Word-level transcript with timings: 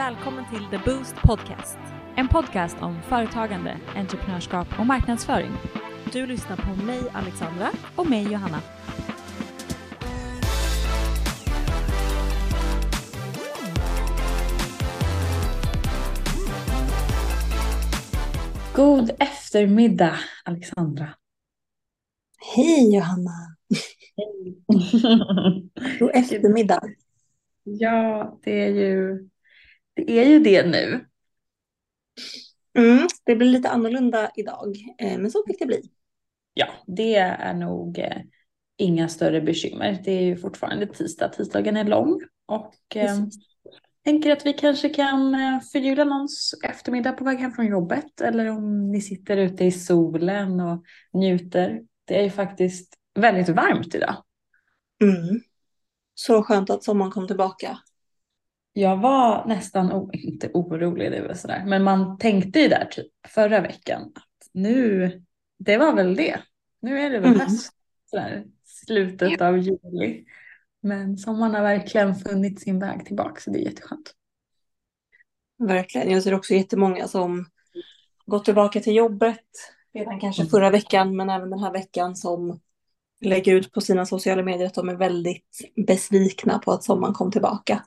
Välkommen 0.00 0.44
till 0.50 0.64
The 0.70 0.90
Boost 0.90 1.14
Podcast. 1.14 1.78
En 2.16 2.28
podcast 2.28 2.76
om 2.80 3.02
företagande, 3.02 3.80
entreprenörskap 3.96 4.68
och 4.78 4.86
marknadsföring. 4.86 5.50
Du 6.12 6.26
lyssnar 6.26 6.56
på 6.56 6.84
mig 6.84 7.00
Alexandra 7.12 7.68
och 7.96 8.10
mig 8.10 8.32
Johanna. 8.32 8.62
God 18.74 19.10
eftermiddag 19.18 20.14
Alexandra. 20.44 21.08
Hej 22.56 22.94
Johanna! 22.94 23.56
God 25.98 26.10
eftermiddag. 26.14 26.82
Ja, 27.64 28.38
det 28.42 28.62
är 28.62 28.70
ju 28.70 29.28
det, 30.06 30.18
är 30.18 30.24
ju 30.24 30.40
det 30.40 30.66
nu. 30.66 31.06
Mm, 32.78 33.08
det 33.24 33.36
blir 33.36 33.48
lite 33.48 33.68
annorlunda 33.68 34.30
idag, 34.36 34.76
eh, 34.98 35.18
men 35.18 35.30
så 35.30 35.44
fick 35.46 35.58
det 35.58 35.66
bli. 35.66 35.90
Ja, 36.54 36.66
det 36.86 37.14
är 37.14 37.54
nog 37.54 37.98
eh, 37.98 38.16
inga 38.76 39.08
större 39.08 39.40
bekymmer. 39.40 40.00
Det 40.04 40.12
är 40.12 40.22
ju 40.22 40.36
fortfarande 40.36 40.86
tisdag, 40.86 41.28
tisdagen 41.28 41.76
är 41.76 41.84
lång 41.84 42.20
och 42.46 42.96
eh, 42.96 43.16
tänker 44.04 44.32
att 44.32 44.46
vi 44.46 44.52
kanske 44.52 44.88
kan 44.88 45.36
förgylla 45.72 46.04
någons 46.04 46.54
eftermiddag 46.64 47.12
på 47.12 47.24
väg 47.24 47.38
hem 47.38 47.52
från 47.52 47.66
jobbet 47.66 48.20
eller 48.20 48.46
om 48.46 48.90
ni 48.92 49.00
sitter 49.00 49.36
ute 49.36 49.64
i 49.64 49.72
solen 49.72 50.60
och 50.60 50.84
njuter. 51.12 51.82
Det 52.04 52.18
är 52.18 52.22
ju 52.22 52.30
faktiskt 52.30 52.94
väldigt 53.14 53.48
varmt 53.48 53.94
idag. 53.94 54.16
Mm. 55.02 55.40
Så 56.14 56.42
skönt 56.42 56.70
att 56.70 56.84
sommaren 56.84 57.12
kom 57.12 57.26
tillbaka. 57.26 57.78
Jag 58.72 58.96
var 58.96 59.44
nästan, 59.46 60.10
inte 60.12 60.50
orolig, 60.54 61.10
det 61.12 61.22
var 61.28 61.34
sådär, 61.34 61.64
men 61.66 61.82
man 61.82 62.18
tänkte 62.18 62.60
ju 62.60 62.68
där 62.68 62.84
typ 62.84 63.06
förra 63.28 63.60
veckan 63.60 64.02
att 64.02 64.48
nu, 64.52 65.12
det 65.58 65.76
var 65.76 65.94
väl 65.94 66.16
det. 66.16 66.40
Nu 66.80 67.00
är 67.00 67.10
det 67.10 67.18
väl 67.18 67.28
Mm. 67.34 67.40
höst, 67.40 67.72
sådär, 68.10 68.44
slutet 68.64 69.40
av 69.40 69.58
juli. 69.58 70.24
Men 70.82 71.18
sommaren 71.18 71.54
har 71.54 71.62
verkligen 71.62 72.14
funnit 72.14 72.60
sin 72.60 72.78
väg 72.78 73.06
tillbaka 73.06 73.40
så 73.40 73.50
det 73.50 73.58
är 73.58 73.64
jätteskönt. 73.64 74.14
Verkligen. 75.58 76.10
Jag 76.10 76.22
ser 76.22 76.34
också 76.34 76.54
jättemånga 76.54 77.08
som 77.08 77.46
gått 78.26 78.44
tillbaka 78.44 78.80
till 78.80 78.94
jobbet 78.96 79.40
redan 79.94 80.20
kanske 80.20 80.42
Mm. 80.42 80.50
förra 80.50 80.70
veckan, 80.70 81.16
men 81.16 81.30
även 81.30 81.50
den 81.50 81.58
här 81.58 81.72
veckan 81.72 82.16
som 82.16 82.60
lägger 83.20 83.54
ut 83.54 83.72
på 83.72 83.80
sina 83.80 84.06
sociala 84.06 84.42
medier 84.42 84.66
att 84.66 84.74
de 84.74 84.88
är 84.88 84.96
väldigt 84.96 85.72
besvikna 85.86 86.58
på 86.58 86.72
att 86.72 86.84
sommaren 86.84 87.14
kom 87.14 87.30
tillbaka 87.30 87.84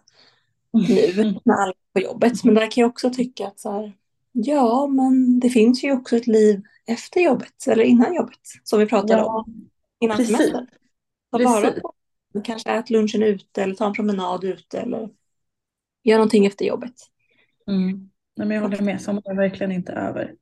nu 0.73 1.39
när 1.45 1.55
alla 1.55 1.71
är 1.71 1.93
på 1.93 1.99
jobbet. 1.99 2.43
Men 2.43 2.55
där 2.55 2.71
kan 2.71 2.81
jag 2.81 2.89
också 2.89 3.09
tycka 3.09 3.47
att 3.47 3.59
så 3.59 3.71
här, 3.71 3.93
ja, 4.31 4.87
men 4.87 5.39
det 5.39 5.49
finns 5.49 5.83
ju 5.83 5.91
också 5.91 6.17
ett 6.17 6.27
liv 6.27 6.61
efter 6.85 7.21
jobbet 7.21 7.67
eller 7.67 7.83
innan 7.83 8.15
jobbet 8.15 8.39
som 8.63 8.79
vi 8.79 8.85
pratade 8.85 9.13
Ja, 9.13 9.25
om 9.39 9.69
innan 9.99 10.17
precis. 10.17 10.37
semestern. 10.37 10.67
Ta 11.31 11.37
vara 11.37 11.71
på. 11.71 11.93
Kanske 12.43 12.71
ät 12.71 12.89
lunchen 12.89 13.23
ute 13.23 13.63
eller 13.63 13.75
ta 13.75 13.85
en 13.85 13.93
promenad 13.93 14.43
ute 14.43 14.79
eller 14.79 15.09
gör 16.03 16.17
någonting 16.17 16.45
efter 16.45 16.65
jobbet. 16.65 16.93
Mm. 17.67 18.09
Nej, 18.35 18.47
men 18.47 18.51
jag 18.51 18.61
håller 18.61 18.81
med, 18.81 19.01
sommaren 19.01 19.37
är 19.37 19.41
verkligen 19.41 19.71
inte 19.71 19.91
över. 19.93 20.35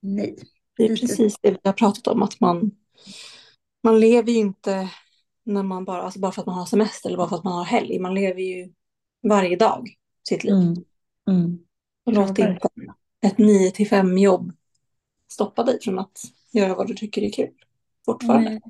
Nej. 0.00 0.36
Det 0.76 0.84
är 0.84 0.96
precis 0.96 1.38
det 1.42 1.50
vi 1.50 1.58
har 1.64 1.72
pratat 1.72 2.06
om, 2.06 2.22
att 2.22 2.40
man, 2.40 2.70
man 3.82 4.00
lever 4.00 4.32
ju 4.32 4.38
inte 4.38 4.90
när 5.44 5.62
man 5.62 5.84
bara, 5.84 6.02
alltså 6.02 6.20
bara 6.20 6.32
för 6.32 6.42
att 6.42 6.46
man 6.46 6.58
har 6.58 6.66
semester 6.66 7.08
eller 7.08 7.16
bara 7.16 7.28
för 7.28 7.36
att 7.36 7.44
man 7.44 7.58
har 7.58 7.64
helg. 7.64 7.98
Man 7.98 8.14
lever 8.14 8.40
ju 8.40 8.72
varje 9.28 9.56
dag 9.56 9.88
sitt 10.28 10.44
liv. 10.44 10.54
Mm. 10.54 10.74
Mm. 11.30 11.58
Och 12.04 12.12
låt 12.12 12.38
inte 12.38 12.58
ett 13.26 13.38
9 13.38 13.70
till 13.70 13.88
5 13.88 14.18
jobb 14.18 14.52
stoppa 15.32 15.62
dig 15.64 15.78
från 15.82 15.98
att 15.98 16.18
göra 16.52 16.74
vad 16.74 16.86
du 16.86 16.94
tycker 16.94 17.22
är 17.22 17.32
kul 17.32 17.50
fortfarande. 18.06 18.50
Nej. 18.50 18.60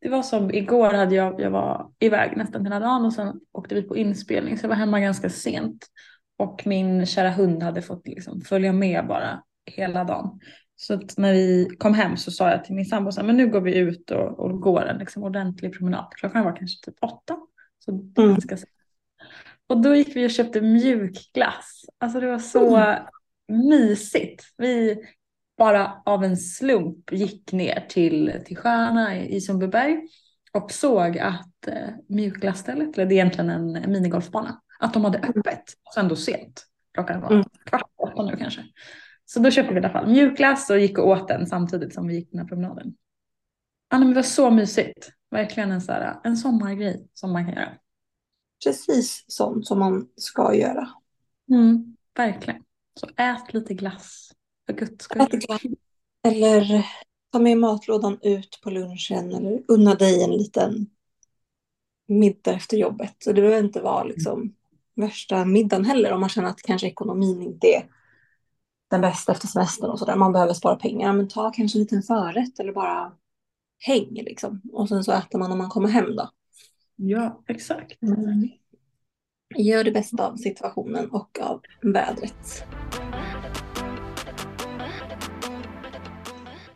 Det 0.00 0.08
var 0.08 0.22
som 0.22 0.50
igår 0.50 0.90
hade 0.90 1.14
jag, 1.14 1.40
jag 1.40 1.50
var 1.50 1.90
iväg 1.98 2.36
nästan 2.36 2.64
hela 2.64 2.80
dagen 2.80 3.04
och 3.04 3.12
sen 3.12 3.40
åkte 3.52 3.74
vi 3.74 3.82
på 3.82 3.96
inspelning 3.96 4.58
så 4.58 4.64
jag 4.64 4.68
var 4.68 4.76
hemma 4.76 5.00
ganska 5.00 5.30
sent. 5.30 5.86
Och 6.36 6.62
min 6.66 7.06
kära 7.06 7.30
hund 7.30 7.62
hade 7.62 7.82
fått 7.82 8.08
liksom 8.08 8.40
följa 8.40 8.72
med 8.72 9.06
bara 9.06 9.42
hela 9.66 10.04
dagen. 10.04 10.40
Så 10.76 10.94
att 10.94 11.16
när 11.18 11.32
vi 11.32 11.68
kom 11.78 11.94
hem 11.94 12.16
så 12.16 12.30
sa 12.30 12.50
jag 12.50 12.64
till 12.64 12.74
min 12.74 12.84
sambo 12.84 13.10
men 13.22 13.36
nu 13.36 13.50
går 13.50 13.60
vi 13.60 13.78
ut 13.78 14.10
och, 14.10 14.38
och 14.40 14.60
går 14.60 14.86
en 14.86 14.98
liksom 14.98 15.22
ordentlig 15.22 15.78
promenad. 15.78 16.12
Klockan 16.16 16.44
var 16.44 16.56
kanske 16.56 16.90
typ 16.90 17.04
åtta. 17.04 17.36
Så 17.78 17.90
Mm. 17.90 18.10
ganska 18.16 18.56
sent. 18.56 18.70
Och 19.70 19.82
då 19.82 19.94
gick 19.94 20.16
vi 20.16 20.26
och 20.26 20.30
köpte 20.30 20.60
mjukglass. 20.60 21.84
Alltså 21.98 22.20
det 22.20 22.26
var 22.26 22.38
så 22.38 22.94
mysigt. 23.48 24.44
Vi 24.56 25.04
bara 25.58 26.02
av 26.04 26.24
en 26.24 26.36
slump 26.36 27.12
gick 27.12 27.52
ner 27.52 27.86
till, 27.88 28.32
till 28.46 28.56
sjöarna 28.56 29.16
i, 29.16 29.36
i 29.36 29.40
Sundbyberg 29.40 30.00
och 30.52 30.70
såg 30.70 31.18
att 31.18 31.68
eh, 31.68 31.88
mjukglassstället, 32.08 32.94
eller 32.98 33.06
det 33.06 33.14
är 33.14 33.16
egentligen 33.16 33.50
en 33.50 33.92
minigolfbana, 33.92 34.60
att 34.78 34.94
de 34.94 35.04
hade 35.04 35.18
öppet. 35.18 35.62
Och 35.84 35.94
så 35.94 36.00
ändå 36.00 36.16
sent. 36.16 36.66
Klockan 36.94 37.20
var 37.20 37.30
Mm. 37.30 37.44
kvart 37.64 37.90
åtta 37.96 38.22
nu 38.22 38.36
kanske. 38.36 38.64
Så 39.24 39.40
då 39.40 39.50
köpte 39.50 39.74
vi 39.74 39.80
i 39.80 39.84
alla 39.84 39.92
fall 39.92 40.10
mjukglass 40.10 40.70
och 40.70 40.78
gick 40.78 40.98
och 40.98 41.08
åt 41.08 41.28
den 41.28 41.46
samtidigt 41.46 41.94
som 41.94 42.06
vi 42.08 42.14
gick 42.14 42.30
den 42.30 42.40
här 42.40 42.46
promenaden. 42.46 42.94
Ja, 43.90 43.98
men 43.98 44.08
det 44.08 44.14
var 44.14 44.22
så 44.22 44.50
mysigt. 44.50 45.10
Verkligen 45.30 45.72
en, 45.72 45.80
så 45.80 45.92
här, 45.92 46.14
en 46.24 46.36
sommargrej 46.36 47.08
som 47.14 47.32
man 47.32 47.44
kan 47.44 47.54
göra. 47.54 47.72
Precis 48.64 49.24
sånt 49.28 49.66
som 49.66 49.78
man 49.78 50.08
ska 50.16 50.54
göra. 50.54 50.88
Mm, 51.50 51.96
verkligen. 52.16 52.62
Så 53.00 53.06
ät 53.16 53.54
lite 53.54 53.74
glass. 53.74 54.32
För 54.66 54.72
guds 54.72 55.04
skull. 55.04 55.22
Ät 55.22 55.30
glass. 55.30 55.62
Eller 56.22 56.86
ta 57.32 57.38
med 57.38 57.58
matlådan 57.58 58.18
ut 58.22 58.60
på 58.62 58.70
lunchen 58.70 59.34
eller 59.34 59.62
unna 59.68 59.94
dig 59.94 60.24
en 60.24 60.30
liten 60.30 60.86
middag 62.08 62.52
efter 62.52 62.76
jobbet. 62.76 63.16
Så 63.18 63.32
det 63.32 63.40
behöver 63.40 63.64
inte 63.64 63.80
vara 63.80 64.04
liksom 64.04 64.54
värsta 64.94 65.44
middagen 65.44 65.84
heller 65.84 66.12
om 66.12 66.20
man 66.20 66.28
känner 66.28 66.48
att 66.48 66.62
kanske 66.62 66.86
ekonomin 66.86 67.42
inte 67.42 67.66
är 67.66 67.86
den 68.90 69.00
bästa 69.00 69.32
efter 69.32 69.48
semestern 69.48 69.90
och 69.90 69.98
sådär. 69.98 70.16
Man 70.16 70.32
behöver 70.32 70.54
spara 70.54 70.76
pengar. 70.76 71.12
Men 71.12 71.28
ta 71.28 71.50
kanske 71.50 71.78
en 71.78 71.82
liten 71.82 72.02
förrätt 72.02 72.60
eller 72.60 72.72
bara 72.72 73.12
häng 73.78 74.14
liksom. 74.14 74.60
Och 74.72 74.88
sen 74.88 75.04
så 75.04 75.12
äter 75.12 75.38
man 75.38 75.50
när 75.50 75.56
man 75.56 75.68
kommer 75.68 75.88
hem 75.88 76.16
då. 76.16 76.30
Ja, 77.02 77.42
exakt. 77.46 77.98
Gör 79.56 79.84
det 79.84 79.90
bästa 79.90 80.26
av 80.26 80.36
situationen 80.36 81.10
och 81.10 81.38
av 81.40 81.62
vädret. 81.82 82.64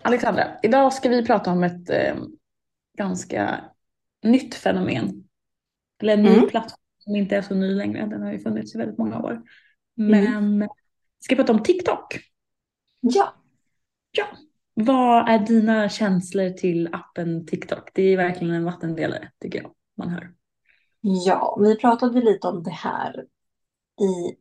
Alexandra, 0.03 0.57
idag 0.63 0.93
ska 0.93 1.09
vi 1.09 1.27
prata 1.27 1.51
om 1.53 1.63
ett 1.65 1.91
eh, 1.91 2.17
ganska 2.99 3.65
nytt 4.23 4.55
fenomen. 4.55 5.29
Eller 6.03 6.13
en 6.13 6.23
ny 6.23 6.29
Mm. 6.29 6.49
plattform 6.49 6.81
som 6.99 7.17
inte 7.17 7.37
är 7.37 7.43
så 7.43 7.55
ny 7.55 7.75
längre. 7.75 8.07
Den 8.07 8.23
har 8.23 8.33
ju 8.33 8.39
funnits 8.39 8.75
i 8.75 8.79
väldigt 8.79 8.99
många 8.99 9.23
år. 9.23 9.43
Men 9.95 10.59
vi 10.61 10.69
ska 11.21 11.37
prata 11.37 11.53
om 11.53 11.63
TikTok. 11.63 12.19
Ja, 14.13 14.27
Vad 14.75 15.29
är 15.29 15.39
dina 15.39 15.89
känslor 15.89 16.51
till 16.51 16.89
appen 16.95 17.47
TikTok? 17.47 17.91
Det 17.95 18.03
är 18.03 18.17
verkligen 18.17 18.55
en 18.55 18.65
vattendelare 18.65 19.31
tycker 19.41 19.63
jag. 19.63 19.75
Man 19.97 20.09
hör. 20.09 20.35
Ja, 21.01 21.59
vi 21.61 21.77
pratade 21.77 22.21
lite 22.21 22.49
om 22.49 22.63
det 22.63 22.71
här 22.71 23.27
i 24.01 24.37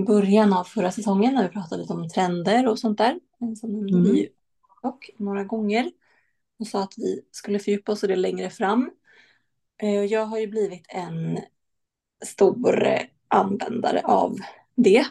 början 0.00 0.52
av 0.52 0.64
förra 0.64 0.90
säsongen 0.90 1.34
när 1.34 1.42
vi 1.42 1.48
pratade 1.48 1.82
lite 1.82 1.92
om 1.92 2.08
trender 2.08 2.68
och 2.68 2.78
sånt 2.78 2.98
där. 2.98 3.20
Så 3.60 3.66
nämnde 3.66 3.92
Mm. 3.98 4.02
vi 4.04 4.28
TikTok 4.72 5.10
några 5.18 5.44
gånger 5.44 5.90
och 6.58 6.66
sa 6.66 6.82
att 6.82 6.94
vi 6.96 7.20
skulle 7.30 7.58
fördjupa 7.58 7.92
oss 7.92 8.04
i 8.04 8.06
det 8.06 8.16
längre 8.16 8.50
fram. 8.50 8.90
Eh, 9.82 9.98
och 9.98 10.06
Jag 10.06 10.26
har 10.26 10.38
ju 10.38 10.46
blivit 10.46 10.86
en 10.88 11.38
stor 12.26 12.86
eh, 12.86 13.00
användare 13.28 14.00
av 14.04 14.36
det, 14.74 15.06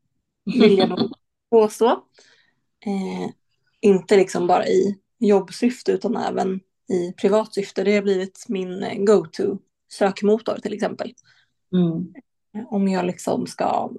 vill 0.44 0.78
jag 0.78 0.88
nog 0.88 1.12
påstå. 1.50 1.86
Eh, 2.86 3.30
inte 3.80 4.16
liksom 4.16 4.46
bara 4.46 4.66
i 4.66 4.98
jobbsyfte 5.18 5.92
utan 5.92 6.16
även 6.16 6.60
i 6.90 7.12
privatsyfte. 7.12 7.84
Det 7.84 7.94
har 7.94 8.02
blivit 8.02 8.44
min 8.48 8.82
eh, 8.82 8.98
go-to 9.04 9.58
sökmotor 9.92 10.58
till 10.62 10.72
exempel. 10.72 11.14
Mm. 11.72 12.14
Om 12.70 12.88
jag 12.88 13.06
liksom 13.06 13.46
ska 13.46 13.90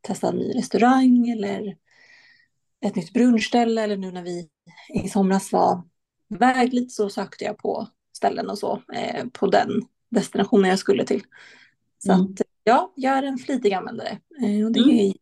testa 0.00 0.28
en 0.28 0.36
ny 0.36 0.52
restaurang 0.54 1.28
eller 1.28 1.76
ett 2.80 2.96
nytt 2.96 3.12
brunchställe 3.12 3.82
eller 3.82 3.96
nu 3.96 4.12
när 4.12 4.22
vi 4.22 4.48
i 5.04 5.08
somras 5.08 5.52
var 5.52 5.82
iväg 6.34 6.72
lite 6.74 6.88
så 6.94 7.08
sökte 7.08 7.44
jag 7.44 7.58
på 7.58 7.88
ställen 8.16 8.50
och 8.50 8.58
så 8.58 8.82
eh, 8.94 9.24
på 9.32 9.46
den 9.46 9.70
destinationen 10.08 10.70
jag 10.70 10.78
skulle 10.78 11.04
till. 11.04 11.22
Så 11.98 12.12
Mm. 12.12 12.24
att 12.24 12.42
ja, 12.64 12.92
jag 12.96 13.18
är 13.18 13.22
en 13.22 13.38
flitig 13.38 13.72
användare 13.72 14.08
eh, 14.42 14.64
och 14.66 14.72
det 14.72 14.80
Mm. 14.80 14.90
är 14.96 15.14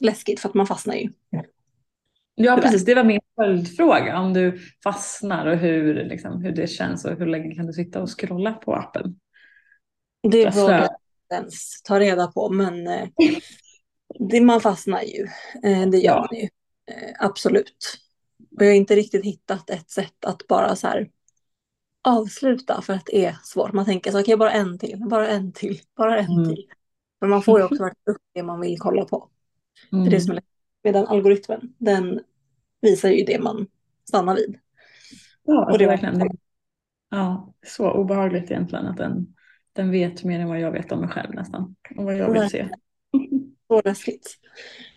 läskigt 0.00 0.40
för 0.40 0.48
att 0.48 0.54
man 0.54 0.66
fastnar 0.66 0.94
ju. 0.94 1.12
Ja, 2.38 2.56
precis. 2.62 2.84
Det 2.84 2.94
var 2.94 3.04
min 3.04 3.20
följdfråga. 3.36 4.18
Om 4.18 4.32
du 4.34 4.58
fastnar 4.84 5.46
och 5.46 5.56
hur, 5.56 6.04
liksom, 6.04 6.42
hur 6.42 6.52
det 6.52 6.66
känns 6.66 7.04
och 7.04 7.18
hur 7.18 7.26
länge 7.26 7.54
kan 7.54 7.66
du 7.66 7.72
sitta 7.72 8.02
och 8.02 8.20
scrolla 8.20 8.52
på 8.52 8.74
appen? 8.74 9.18
Det 10.30 10.38
Jag 10.38 10.52
vågar 10.52 10.78
svär. 10.78 10.88
jag 11.28 11.38
ens 11.38 11.82
ta 11.82 12.00
reda 12.00 12.26
på 12.32 12.50
men 12.50 12.86
eh, 12.86 13.08
det, 14.30 14.40
man 14.40 14.60
fastnar 14.60 15.02
ju. 15.02 15.24
Eh, 15.70 15.88
det 15.90 15.98
gör 15.98 16.16
man 16.18 16.28
ju. 16.40 16.42
Eh, 16.86 17.14
absolut. 17.18 17.98
Och 18.56 18.62
jag 18.62 18.66
har 18.68 18.74
inte 18.74 18.96
riktigt 18.96 19.24
hittat 19.24 19.70
ett 19.70 19.90
sätt 19.90 20.24
att 20.26 20.46
bara 20.48 20.76
så 20.76 20.86
här 20.86 21.10
avsluta 22.08 22.82
för 22.82 22.92
att 22.92 23.06
det 23.06 23.24
är 23.24 23.36
svårt. 23.44 23.72
Man 23.72 23.84
tänker 23.84 24.10
så 24.10 24.20
okej, 24.20 24.36
bara 24.36 24.52
en 24.52 24.78
till, 24.78 24.98
bara 25.08 25.28
en 25.28 25.52
till, 25.52 25.80
bara 25.96 26.18
en 26.18 26.32
Mm. 26.32 26.48
till. 26.48 26.66
Men 27.20 27.30
man 27.30 27.42
får 27.42 27.58
ju 27.60 27.64
också 27.70 27.82
verkligen 27.82 28.16
upp 28.16 28.22
det 28.34 28.42
man 28.42 28.60
vill 28.60 28.78
kolla 28.78 29.04
på. 29.04 29.28
Det 29.90 29.96
är 29.96 30.00
Mm. 30.00 30.10
det 30.10 30.20
som 30.20 30.30
är 30.30 30.34
lätt. 30.34 30.44
Medan 30.88 31.06
algoritmen, 31.06 31.74
den 31.78 32.20
visar 32.80 33.08
ju 33.08 33.24
det 33.24 33.38
man 33.40 33.66
stannar 34.08 34.34
vid. 34.36 34.58
Ja, 35.44 35.70
Och 35.72 35.78
det 35.78 35.84
var- 35.86 35.92
verkligen. 35.92 36.18
Det, 36.18 36.28
ja, 37.10 37.52
så 37.66 37.90
obehagligt 37.90 38.50
egentligen 38.50 38.86
att 38.86 38.96
den, 38.96 39.34
den 39.72 39.90
vet 39.90 40.24
mer 40.24 40.40
än 40.40 40.48
vad 40.48 40.60
jag 40.60 40.70
vet 40.72 40.92
om 40.92 41.00
mig 41.00 41.08
själv 41.08 41.34
nästan. 41.34 41.76
Och 41.96 42.04
vad 42.04 42.16
jag 42.16 42.32
vill 42.32 42.50
se. 42.50 42.68
Så 43.68 43.82
läskigt. 43.84 44.38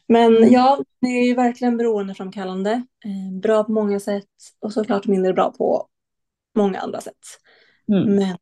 Men 0.08 0.38
Mm. 0.38 0.50
ja, 0.54 0.84
det 1.02 1.08
är 1.08 1.26
ju 1.26 1.36
verkligen 1.36 1.78
beroendeframkallande. 1.78 2.72
Eh, 3.06 3.40
bra 3.42 3.64
på 3.64 3.72
många 3.72 4.00
sätt 4.00 4.28
och 4.60 4.74
såklart 4.74 5.08
mindre 5.08 5.34
bra 5.34 5.52
på 5.52 5.88
många 6.56 6.80
andra 6.80 7.02
sätt. 7.02 7.20
Mm. 7.88 8.16
Men 8.16 8.38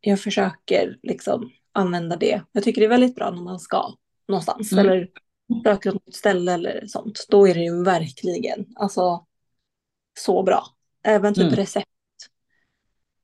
jag 0.00 0.20
försöker 0.20 0.98
liksom 1.02 1.50
använda 1.72 2.16
det. 2.16 2.42
Jag 2.52 2.64
tycker 2.64 2.80
det 2.80 2.84
är 2.86 2.88
väldigt 2.88 3.14
bra 3.14 3.30
när 3.30 3.42
man 3.42 3.58
ska 3.60 3.94
någonstans 4.28 4.72
Mm. 4.72 4.86
eller 4.86 5.08
söker 5.64 5.92
något 5.92 6.06
nytt 6.06 6.16
ställe 6.16 6.52
eller 6.52 6.86
sånt. 6.86 7.26
Då 7.28 7.48
är 7.48 7.54
det 7.54 7.60
ju 7.60 7.84
verkligen 7.84 8.66
alltså 8.76 9.26
så 10.18 10.42
bra. 10.42 10.64
Även 11.02 11.34
typ 11.34 11.44
Mm. 11.44 11.56
recept. 11.56 11.86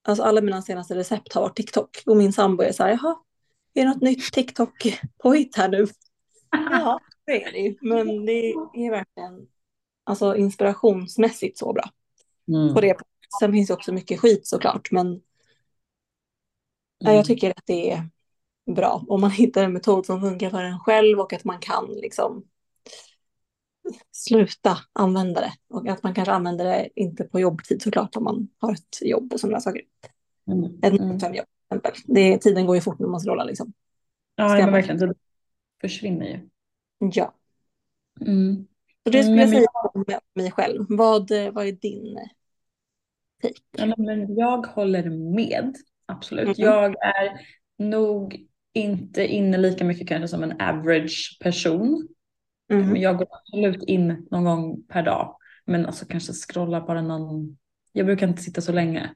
Alltså 0.03 0.23
alla 0.23 0.41
mina 0.41 0.63
senaste 0.63 0.95
recept 0.95 1.33
har 1.33 1.43
varit 1.43 1.57
TikTok 1.57 2.03
och 2.07 2.17
min 2.17 2.33
sambo 2.33 2.63
är 2.63 2.73
så 2.73 2.83
här, 2.83 2.91
jaha, 2.91 3.17
är 3.75 3.83
det 3.85 3.89
något 3.89 4.03
nytt 4.03 4.33
TikTok-påhitt 4.33 5.57
här 5.57 5.69
nu? 5.69 5.87
Ja, 6.51 7.01
det 7.27 7.45
är 7.45 7.53
det 7.53 7.59
ju. 7.59 7.77
Men 7.81 8.27
det 8.27 8.33
är 8.53 8.91
verkligen 8.91 9.47
alltså 10.05 10.37
inspirationsmässigt 10.37 11.59
så 11.59 11.73
bra. 11.73 11.91
Mm. 12.49 12.75
På 12.75 12.81
det. 12.81 12.97
Sen 13.41 13.53
finns 13.53 13.69
det 13.69 13.75
också 13.75 13.93
mycket 13.93 14.21
skit 14.21 14.47
såklart, 14.47 14.91
men 14.91 15.21
Ja, 16.99 17.13
jag 17.13 17.25
tycker 17.27 17.51
att 17.51 17.67
det 17.67 17.91
är 17.91 18.09
bra 18.75 19.05
om 19.09 19.21
man 19.21 19.31
hittar 19.31 19.65
en 19.65 19.73
metod 19.73 20.07
som 20.07 20.21
funkar 20.21 20.51
för 20.51 20.63
en 20.63 20.79
själv 20.79 21.21
och 21.21 21.33
att 21.33 21.45
man 21.45 21.59
kan 21.59 21.87
liksom 21.93 22.45
sluta 24.13 24.79
använda 24.93 25.41
det. 25.41 25.53
Och 25.69 25.89
att 25.89 26.03
man 26.03 26.15
kanske 26.15 26.33
använder 26.33 26.65
det 26.65 26.89
inte 26.95 27.25
på 27.25 27.41
jobbtid 27.41 27.83
såklart 27.83 28.17
om 28.17 28.25
man 28.25 28.49
har 28.59 28.73
ett 28.73 28.99
jobb 29.03 29.33
och 29.33 29.41
sådana 29.41 29.61
saker. 29.61 29.83
Mm. 30.47 30.65
Ett 30.83 31.01
Mm. 31.01 31.21
fem 31.21 31.35
jobb 31.35 31.47
till 31.47 31.79
exempel. 31.79 31.93
Det, 32.15 32.39
tiden 32.39 32.67
går 32.67 32.75
ju 32.77 32.81
fort 32.83 32.99
när 32.99 33.09
man 33.09 33.21
scrollar 33.21 33.45
liksom. 33.45 33.73
Ja, 34.35 34.49
Stämmer. 34.49 34.65
men 34.65 34.73
verkligen. 34.73 34.99
Det 34.99 35.15
försvinner 35.81 36.27
ju. 36.27 36.49
Ja, 37.13 37.35
Mm. 38.21 38.67
så 39.05 39.11
det 39.11 39.23
skulle 39.23 39.35
Mm, 39.35 39.39
jag 39.39 39.49
men 39.51 39.59
säga 39.59 39.69
om 39.95 40.05
mig 40.35 40.51
själv. 40.53 40.87
Vad, 40.89 41.31
vad 41.53 41.67
är 41.67 41.73
din 41.73 42.19
take? 43.43 43.55
Ja, 43.71 43.95
men- 43.99 44.37
jag 44.37 44.67
håller 44.67 45.11
med, 45.11 45.77
absolut. 46.07 46.47
Mhm. 46.49 46.55
Jag 46.57 46.95
är 47.03 47.41
nog 47.79 48.48
inte 48.75 49.27
inne 49.27 49.57
lika 49.59 49.85
mycket 49.85 50.09
kanske 50.09 50.29
som 50.29 50.43
en 50.43 50.61
average 50.61 51.39
person. 51.43 52.09
Mm. 52.73 52.87
Men 52.89 53.01
jag 53.01 53.17
går 53.19 53.27
absolut 53.31 53.83
in 53.83 54.27
någon 54.31 54.45
gång 54.45 54.83
per 54.89 55.03
dag. 55.03 55.37
Men 55.65 55.87
alltså 55.87 56.07
kanske 56.07 56.33
scrolla 56.33 56.81
bara 56.81 57.03
någon. 57.03 57.59
Jag 57.93 58.07
brukar 58.07 58.29
inte 58.29 58.43
sitta 58.43 58.61
så 58.61 58.73
länge. 58.73 59.15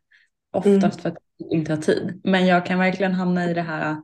Oftast 0.52 0.76
Mm. 0.84 0.90
för 0.90 1.08
att 1.08 1.16
jag 1.36 1.52
inte 1.52 1.72
har 1.74 1.82
tid. 1.82 2.20
Men 2.24 2.46
jag 2.46 2.66
kan 2.66 2.78
verkligen 2.78 3.12
hamna 3.12 3.50
i 3.50 3.54
det 3.54 3.62
här. 3.62 3.96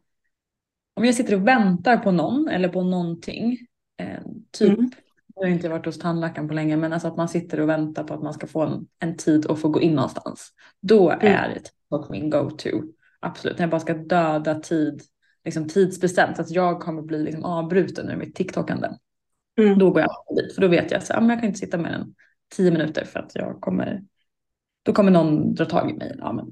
Om 0.94 1.04
jag 1.04 1.14
sitter 1.14 1.34
och 1.34 1.48
väntar 1.48 1.96
på 1.96 2.10
någon 2.10 2.48
eller 2.48 2.68
på 2.68 2.82
någonting. 2.82 3.58
Eh, 4.00 4.20
typ. 4.50 4.78
Mm. 4.78 4.90
Jag 5.34 5.42
har 5.42 5.48
inte 5.48 5.68
varit 5.68 5.86
hos 5.86 5.98
tandläkaren 5.98 6.48
på 6.48 6.54
länge 6.54 6.76
men 6.76 6.92
alltså 6.92 7.08
att 7.08 7.16
man 7.16 7.28
sitter 7.28 7.60
och 7.60 7.68
väntar 7.68 8.04
på 8.04 8.14
att 8.14 8.22
man 8.22 8.34
ska 8.34 8.46
få 8.46 8.62
en, 8.62 8.86
en 8.98 9.16
tid 9.16 9.46
och 9.46 9.58
få 9.58 9.68
gå 9.68 9.80
in 9.80 9.94
någonstans. 9.94 10.52
Då 10.80 11.10
Mm. 11.10 11.26
är 11.26 11.54
TikTok 11.54 12.08
min 12.10 12.30
go-to. 12.30 12.68
Absolut, 13.20 13.58
när 13.58 13.62
jag 13.62 13.70
bara 13.70 13.80
ska 13.80 13.94
döda 13.94 14.54
tid. 14.54 15.02
Liksom 15.48 15.68
tidsbestämt. 15.68 16.38
Att 16.38 16.50
jag 16.50 16.80
kommer 16.80 17.02
bli 17.02 17.22
liksom 17.22 17.44
avbruten 17.44 18.10
ur 18.10 18.16
mitt 18.16 18.34
TikTokande. 18.34 18.88
Mm. 19.60 19.78
Då 19.78 19.90
går 19.90 20.00
jag 20.00 20.10
dit 20.36 20.54
för 20.54 20.62
då 20.62 20.68
vet 20.68 20.90
jag 20.90 20.98
att 20.98 21.08
ja, 21.08 21.20
men 21.20 21.30
jag 21.30 21.38
kan 21.38 21.46
inte 21.46 21.58
sitta 21.58 21.78
mer 21.78 21.90
än 21.90 22.14
tio 22.56 22.70
minuter 22.70 23.04
för 23.04 23.20
att 23.20 23.30
jag 23.34 23.60
kommer. 23.60 24.02
Då 24.82 24.92
kommer 24.92 25.10
någon 25.10 25.54
dra 25.54 25.64
tag 25.64 25.90
i 25.90 25.94
mig. 25.94 26.14
Ja, 26.18 26.32
men 26.32 26.46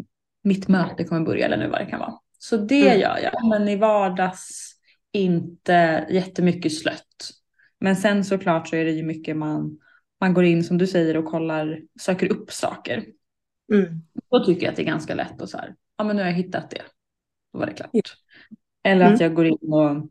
mitt 0.45 0.69
möte 0.69 1.05
kommer 1.05 1.27
börja 1.27 1.47
eller 1.47 1.57
nu 1.57 1.69
vad 1.69 1.81
det 1.81 1.87
kan 1.87 2.01
vara. 2.01 2.15
Så 2.39 2.57
det 2.57 2.87
Mm. 2.89 3.01
gör 3.01 3.19
jag. 3.19 3.49
Men 3.49 3.69
i 3.69 3.77
vardags 3.77 4.73
inte 5.13 6.07
jättemycket 6.11 6.75
slött. 6.75 7.31
Men 7.81 7.97
sen 7.97 8.25
såklart 8.25 8.69
så 8.69 8.77
är 8.77 8.85
det 8.85 8.91
ju 8.91 9.03
mycket 9.03 9.37
man, 9.37 9.79
man 10.21 10.35
går 10.35 10.45
in 10.45 10.65
som 10.65 10.79
du 10.79 10.87
säger 10.87 11.17
och 11.17 11.25
kollar, 11.25 11.81
söker 12.01 12.33
upp 12.33 12.53
saker. 12.53 13.05
Mm. 13.73 14.03
Då 14.31 14.45
tycker 14.45 14.63
jag 14.63 14.71
att 14.71 14.77
det 14.77 14.83
är 14.83 14.87
ganska 14.87 15.15
lätt 15.15 15.43
och 15.43 15.49
så 15.49 15.59
här, 15.59 15.75
ja 15.99 16.05
men 16.05 16.17
nu 16.17 16.23
har 16.23 16.29
jag 16.29 16.37
hittat 16.37 16.71
det. 16.71 16.83
Då 17.53 17.59
var 17.59 17.67
det 17.67 17.73
klart. 17.73 17.91
Eller 18.87 19.03
Mm. 19.03 19.15
att 19.15 19.21
jag 19.21 19.35
går 19.35 19.47
in 19.47 19.73
och 19.73 20.11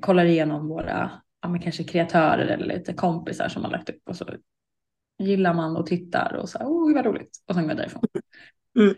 kollar 0.00 0.24
igenom 0.24 0.68
våra, 0.68 1.10
ja 1.42 1.48
men 1.48 1.60
kanske 1.60 1.84
kreatörer 1.84 2.46
eller 2.46 2.66
lite 2.78 2.92
kompisar 2.92 3.48
som 3.48 3.64
har 3.64 3.70
lagt 3.70 3.90
upp 3.90 4.08
och 4.08 4.16
så 4.16 4.26
gillar 5.18 5.54
man 5.54 5.76
och 5.76 5.86
tittar 5.86 6.32
och 6.42 6.48
så 6.48 6.58
oh 6.58 6.94
vad 6.94 7.06
roligt. 7.06 7.42
Och 7.46 7.54
sen 7.54 7.62
går 7.62 7.70
jag 7.70 7.78
därifrån. 7.78 8.02
Mm. 8.78 8.94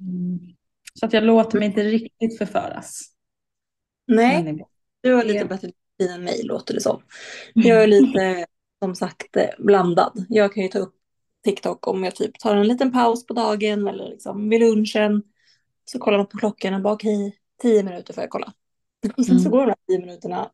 Mm. 0.00 0.38
Så 0.94 1.06
att 1.06 1.12
jag 1.12 1.24
låter 1.24 1.58
mig 1.58 1.68
inte 1.68 1.82
riktigt 1.82 2.38
förföras. 2.38 3.02
Nej, 4.06 4.64
du 5.02 5.12
har 5.14 5.24
lite 5.24 5.44
bättre 5.44 5.72
tid 5.98 6.10
än 6.10 6.24
mig 6.24 6.42
låter 6.42 6.74
det 6.74 6.80
som. 6.80 7.02
Jag 7.54 7.82
är 7.82 7.86
lite 7.86 8.46
som 8.82 8.94
sagt 8.94 9.36
eh, 9.36 9.48
blandad. 9.58 10.26
Jag 10.28 10.54
kan 10.54 10.62
ju 10.62 10.68
ta 10.68 10.78
upp 10.78 10.94
TikTok 11.44 11.86
om 11.88 12.04
jag 12.04 12.14
typ 12.14 12.38
tar 12.38 12.56
en 12.56 12.68
liten 12.68 12.92
paus 12.92 13.26
på 13.26 13.34
dagen 13.34 13.86
eller 13.88 14.08
liksom 14.08 14.48
vid 14.48 14.60
lunchen. 14.60 15.22
Så 15.84 15.98
kollar 15.98 16.18
man 16.18 16.26
på 16.26 16.38
klockan 16.38 16.74
och 16.74 16.80
bara 16.82 16.94
okej, 16.94 17.38
tio 17.62 17.82
minuter 17.82 18.14
får 18.14 18.22
jag 18.22 18.30
kolla. 18.30 18.52
Och 19.16 19.26
sen 19.26 19.40
så 19.40 19.48
Mm. 19.48 19.50
går 19.50 19.60
de 19.60 19.66
här 19.68 19.76
tio 19.88 19.98
minuterna 19.98 20.50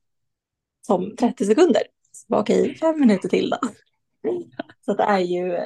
som 0.86 1.16
30 1.16 1.44
sekunder. 1.44 1.82
Så 2.12 2.26
bara 2.28 2.40
okej, 2.40 2.74
fem 2.74 3.00
minuter 3.00 3.28
till 3.28 3.50
då. 3.50 3.58
Så 4.84 4.94
det 4.94 5.02
är 5.02 5.18
ju, 5.18 5.58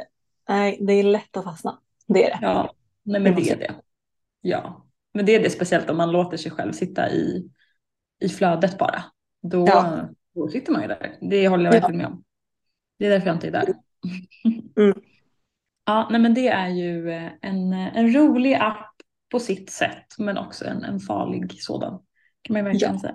nej, 0.49 0.79
det 0.81 0.93
är 0.93 1.03
lätt 1.03 1.37
att 1.37 1.45
fastna. 1.45 1.79
Det 2.07 2.25
är 2.31 2.31
det. 2.31 2.47
Ja, 2.47 2.75
nej 3.03 3.21
men 3.21 3.35
det 3.35 3.51
är 3.51 3.57
det. 3.57 3.75
Ja, 4.41 4.87
men 5.15 5.27
det 5.27 5.35
är 5.35 5.41
det 5.43 5.51
speciellt 5.51 5.91
om 5.91 5.97
man 5.97 6.13
låter 6.13 6.37
sig 6.37 6.51
själv 6.53 6.73
sitta 6.73 7.11
i, 7.11 7.51
i 8.21 8.29
flödet 8.29 8.79
bara. 8.79 9.05
Då, 9.43 9.65
Ja. 9.69 10.09
då 10.35 10.49
sitter 10.49 10.73
man 10.73 10.83
ju 10.83 10.89
där. 10.89 11.19
Det 11.21 11.49
håller 11.49 11.65
jag 11.65 11.75
Ja. 11.75 11.81
verkligen 11.81 11.99
med 11.99 12.07
om. 12.07 12.25
Det 12.99 13.07
är 13.07 13.11
därför 13.11 13.27
jag 13.27 13.37
inte 13.37 13.47
är 13.47 13.53
där. 13.53 13.67
Mm. 14.77 14.99
Ja, 15.87 16.09
nej 16.11 16.21
men 16.21 16.35
det 16.35 16.49
är 16.49 16.69
ju 16.69 17.11
eh, 17.11 17.31
en, 17.43 17.73
en 17.73 18.15
rolig 18.15 18.55
app 18.55 18.95
på 19.31 19.41
sitt 19.41 19.71
sätt, 19.71 20.07
men 20.19 20.39
också 20.39 20.65
en, 20.65 20.85
en 20.85 21.01
farlig 21.01 21.63
sådan. 21.63 22.03
Kan 22.45 22.53
man 22.55 22.61
ju 22.65 22.71
verkligen 22.71 22.95
Ja. 22.95 23.01
säga. 23.01 23.15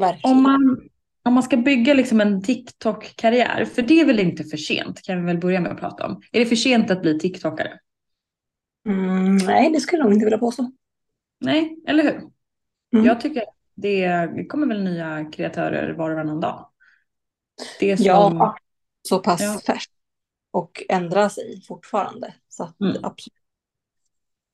Verkligen. 0.00 0.36
Om 0.36 0.42
man, 0.42 0.88
om 1.22 1.34
man 1.34 1.42
ska 1.42 1.56
bygga 1.56 1.94
liksom 1.94 2.20
en 2.20 2.42
TikTok-karriär, 2.42 3.64
för 3.64 3.82
det 3.82 4.00
är 4.00 4.04
väl 4.04 4.20
inte 4.20 4.44
för 4.44 4.56
sent, 4.56 5.02
kan 5.02 5.20
vi 5.20 5.26
väl 5.26 5.38
börja 5.40 5.60
med 5.60 5.72
att 5.72 5.80
prata 5.80 6.06
om. 6.06 6.22
Är 6.32 6.40
det 6.40 6.46
för 6.46 6.56
sent 6.56 6.90
att 6.90 7.02
bli 7.02 7.18
TikTokare? 7.18 7.78
Mm, 8.88 9.36
nej, 9.36 9.70
det 9.72 9.80
skulle 9.80 10.02
jag 10.02 10.12
inte 10.12 10.24
vilja 10.24 10.38
påstå. 10.38 10.72
Nej, 11.40 11.76
eller 11.86 12.02
hur? 12.02 12.20
Mm. 12.94 13.06
Jag 13.06 13.20
tycker 13.20 13.44
det, 13.74 14.28
kommer 14.48 14.66
väl 14.66 14.84
nya 14.84 15.24
kreatörer 15.32 15.92
var 15.92 16.10
och 16.10 16.16
varannan 16.16 16.40
dag. 16.40 16.68
Det 17.80 17.96
som, 17.96 18.06
Ja, 18.06 18.56
så 19.02 19.18
pass 19.18 19.40
Ja. 19.40 19.60
färskt. 19.66 19.92
Och 20.50 20.82
ändra 20.88 21.28
sig 21.28 21.62
fortfarande. 21.68 22.34
Så 22.48 22.62
att, 22.64 22.80
Mm. 22.80 22.96
absolut. 23.02 23.38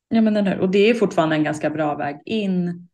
ja 0.09 0.21
men 0.21 0.35
den 0.35 0.47
hör. 0.47 0.59
Och 0.59 0.71
det 0.71 0.79
är 0.91 0.95
fortfarande 0.95 1.37
en 1.37 1.45
ganska 1.45 1.71
bra 1.71 1.95
väg 1.97 2.21
in 2.25 2.89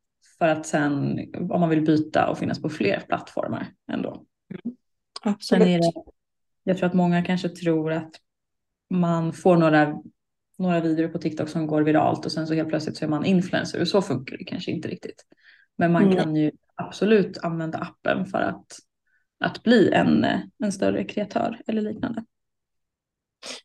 för 0.44 0.48
att 0.48 0.66
sen, 0.66 1.18
om 1.50 1.60
man 1.60 1.68
vill 1.68 1.84
byta 1.84 2.28
och 2.28 2.38
finnas 2.38 2.62
på 2.62 2.68
fler 2.68 3.00
plattformar 3.00 3.66
ändå. 3.92 4.24
Sen 4.62 5.32
absolut. 5.32 5.66
det, 5.66 5.92
jag 6.64 6.78
tror 6.78 6.86
att 6.86 6.94
många 6.94 7.24
kanske 7.24 7.48
tror 7.48 7.92
att 7.92 8.10
man 8.90 9.32
får 9.32 9.56
några, 9.56 10.02
några 10.58 10.80
videor 10.80 11.08
på 11.08 11.18
TikTok 11.18 11.48
som 11.48 11.66
går 11.66 11.82
viralt 11.82 12.26
och 12.26 12.32
sen 12.32 12.46
så 12.46 12.54
helt 12.54 12.68
plötsligt 12.68 12.96
så 12.96 13.04
är 13.04 13.08
man 13.08 13.24
influencer 13.24 13.80
och 13.80 13.88
så 13.88 14.02
funkar 14.02 14.36
det 14.36 14.44
kanske 14.44 14.70
inte 14.70 14.88
riktigt. 14.88 15.24
Men 15.76 15.92
man 15.92 16.08
Nej. 16.08 16.16
kan 16.16 16.36
ju 16.36 16.50
absolut 16.74 17.38
använda 17.38 17.78
appen 17.78 18.26
för 18.26 18.40
att, 18.40 18.66
att 19.40 19.62
bli 19.62 19.92
en, 19.92 20.26
en 20.64 20.72
större 20.72 21.04
kreatör 21.04 21.60
eller 21.66 21.82
liknande. 21.82 22.24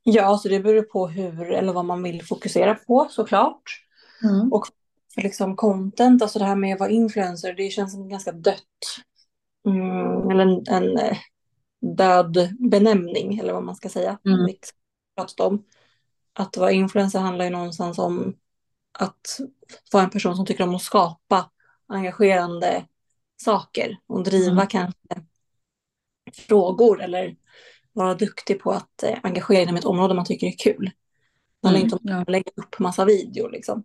Ja, 0.04 0.38
så 0.38 0.50
det 0.50 0.60
beror 0.60 0.84
på 0.84 1.08
hur 1.08 1.52
eller 1.52 1.74
vad 1.74 1.86
man 1.86 2.04
vill 2.04 2.24
fokusera 2.24 2.76
på 2.76 3.08
såklart. 3.10 3.64
Och 4.52 4.66
för 5.14 5.22
liksom 5.22 5.56
content, 5.56 6.22
alltså 6.22 6.40
det 6.40 6.46
här 6.46 6.56
med 6.56 6.74
att 6.74 6.80
vara 6.80 6.90
influencer, 6.90 7.54
det 7.54 7.70
känns 7.70 7.92
som 7.94 8.10
ganska 8.10 8.32
dött. 8.32 8.64
Mm, 9.68 10.32
eller 10.32 10.44
en, 10.44 10.64
en 10.68 10.98
eh, 10.98 11.18
död 11.82 12.50
benämning, 12.60 13.40
eller 13.40 13.54
vad 13.54 13.64
man 13.64 13.76
ska 13.76 13.90
säga. 13.90 14.20
Mm. 14.26 14.56
Pratat 15.16 15.40
om. 15.40 15.64
Att 16.34 16.58
vara 16.58 16.72
influencer 16.72 17.20
handlar 17.20 17.46
ju 17.46 17.52
någonstans 17.52 18.00
om 18.00 18.36
att 19.00 19.40
vara 19.92 20.04
en 20.04 20.10
person 20.10 20.36
som 20.36 20.46
tycker 20.46 20.64
om 20.64 20.76
att 20.76 20.82
skapa 20.82 21.50
engagerande 21.88 22.86
saker 23.42 23.98
och 24.08 24.24
driva 24.24 24.52
Mm. 24.52 24.68
kanske 24.68 25.00
frågor 26.34 27.02
eller 27.02 27.36
vara 27.94 28.14
duktig 28.14 28.60
på 28.60 28.72
att 28.72 29.04
eh, 29.04 29.18
engagera 29.24 29.62
inom 29.62 29.76
ett 29.76 29.86
område 29.86 30.14
man 30.14 30.26
tycker 30.26 30.48
är 30.48 30.58
kul. 30.58 30.92
Handlar 31.64 31.80
Mm, 31.82 31.94
inte 31.94 32.14
om 32.14 32.22
att 32.22 32.30
lägga 32.30 32.52
upp 32.56 32.80
massa 32.80 33.06
videor 33.06 33.52
liksom. 33.52 33.84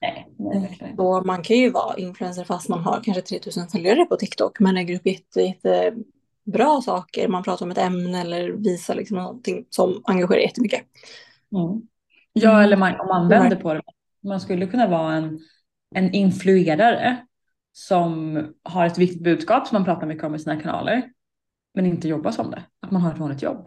Nej, 0.00 0.28
nej, 0.38 0.60
verkligen. 0.60 0.96
Så 0.96 1.22
man 1.24 1.42
kan 1.42 1.56
ju 1.56 1.70
vara 1.70 1.96
influencer 1.96 2.44
fast 2.44 2.68
man 2.68 2.78
har 2.78 3.00
kanske 3.04 3.22
3000 3.22 3.68
följare 3.68 4.04
på 4.04 4.16
TikTok 4.16 4.60
men 4.60 4.74
lägger 4.74 4.96
upp 4.96 5.06
jätte, 5.06 5.40
jätte 5.42 5.94
bra 6.44 6.80
saker. 6.84 7.28
Man 7.28 7.42
pratar 7.42 7.66
om 7.66 7.70
ett 7.70 7.78
ämne 7.78 8.20
eller 8.20 8.50
visar 8.50 8.94
liksom 8.94 9.16
någonting 9.16 9.66
som 9.70 10.02
engagerar 10.04 10.40
jättemycket. 10.40 10.80
Mm. 11.52 11.82
Ja, 12.32 12.50
Mm. 12.50 12.64
eller 12.64 12.76
man, 12.76 13.00
om 13.00 13.06
man 13.06 13.28
vänder 13.28 13.56
på 13.56 13.74
det. 13.74 13.82
Man 14.22 14.40
skulle 14.40 14.66
kunna 14.66 14.88
vara 14.88 15.14
en, 15.14 15.38
en 15.94 16.12
influerare 16.14 17.16
som 17.72 18.42
har 18.62 18.86
ett 18.86 18.98
viktigt 18.98 19.22
budskap 19.24 19.66
som 19.66 19.74
man 19.76 19.84
pratar 19.84 20.06
mycket 20.06 20.24
om 20.24 20.34
i 20.34 20.38
sina 20.38 20.60
kanaler. 20.60 21.02
Men 21.74 21.86
inte 21.86 22.08
jobbar 22.08 22.30
som 22.30 22.50
det. 22.50 22.62
Att 22.82 22.90
man 22.90 23.02
har 23.02 23.12
ett 23.12 23.18
vanligt 23.18 23.42
jobb. 23.42 23.66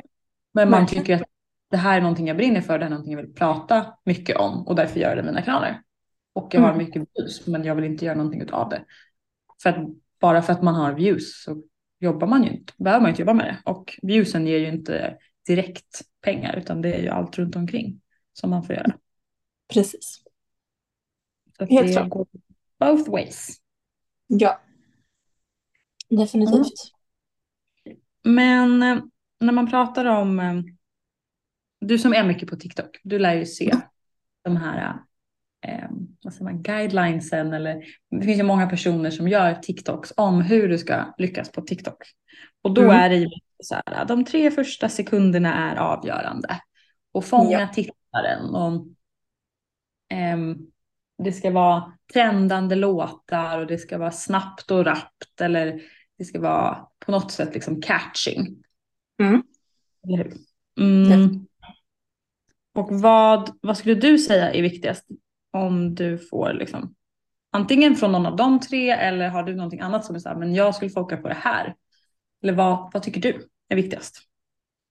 Men 0.54 0.70
man 0.70 0.88
tycker 0.88 1.16
att 1.16 1.24
det 1.72 1.78
här 1.78 1.98
är 1.98 2.02
någonting 2.02 2.28
jag 2.28 2.38
brinner 2.38 2.62
för. 2.62 2.74
Det 2.80 2.80
här 2.80 2.86
är 2.86 2.90
någonting 2.90 3.14
jag 3.14 3.22
vill 3.22 3.34
prata 3.34 3.86
mycket 4.06 4.38
om. 4.38 4.68
Och 4.68 4.76
därför 4.76 5.00
gör 5.00 5.08
jag 5.08 5.18
det 5.18 5.22
i 5.22 5.26
mina 5.26 5.42
kanaler. 5.42 5.82
Och 6.34 6.50
jag 6.54 6.62
har 6.62 6.74
Mm. 6.74 6.86
mycket 6.86 7.04
views. 7.16 7.48
Men 7.48 7.64
jag 7.64 7.76
vill 7.76 7.86
inte 7.86 8.06
göra 8.06 8.16
någonting 8.18 8.52
av 8.52 8.70
det. 8.70 8.86
För 9.64 9.70
att 9.70 9.88
bara 10.20 10.42
för 10.42 10.54
att 10.54 10.64
man 10.64 10.76
har 10.76 10.94
views 10.94 11.44
så 11.44 11.64
jobbar 12.00 12.28
man 12.28 12.44
ju 12.44 12.50
inte. 12.50 12.74
Behöver 12.78 13.02
man 13.02 13.10
inte 13.10 13.22
jobba 13.22 13.34
med 13.34 13.46
det. 13.46 13.72
Och 13.72 14.00
viewsen 14.02 14.48
ger 14.48 14.58
ju 14.58 14.68
inte 14.68 15.18
direkt 15.48 16.02
pengar. 16.22 16.56
Utan 16.58 16.82
det 16.82 16.94
är 16.94 17.02
ju 17.02 17.10
allt 17.10 17.38
runt 17.38 17.56
omkring 17.56 18.02
som 18.34 18.50
man 18.50 18.64
får 18.64 18.76
göra. 18.76 18.96
Precis. 19.74 20.24
Så 21.58 21.66
Helt 21.66 21.88
det 21.88 21.94
klart. 21.94 22.10
går 22.10 22.28
both 22.80 23.12
ways. 23.12 23.58
Ja. 24.28 24.62
Definitivt. 26.10 26.74
Men 28.24 28.84
eh, 28.84 28.98
när 29.40 29.54
man 29.54 29.70
pratar 29.70 30.06
om, 30.06 30.40
eh, 30.40 30.62
du 31.80 31.98
som 32.00 32.14
är 32.14 32.24
mycket 32.28 32.50
på 32.50 32.56
TikTok, 32.56 33.00
du 33.04 33.20
lär 33.20 33.34
ju 33.36 33.46
se 33.46 33.76
de 34.44 34.58
här 34.58 34.98
eh, 35.68 35.90
vad 36.24 36.34
säger 36.34 36.44
man, 36.46 36.62
guidelinesen 36.64 37.54
eller 37.54 37.84
det 38.12 38.26
finns 38.26 38.40
ju 38.40 38.44
många 38.44 38.70
personer 38.70 39.12
som 39.12 39.28
gör 39.28 39.54
TikToks 39.54 40.14
om 40.18 40.42
hur 40.42 40.70
du 40.70 40.78
ska 40.78 41.14
lyckas 41.18 41.52
på 41.52 41.62
TikTok. 41.62 41.98
Och 42.62 42.74
då 42.74 42.82
Mm. 42.82 42.96
är 42.96 43.10
det 43.10 43.16
ju 43.16 43.28
så 43.64 43.76
här, 43.86 44.06
de 44.06 44.26
tre 44.26 44.52
första 44.52 44.90
sekunderna 44.90 45.72
är 45.72 45.76
avgörande. 45.76 46.62
Och 47.12 47.26
fånga 47.26 47.60
Ja. 47.60 47.68
tittaren. 47.68 48.56
Och, 48.56 48.88
ehm, 50.10 50.58
det 51.24 51.32
ska 51.32 51.52
vara 51.52 51.94
trendande 52.14 52.76
låtar 52.76 53.60
och 53.60 53.68
det 53.68 53.78
ska 53.78 53.98
vara 53.98 54.12
snabbt 54.12 54.72
och 54.72 54.86
rappt 54.86 55.42
eller 55.42 55.82
det 56.18 56.26
ska 56.26 56.40
vara 56.42 56.88
på 57.06 57.12
något 57.12 57.32
sätt 57.32 57.54
liksom 57.54 57.82
catching. 57.82 58.64
Mm. 59.22 59.44
Eller 60.08 60.18
hur? 60.18 60.34
Mm. 60.80 61.48
Och 62.74 62.92
vad, 63.02 63.58
vad 63.62 63.78
skulle 63.78 63.96
du 63.96 64.18
säga 64.18 64.54
är 64.54 64.62
viktigast 64.62 65.06
om 65.52 65.96
du 65.96 66.18
får 66.18 66.54
liksom 66.54 66.96
antingen 67.52 67.96
från 67.96 68.12
någon 68.12 68.26
av 68.26 68.36
de 68.36 68.60
tre 68.60 68.90
eller 68.90 69.30
har 69.30 69.44
du 69.44 69.56
någonting 69.56 69.80
annat 69.80 70.06
som 70.06 70.16
är 70.16 70.20
så 70.20 70.30
här, 70.30 70.36
men 70.36 70.56
jag 70.56 70.76
skulle 70.76 70.92
foka 70.92 71.18
på 71.18 71.28
det 71.28 71.34
här. 71.34 71.76
Eller 72.44 72.54
vad, 72.54 72.92
vad 72.94 73.04
tycker 73.04 73.22
du 73.22 73.48
är 73.70 73.76
viktigast? 73.76 74.22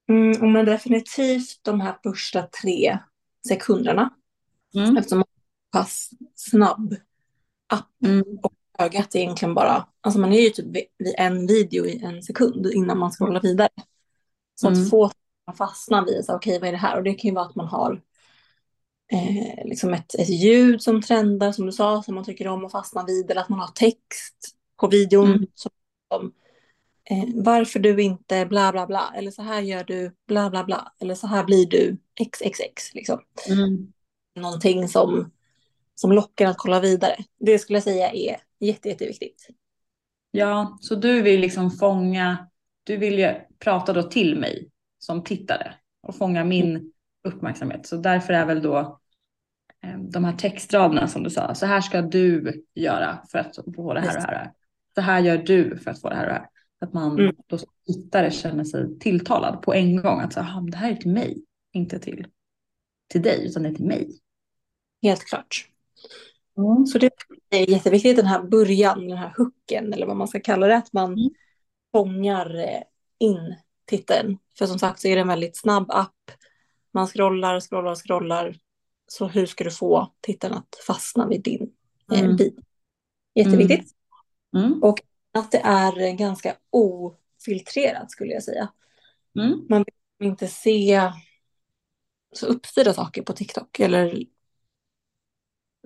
Mm, 0.08 0.52
men 0.52 0.66
definitivt 0.66 1.60
de 1.62 1.80
här 1.80 1.96
första 2.02 2.42
tre 2.42 2.98
sekunderna. 3.48 4.10
Mm. 4.74 4.96
Eftersom 4.96 5.18
man 5.18 5.26
är 5.28 5.78
pass 5.78 6.10
snabb 6.34 6.94
app 7.72 7.86
Mm. 8.04 8.24
och 8.42 8.52
ögat 8.78 9.14
är 9.14 9.18
egentligen 9.18 9.54
bara, 9.54 9.86
alltså 10.00 10.20
man 10.20 10.32
är 10.32 10.40
ju 10.40 10.50
typ 10.50 10.66
vid 10.98 11.14
en 11.18 11.46
video 11.46 11.86
i 11.86 12.02
en 12.04 12.22
sekund 12.22 12.66
innan 12.66 12.98
man 12.98 13.10
scrollar 13.10 13.40
vidare. 13.40 13.68
Så 14.54 14.68
Mm. 14.68 14.82
att 14.82 14.90
få 14.90 15.10
fastna 15.58 16.04
vid, 16.04 16.24
okej 16.28 16.58
vad 16.58 16.68
är 16.68 16.72
det 16.72 16.78
här? 16.78 16.96
Och 16.96 17.02
det 17.02 17.14
kan 17.14 17.28
ju 17.28 17.34
vara 17.34 17.46
att 17.46 17.54
man 17.54 17.68
har 17.68 18.02
eh, 19.12 19.64
liksom 19.64 19.94
ett, 19.94 20.14
ett 20.14 20.28
ljud 20.28 20.82
som 20.82 21.02
trendar 21.02 21.52
som 21.52 21.66
du 21.66 21.72
sa, 21.72 22.02
som 22.02 22.14
man 22.14 22.24
tycker 22.24 22.48
om 22.48 22.64
att 22.64 22.72
fastna 22.72 23.04
vid, 23.04 23.30
eller 23.30 23.40
att 23.40 23.48
man 23.48 23.60
har 23.60 23.68
text 23.68 24.56
på 24.80 24.88
videon. 24.88 25.30
Mm. 25.30 25.46
Som, 25.54 25.70
som, 26.14 26.32
eh, 27.10 27.24
varför 27.34 27.80
du 27.80 28.02
inte 28.02 28.46
bla 28.46 28.72
bla 28.72 28.86
bla, 28.86 29.12
eller 29.16 29.30
så 29.30 29.42
här 29.42 29.60
gör 29.60 29.84
du 29.84 30.14
bla 30.26 30.50
bla 30.50 30.64
bla, 30.64 30.92
eller 31.00 31.14
så 31.14 31.26
här 31.26 31.44
blir 31.44 31.66
du 31.66 31.96
xxx. 32.30 32.94
Liksom 32.94 33.20
Mm. 33.48 33.92
någonting 34.40 34.88
som, 34.88 35.30
som 35.94 36.12
lockar 36.12 36.46
att 36.46 36.58
kolla 36.58 36.80
vidare. 36.80 37.16
Det 37.40 37.58
skulle 37.58 37.76
jag 37.76 37.84
säga 37.84 38.10
är 38.10 38.36
jätte, 38.60 38.88
jätteviktigt. 38.88 39.46
Ja, 40.30 40.78
så 40.80 40.94
du 40.94 41.22
vill 41.22 41.40
liksom 41.40 41.70
fånga, 41.70 42.48
du 42.84 42.96
vill 42.96 43.18
ju 43.18 43.34
prata 43.58 43.92
då 43.92 44.02
till 44.02 44.38
mig 44.38 44.70
som 44.98 45.24
tittare 45.24 45.74
och 46.02 46.16
fånga 46.16 46.44
min 46.44 46.92
uppmärksamhet. 47.28 47.86
Så 47.86 47.96
därför 47.96 48.32
är 48.32 48.46
väl 48.46 48.62
då 48.62 48.78
eh, 49.84 49.98
de 49.98 50.24
här 50.24 50.32
textraderna 50.32 51.08
som 51.08 51.22
du 51.22 51.30
sa, 51.30 51.54
så 51.54 51.66
här 51.66 51.80
ska 51.80 52.02
du 52.02 52.62
göra 52.74 53.22
för 53.30 53.38
att 53.38 53.56
få 53.76 53.94
det 53.94 54.00
här 54.00 54.08
och 54.16 54.22
det 54.22 54.36
här. 54.36 54.52
Så 54.94 55.00
här 55.00 55.20
gör 55.20 55.38
du 55.38 55.78
för 55.78 55.90
att 55.90 56.00
få 56.00 56.08
det 56.08 56.14
här 56.16 56.22
och 56.26 56.32
det 56.32 56.38
här. 56.38 56.48
Att 56.80 56.92
man 56.92 57.18
Mm. 57.18 57.36
då 57.46 57.58
som 57.58 57.68
tittare 57.86 58.30
känner 58.30 58.64
sig 58.64 58.98
tilltalad 58.98 59.62
på 59.62 59.74
en 59.74 59.96
gång. 60.02 60.20
Att 60.20 60.32
så, 60.32 60.40
det 60.70 60.76
här 60.76 60.90
är 60.90 60.96
till 60.96 61.10
mig, 61.10 61.44
inte 61.72 61.98
till, 61.98 62.26
till 63.08 63.22
dig, 63.22 63.46
utan 63.46 63.62
det 63.62 63.68
är 63.68 63.74
till 63.74 63.86
mig. 63.86 64.18
Helt 65.02 65.24
klart. 65.24 65.66
Så 66.92 66.98
det 66.98 67.10
är 67.50 67.70
jätteviktigt 67.70 68.16
den 68.16 68.26
här 68.26 68.42
början, 68.42 69.08
den 69.08 69.18
här 69.18 69.34
hooken 69.36 69.92
eller 69.92 70.06
vad 70.06 70.16
man 70.16 70.28
ska 70.28 70.40
kalla 70.40 70.66
det, 70.66 70.76
att 70.76 70.92
man 70.92 71.12
Mm. 71.12 71.30
fångar 71.92 72.54
eh, 72.58 72.82
in 73.18 73.54
tittaren. 73.86 74.38
För 74.58 74.66
som 74.66 74.78
sagt 74.78 75.00
så 75.00 75.08
är 75.08 75.14
det 75.14 75.20
en 75.22 75.28
väldigt 75.28 75.56
snabb 75.56 75.90
app. 75.90 76.30
Man 76.92 77.06
scrollar, 77.06 77.61
scrollar, 77.61 77.94
scrollar. 77.94 78.56
Så 79.06 79.26
hur 79.26 79.47
ska 79.47 79.64
du 79.64 79.70
få 79.70 80.12
tittaren 80.20 80.54
att 80.54 80.76
fastna 80.87 81.26
vid 81.28 81.42
din 81.42 81.73
eh, 82.12 82.20
Mm. 82.20 82.37
bil? 82.37 82.59
Jätteviktigt. 83.35 83.92
Mm. 84.56 84.82
Att 85.32 85.52
det 85.52 85.59
är 85.59 86.12
ganska 86.12 86.56
ofiltrerat 86.70 88.11
skulle 88.11 88.32
jag 88.32 88.42
säga. 88.42 88.73
Mm. 89.38 89.66
man 89.68 89.85
vill 90.18 90.28
inte 90.28 90.49
se 90.49 91.11
så 92.32 92.47
uppstyrda 92.47 92.92
saker 92.94 93.23
på 93.23 93.32
TikTok 93.32 93.80
eller 93.80 94.25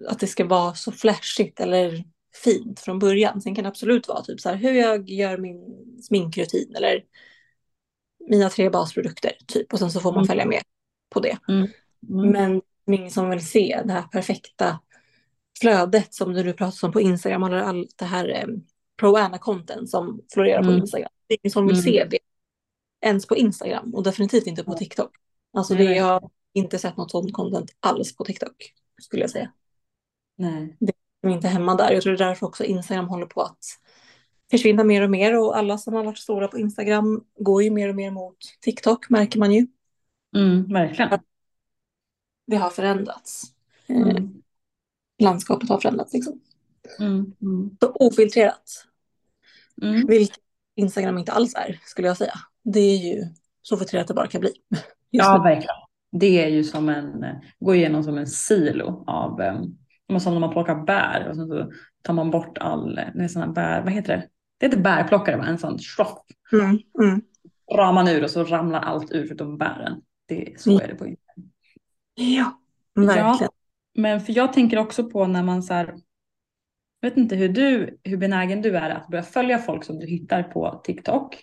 att 0.09 0.21
det 0.21 0.27
ska 0.27 0.45
vara 0.45 0.75
så 0.75 0.93
flashigt 0.93 1.61
eller 1.61 2.05
fint 2.45 2.81
från 2.81 2.99
början. 2.99 3.41
Sen 3.41 3.55
kan 3.55 3.63
det 3.65 3.69
absolut 3.69 4.09
vara 4.09 4.23
typ 4.23 4.41
så 4.41 4.49
här 4.49 4.57
hur 4.57 4.73
jag 4.73 5.09
gör 5.11 5.39
min 5.39 5.65
sminkrutin 6.03 6.77
eller 6.77 7.05
mina 8.31 8.51
tre 8.51 8.71
basprodukter 8.71 9.33
typ 9.47 9.73
och 9.73 9.79
sen 9.79 9.91
så 9.91 10.01
får 10.01 10.11
man 10.13 10.19
Mm. 10.19 10.27
följa 10.27 10.47
med 10.47 10.63
på 11.15 11.21
det. 11.21 11.39
Mm. 11.49 11.69
Men 12.33 12.61
det 12.87 12.93
är 12.93 12.99
ingen 12.99 13.11
som 13.11 13.31
vill 13.31 13.47
se 13.47 13.83
det 13.85 13.93
här 13.93 14.03
perfekta 14.03 14.81
flödet 15.61 16.15
som 16.15 16.33
du 16.35 16.53
pratar 16.53 16.87
om 16.89 16.93
på 16.93 17.01
Instagram 17.01 17.43
eller 17.43 17.57
allt 17.57 17.95
det 17.99 18.05
här 18.05 18.29
eh, 18.29 18.47
pro-ana-content 19.01 19.87
som 19.87 20.21
florerar 20.33 20.63
på 20.63 20.69
Mm. 20.69 20.81
Instagram. 20.81 21.11
Det 21.29 21.35
är 21.35 21.39
ingen 21.43 21.51
som 21.53 21.67
vill 21.67 21.77
Mm. 21.77 21.85
se 21.85 22.07
det 22.11 22.19
ens 23.07 23.27
på 23.27 23.37
Instagram 23.37 23.95
och 23.95 24.03
definitivt 24.03 24.47
inte 24.47 24.65
på 24.65 24.73
TikTok. 24.75 25.11
Alltså 25.53 25.75
det, 25.75 25.85
jag 25.85 26.05
har 26.05 26.31
inte 26.53 26.79
sett 26.79 26.97
något 26.97 27.11
sånt 27.11 27.33
content 27.33 27.71
alls 27.81 28.17
på 28.17 28.25
TikTok 28.25 28.73
skulle 29.03 29.23
jag 29.23 29.31
säga. 29.31 29.53
Nej. 30.37 30.77
De 31.23 31.29
är 31.29 31.35
inte 31.35 31.49
hemma 31.49 31.75
där. 31.75 31.93
Jag 31.93 32.03
tror 32.03 32.17
det 32.17 32.25
är 32.25 32.29
därför 32.29 32.47
också 32.47 32.65
Instagram 32.65 33.09
håller 33.09 33.27
på 33.27 33.43
att 33.43 33.59
försvinna 34.51 34.85
mer 34.85 35.03
och 35.03 35.11
mer 35.11 35.39
och 35.39 35.59
alla 35.59 35.79
som 35.79 35.95
har 35.95 36.05
varit 36.05 36.19
stora 36.19 36.49
på 36.49 36.59
Instagram 36.59 37.25
går 37.39 37.63
ju 37.63 37.71
mer 37.71 37.89
och 37.89 37.95
mer 37.95 38.11
mot 38.11 38.37
TikTok 38.61 39.11
märker 39.11 39.39
man 39.39 39.53
ju. 39.53 39.67
Mm, 40.35 40.69
verkligen. 40.73 41.19
Det 42.47 42.57
har 42.57 42.71
förändrats. 42.71 43.43
Eh, 43.87 43.97
Mm. 43.97 44.43
landskapet 45.23 45.69
har 45.69 45.79
förändrats 45.81 46.13
liksom. 46.13 46.41
Mm. 46.99 47.33
Mm. 47.43 47.71
Så 47.81 47.93
ofiltrerat, 47.95 48.87
Mm. 49.83 50.07
vilket 50.07 50.37
Instagram 50.77 51.19
inte 51.19 51.33
alls 51.33 51.55
är 51.55 51.81
skulle 51.85 52.09
jag 52.09 52.17
säga. 52.17 52.35
Det 52.63 52.81
är 52.81 52.97
ju 53.15 53.23
så 53.63 53.77
filtrerat 53.77 54.09
det 54.09 54.15
bara 54.15 54.27
kan 54.27 54.41
bli. 54.41 54.53
Ja, 55.11 55.43
verkligen. 55.43 55.75
Det 56.13 56.45
är 56.45 56.49
ju 56.49 56.65
som 56.65 56.89
en, 56.89 57.25
går 57.61 57.75
igenom 57.75 58.03
som 58.03 58.19
en 58.19 58.27
silo 58.27 59.05
av, 59.07 59.41
um, 60.11 60.21
som 60.21 60.33
när 60.33 60.41
man 60.41 60.51
plockar 60.51 60.85
bär 60.85 61.29
och 61.29 61.37
sen 61.37 61.49
så 61.49 61.73
tar 62.03 62.15
man 62.15 62.31
bort 62.31 62.59
all, 62.59 62.95
det 62.95 63.25
är 63.25 63.29
såna 63.29 63.47
bär, 63.49 63.83
vad 63.83 63.93
heter 63.93 64.17
det? 64.17 64.29
Det 64.59 64.67
heter 64.67 64.81
bärplockare 64.81 65.37
va? 65.37 65.45
En 65.47 65.59
sån 65.59 65.79
schroff. 65.79 66.19
Mm, 66.53 66.79
mm. 67.03 67.23
Drar 67.75 67.93
man 67.93 68.09
ur 68.09 68.25
och 68.25 68.31
så 68.31 68.45
ramlar 68.45 68.81
allt 68.81 69.13
ur 69.13 69.27
förutom 69.27 69.59
bären. 69.59 70.03
Det, 70.27 70.61
så 70.61 70.71
Mm. 70.71 70.83
är 70.83 70.89
det 70.89 70.95
på 70.95 71.07
Instagram. 71.07 71.51
Ja, 72.15 72.61
verkligen. 72.95 73.51
Men 73.95 74.21
för 74.21 74.33
jag 74.33 74.53
tänker 74.53 74.79
också 74.79 75.11
på 75.11 75.27
när 75.27 75.43
man 75.43 75.63
så 75.63 75.75
här, 75.75 75.95
jag 77.01 77.11
vet 77.11 77.19
inte 77.19 77.37
hur 77.37 77.49
du, 77.49 77.99
hur 78.03 78.17
benägen 78.17 78.63
du 78.63 78.77
är 78.77 78.91
att 78.91 79.09
börja 79.09 79.23
följa 79.23 79.59
folk 79.59 79.85
som 79.85 79.99
du 79.99 80.07
hittar 80.07 80.43
på 80.43 80.81
TikTok. 80.85 81.37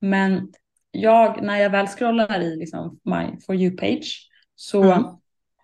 Men 0.00 0.52
jag, 0.90 1.42
när 1.42 1.56
jag 1.56 1.70
väl 1.70 1.86
scrollar 1.86 2.40
i 2.40 2.56
liksom 2.56 3.00
my 3.04 3.40
for 3.46 3.54
you 3.54 3.76
page 3.76 4.30
så 4.54 4.82
Mm. 4.82 5.04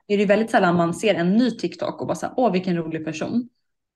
är 0.06 0.18
det 0.18 0.26
väldigt 0.26 0.50
sällan 0.50 0.76
man 0.76 0.94
ser 0.94 1.14
en 1.14 1.32
ny 1.36 1.50
TikTok 1.50 2.00
och 2.00 2.06
bara 2.06 2.14
så 2.14 2.26
här, 2.26 2.34
åh 2.36 2.52
vilken 2.52 2.76
rolig 2.76 3.04
person. 3.04 3.48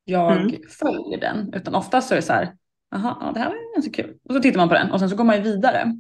Jag 0.05 0.33
Mm. 0.41 0.57
följer 0.69 1.21
den. 1.21 1.55
Utan 1.55 1.75
oftast 1.75 2.09
så 2.09 2.15
är 2.15 2.17
det 2.17 2.23
så 2.23 2.33
här, 2.33 2.57
jaha, 2.91 3.17
ja, 3.21 3.33
det 3.33 3.41
här 3.41 3.49
var 3.49 3.75
ganska 3.75 4.03
kul. 4.03 4.19
Och 4.25 4.35
så 4.35 4.41
tittar 4.41 4.59
man 4.59 4.69
på 4.69 4.75
den 4.75 4.91
och 4.93 5.01
sen 5.01 5.11
så 5.11 5.17
går 5.17 5.25
man 5.25 5.37
ju 5.37 5.43
vidare. 5.43 5.97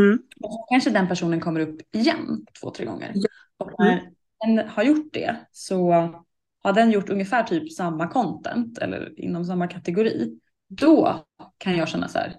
Mm. 0.00 0.18
Och 0.40 0.52
så 0.52 0.66
kanske 0.70 0.90
den 0.90 1.08
personen 1.08 1.40
kommer 1.40 1.60
upp 1.60 1.80
igen 1.94 2.46
två, 2.60 2.70
tre 2.70 2.86
gånger. 2.86 3.12
Ja. 3.14 3.28
Och 3.58 3.72
när 3.78 4.10
den 4.46 4.68
har 4.68 4.82
gjort 4.82 5.12
det 5.12 5.36
så 5.52 5.90
har 6.62 6.72
den 6.72 6.90
gjort 6.90 7.10
ungefär 7.10 7.42
typ 7.42 7.72
samma 7.72 8.06
content 8.08 8.78
eller 8.78 9.20
inom 9.20 9.44
samma 9.44 9.66
kategori. 9.66 10.38
Då 10.68 11.24
kan 11.58 11.76
jag 11.76 11.88
känna 11.88 12.08
så 12.08 12.18
här, 12.18 12.36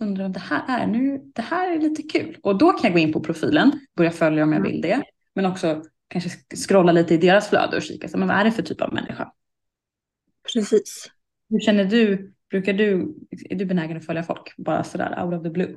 undrar 0.00 0.24
om 0.24 0.32
det 0.32 0.40
här 0.40 0.80
är 0.80 0.86
nu, 0.86 1.30
det 1.34 1.42
här 1.42 1.72
är 1.72 1.80
lite 1.80 2.02
kul. 2.02 2.38
Och 2.42 2.58
då 2.58 2.72
kan 2.72 2.80
jag 2.82 2.92
gå 2.92 2.98
in 2.98 3.12
på 3.12 3.20
profilen, 3.20 3.72
börja 3.96 4.10
följa 4.10 4.42
om 4.42 4.52
jag 4.52 4.62
vill 4.62 4.80
det. 4.80 5.02
Men 5.34 5.46
också 5.46 5.82
kanske 6.08 6.30
scrolla 6.68 6.92
lite 6.92 7.14
i 7.14 7.16
deras 7.16 7.48
flöde 7.48 7.76
och 7.76 7.82
kika, 7.82 8.08
så, 8.08 8.18
men 8.18 8.28
vad 8.28 8.36
är 8.36 8.44
det 8.44 8.52
för 8.52 8.62
typ 8.62 8.80
av 8.80 8.94
människa? 8.94 9.32
Precis. 10.54 11.10
Hur 11.50 11.60
känner 11.60 11.84
du, 11.84 12.32
brukar 12.50 12.72
du, 12.72 13.14
är 13.50 13.56
du 13.56 13.64
benägen 13.64 13.96
att 13.96 14.06
följa 14.06 14.22
folk 14.22 14.56
bara 14.56 14.84
sådär 14.84 15.24
out 15.24 15.34
of 15.34 15.42
the 15.42 15.50
blue? 15.50 15.76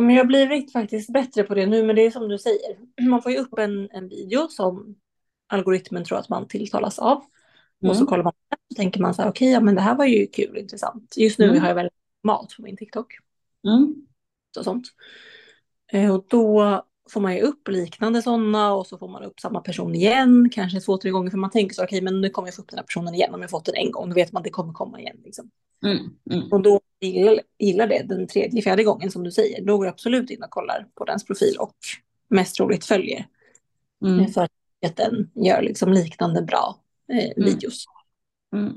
Men 0.00 0.14
jag 0.16 0.22
har 0.22 0.26
blivit 0.28 0.72
faktiskt 0.72 1.12
bättre 1.12 1.42
på 1.42 1.54
det 1.54 1.66
nu, 1.66 1.82
men 1.82 1.96
det 1.96 2.02
är 2.06 2.10
som 2.10 2.28
du 2.28 2.38
säger. 2.38 2.76
Man 3.08 3.22
får 3.22 3.32
ju 3.32 3.38
upp 3.38 3.58
en, 3.58 3.90
en 3.90 4.08
video 4.08 4.48
som 4.48 4.94
algoritmen 5.46 6.04
tror 6.04 6.18
att 6.18 6.28
man 6.28 6.48
tilltalas 6.48 6.98
av. 6.98 7.16
Och 7.82 7.96
så 7.96 8.02
Mm. 8.02 8.06
kollar 8.06 8.24
man 8.24 8.32
och 8.70 8.76
tänker 8.76 9.00
man 9.00 9.14
så 9.14 9.22
här, 9.22 9.28
okej, 9.30 9.50
ja 9.50 9.60
men 9.60 9.74
det 9.74 9.80
här 9.80 9.94
var 9.94 10.04
ju 10.04 10.26
kul 10.26 10.50
och 10.50 10.56
intressant. 10.58 11.14
Just 11.16 11.38
nu 11.38 11.44
Mm. 11.48 11.60
har 11.60 11.68
jag 11.68 11.74
väldigt 11.74 11.94
mat 12.22 12.52
på 12.56 12.62
min 12.62 12.76
TikTok 12.76 13.06
Mm. 13.66 13.94
och 14.58 14.64
sånt. 14.64 14.86
Eh, 15.92 16.14
Och 16.14 16.26
då 16.28 16.82
får 17.10 17.20
man 17.20 17.34
ju 17.34 17.40
upp 17.40 17.68
liknande 17.68 18.22
sådana 18.22 18.74
och 18.74 18.86
så 18.86 18.98
får 18.98 19.08
man 19.08 19.22
upp 19.22 19.40
samma 19.40 19.60
person 19.60 19.94
igen, 19.94 20.50
kanske 20.52 20.80
två, 20.80 20.96
tre 20.98 21.10
gånger. 21.10 21.30
För 21.30 21.38
man 21.38 21.50
tänker 21.50 21.74
så, 21.74 21.84
okej, 21.84 22.00
men 22.02 22.20
nu 22.20 22.30
kommer 22.30 22.48
jag 22.48 22.54
få 22.54 22.62
upp 22.62 22.68
den 22.70 22.78
här 22.78 22.84
personen 22.86 23.14
igen. 23.14 23.34
Om 23.34 23.40
jag 23.40 23.50
fått 23.50 23.64
den 23.64 23.74
en 23.74 23.90
gång, 23.90 24.08
då 24.08 24.14
vet 24.14 24.32
man 24.32 24.40
att 24.40 24.44
det 24.44 24.50
kommer 24.50 24.72
komma 24.72 25.00
igen. 25.00 25.16
Liksom. 25.24 25.50
Mm. 25.84 25.98
Mm. 26.30 26.48
Och 26.52 26.60
då 26.62 26.80
gillar, 27.06 27.40
gillar 27.58 27.86
det 27.86 28.02
den 28.08 28.26
tredje, 28.26 28.62
fjärde 28.62 28.84
gången 28.84 29.10
som 29.10 29.24
du 29.24 29.30
säger. 29.30 29.64
Då 29.64 29.76
går 29.76 29.86
jag 29.86 29.92
absolut 29.92 30.30
in 30.30 30.42
och 30.42 30.50
kollar 30.50 30.86
på 30.94 31.04
dens 31.04 31.24
profil 31.24 31.56
och 31.58 31.74
mest 32.28 32.56
troligt 32.56 32.84
följer. 32.84 33.26
Mm. 34.04 34.26
För 34.28 34.42
att 34.86 34.96
den 34.96 35.30
gör 35.34 35.62
liksom 35.62 35.92
liknande 35.92 36.42
bra 36.42 36.80
eh, 37.12 37.44
videos. 37.44 37.84
Mm. 38.54 38.72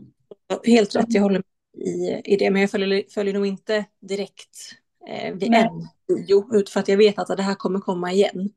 Helt 0.65 0.95
rätt, 0.95 1.05
jag 1.09 1.21
håller 1.21 1.41
med 1.75 1.87
i, 1.87 2.21
i 2.33 2.37
det. 2.37 2.49
Men 2.51 2.61
jag 2.61 2.71
följer, 2.71 3.03
följer 3.13 3.33
nog 3.33 3.45
inte 3.45 3.85
direkt 3.99 4.57
eh, 5.07 5.33
vid 5.33 5.51
Nej. 5.51 5.63
en 5.63 5.87
video. 6.15 6.55
Ut 6.55 6.69
för 6.69 6.79
att 6.79 6.87
jag 6.87 6.97
vet 6.97 7.19
att 7.19 7.37
det 7.37 7.43
här 7.43 7.55
kommer 7.55 7.79
komma 7.79 8.11
igen. 8.11 8.49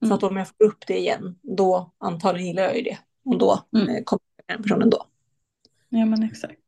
Så 0.00 0.06
Mm. 0.06 0.16
att 0.16 0.22
om 0.22 0.36
jag 0.36 0.48
får 0.48 0.64
upp 0.64 0.86
det 0.86 0.98
igen, 0.98 1.38
då 1.42 1.92
antagligen 1.98 2.46
gillar 2.48 2.62
jag 2.62 2.76
ju 2.76 2.82
det. 2.82 2.98
Och 3.24 3.38
då 3.38 3.64
Mm. 3.76 3.88
eh, 3.88 4.02
kommer 4.04 4.22
den 4.46 4.62
personen 4.62 4.90
då. 4.90 5.06
Ja 5.88 6.04
men 6.06 6.22
exakt. 6.22 6.60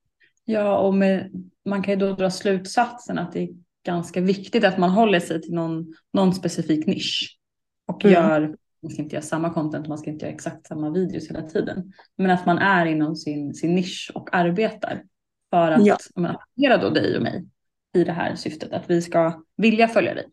Ja 0.49 0.79
och 0.79 0.95
med, 0.95 1.31
man 1.65 1.83
kan 1.83 1.95
ju 1.95 2.01
då 2.01 2.13
dra 2.13 2.31
slutsatsen 2.31 3.19
att 3.19 3.33
det 3.33 3.41
är 3.43 3.49
ganska 3.87 4.21
viktigt 4.21 4.65
att 4.65 4.79
man 4.79 4.91
håller 4.91 5.21
sig 5.21 5.43
till 5.43 5.55
någon, 5.55 5.95
någon 6.13 6.35
specifik 6.35 6.87
nisch. 6.87 7.39
Och 7.87 8.05
Mm. 8.05 8.15
gör, 8.15 8.57
man 8.83 8.93
ska 8.93 9.03
inte 9.03 9.15
göra 9.15 9.23
samma 9.25 9.51
content, 9.55 9.89
man 9.89 9.99
ska 9.99 10.11
inte 10.11 10.25
göra 10.27 10.35
exakt 10.35 10.67
samma 10.67 10.91
videos 10.91 11.31
hela 11.31 11.43
tiden. 11.43 11.93
Men 12.17 12.31
att 12.31 12.47
man 12.47 12.59
är 12.59 12.87
inom 12.87 13.17
sin, 13.17 13.55
sin 13.55 13.75
nisch 13.75 14.11
och 14.15 14.35
arbetar. 14.35 15.03
För 15.51 15.71
att 15.73 15.87
Ja. 15.87 15.95
attacera 16.17 16.77
då 16.77 16.91
dig 16.91 17.17
och 17.17 17.23
mig 17.23 17.47
i 17.95 18.05
det 18.05 18.13
här 18.13 18.35
syftet. 18.35 18.73
Att 18.73 18.91
vi 18.91 19.03
ska 19.03 19.43
vilja 19.57 19.89
följa 19.89 20.15
dig. 20.15 20.27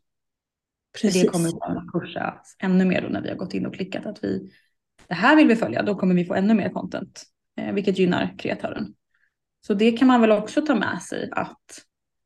För 1.02 1.08
det 1.08 1.28
kommer 1.28 1.78
att 1.78 1.92
kursa 1.92 2.42
ännu 2.60 2.86
mer 2.86 3.02
då 3.02 3.08
när 3.08 3.22
vi 3.22 3.30
har 3.30 3.36
gått 3.36 3.54
in 3.54 3.66
och 3.66 3.74
klickat 3.74 4.06
att 4.06 4.24
vi 4.24 4.52
det 5.08 5.14
här 5.14 5.36
vill 5.36 5.48
vi 5.48 5.56
följa, 5.56 5.84
då 5.84 5.96
kommer 5.96 6.16
vi 6.16 6.26
få 6.26 6.34
ännu 6.34 6.54
mer 6.54 6.70
content, 6.70 7.24
eh, 7.58 7.74
vilket 7.74 7.98
gynnar 7.98 8.36
kreatören. 8.38 8.94
Så 9.68 9.74
det 9.74 9.92
kan 9.92 10.08
man 10.08 10.22
väl 10.22 10.32
också 10.32 10.62
ta 10.62 10.76
med 10.76 11.02
sig 11.02 11.30
att 11.32 11.86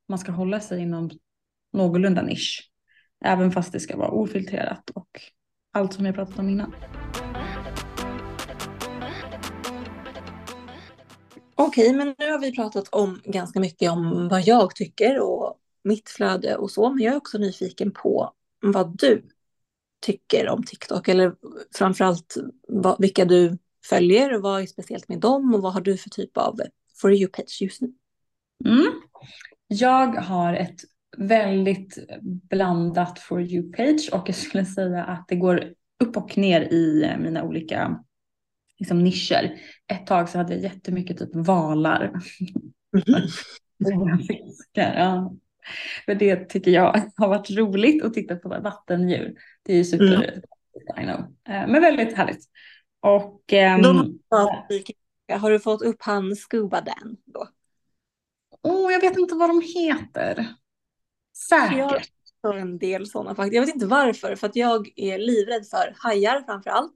man 0.09 0.19
ska 0.19 0.31
hålla 0.31 0.59
sig 0.59 0.81
inom 0.81 1.09
någorlunda 1.73 2.21
nisch, 2.21 2.71
även 3.25 3.51
fast 3.51 3.71
det 3.71 3.79
ska 3.79 3.97
vara 3.97 4.09
ofiltrerat 4.09 4.89
och 4.89 5.21
allt 5.73 5.93
som 5.93 6.05
jag 6.05 6.15
pratat 6.15 6.39
om 6.39 6.49
innan. 6.49 6.75
Okej, 11.55 11.93
men 11.93 12.15
nu 12.17 12.31
har 12.31 12.39
vi 12.39 12.55
pratat 12.55 12.87
om 12.87 13.21
ganska 13.25 13.59
mycket 13.59 13.91
om 13.91 14.27
vad 14.27 14.41
jag 14.41 14.75
tycker 14.75 15.19
och 15.19 15.59
mitt 15.83 16.09
flöde 16.09 16.55
och 16.55 16.71
så. 16.71 16.89
Men 16.89 17.03
jag 17.03 17.13
är 17.13 17.17
också 17.17 17.37
nyfiken 17.37 17.91
på 17.91 18.33
vad 18.61 18.97
du 18.97 19.29
tycker 20.01 20.49
om 20.49 20.63
TikTok. 20.63 21.07
Eller 21.07 21.35
framförallt 21.75 22.35
vad, 22.67 22.95
vilka 22.99 23.25
du 23.25 23.57
följer 23.85 24.35
och 24.35 24.41
vad 24.41 24.61
är 24.61 24.65
speciellt 24.65 25.09
med 25.09 25.19
dem 25.19 25.55
och 25.55 25.61
vad 25.61 25.73
har 25.73 25.81
du 25.81 25.97
för 25.97 26.09
typ 26.09 26.37
av 26.37 26.59
For 27.01 27.11
you-page 27.13 27.61
just 27.61 27.81
nu? 27.81 27.93
Mm. 28.65 28.85
Jag 29.67 30.07
har 30.07 30.53
ett 30.53 30.79
väldigt 31.17 31.97
blandat 32.49 33.19
For 33.19 33.41
you-page 33.41 34.09
och 34.13 34.29
jag 34.29 34.35
skulle 34.35 34.65
säga 34.65 35.03
att 35.03 35.27
det 35.27 35.35
går 35.35 35.73
upp 36.03 36.17
och 36.17 36.37
ner 36.37 36.61
i 36.61 37.03
eh, 37.03 37.17
mina 37.17 37.43
olika 37.43 38.03
liksom, 38.79 39.03
nischer. 39.03 39.59
Ett 39.87 40.07
tag 40.07 40.29
så 40.29 40.37
hade 40.37 40.53
jag 40.53 40.63
jättemycket 40.63 41.17
typ 41.17 41.29
valar. 41.33 42.13
Stora 43.85 44.17
fiskar, 44.27 44.95
ja. 44.99 45.33
För 46.05 46.15
det 46.15 46.49
tycker 46.49 46.71
jag 46.71 47.01
har 47.15 47.27
varit 47.27 47.49
roligt 47.51 48.03
att 48.03 48.13
titta 48.13 48.35
på 48.35 48.49
vattendjur. 48.49 49.35
Det 49.63 49.73
är 49.73 49.77
ju 49.77 49.83
super, 49.83 50.41
Mm. 50.95 51.03
I 51.03 51.03
know. 51.03 51.19
Eh, 51.55 51.67
men 51.67 51.81
väldigt 51.81 52.17
härligt. 52.17 52.45
Och 52.99 53.53
ehm, 53.53 53.81
De- 53.81 54.19
Har 54.29 54.65
du 55.49 55.59
fått 55.59 55.81
upp 55.81 56.01
han 56.01 56.35
Scuba 56.35 56.81
Dan 56.81 57.17
då? 57.25 57.47
oh, 58.63 58.91
jag 58.91 59.01
vet 59.01 59.17
inte 59.17 59.35
vad 59.35 59.49
de 59.49 59.61
heter. 59.61 60.55
Säkert. 61.49 62.11
Jag 62.41 62.49
har 62.49 62.57
en 62.57 62.77
del 62.77 63.07
sådana 63.07 63.35
faktiskt. 63.35 63.55
Jag 63.55 63.61
vet 63.61 63.73
inte 63.73 63.85
varför, 63.85 64.35
för 64.35 64.47
att 64.47 64.55
jag 64.55 64.89
är 64.95 65.17
livrädd 65.17 65.67
för 65.67 65.95
hajar 65.97 66.43
framför 66.45 66.69
allt. 66.69 66.95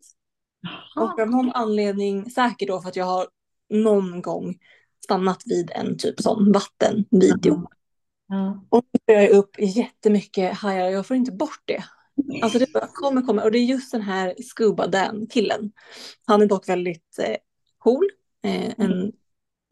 Och 0.95 1.19
av 1.19 1.29
någon 1.29 1.51
anledning, 1.51 2.31
säkert 2.31 2.67
då 2.67 2.81
för 2.81 2.89
att 2.89 2.95
jag 2.95 3.05
har 3.05 3.27
någon 3.69 4.21
gång 4.21 4.57
stannat 5.03 5.43
vid 5.45 5.71
en 5.75 5.97
typ 5.97 6.21
sån 6.21 6.51
vattenvideo. 6.51 7.67
Ja. 8.27 8.65
Och 8.69 8.85
nu 8.93 8.99
får 9.05 9.21
jag 9.21 9.29
upp 9.29 9.55
jättemycket 9.59 10.57
hajar 10.57 10.89
jag 10.89 11.07
får 11.07 11.17
inte 11.17 11.31
bort 11.31 11.61
det. 11.65 11.83
Alltså 12.43 12.59
det 12.59 12.73
bara 12.73 12.87
kommer, 12.93 13.21
kommer. 13.21 13.43
Och 13.43 13.51
det 13.51 13.57
är 13.57 13.63
just 13.63 13.91
den 13.91 14.01
här 14.01 14.35
Scuba 14.41 14.87
Dan-killen. 14.87 15.71
Han 16.27 16.41
är 16.41 16.45
dock 16.45 16.69
väldigt 16.69 17.19
eh, 17.19 17.35
cool. 17.77 18.09
Eh, 18.43 18.73
en 18.77 19.11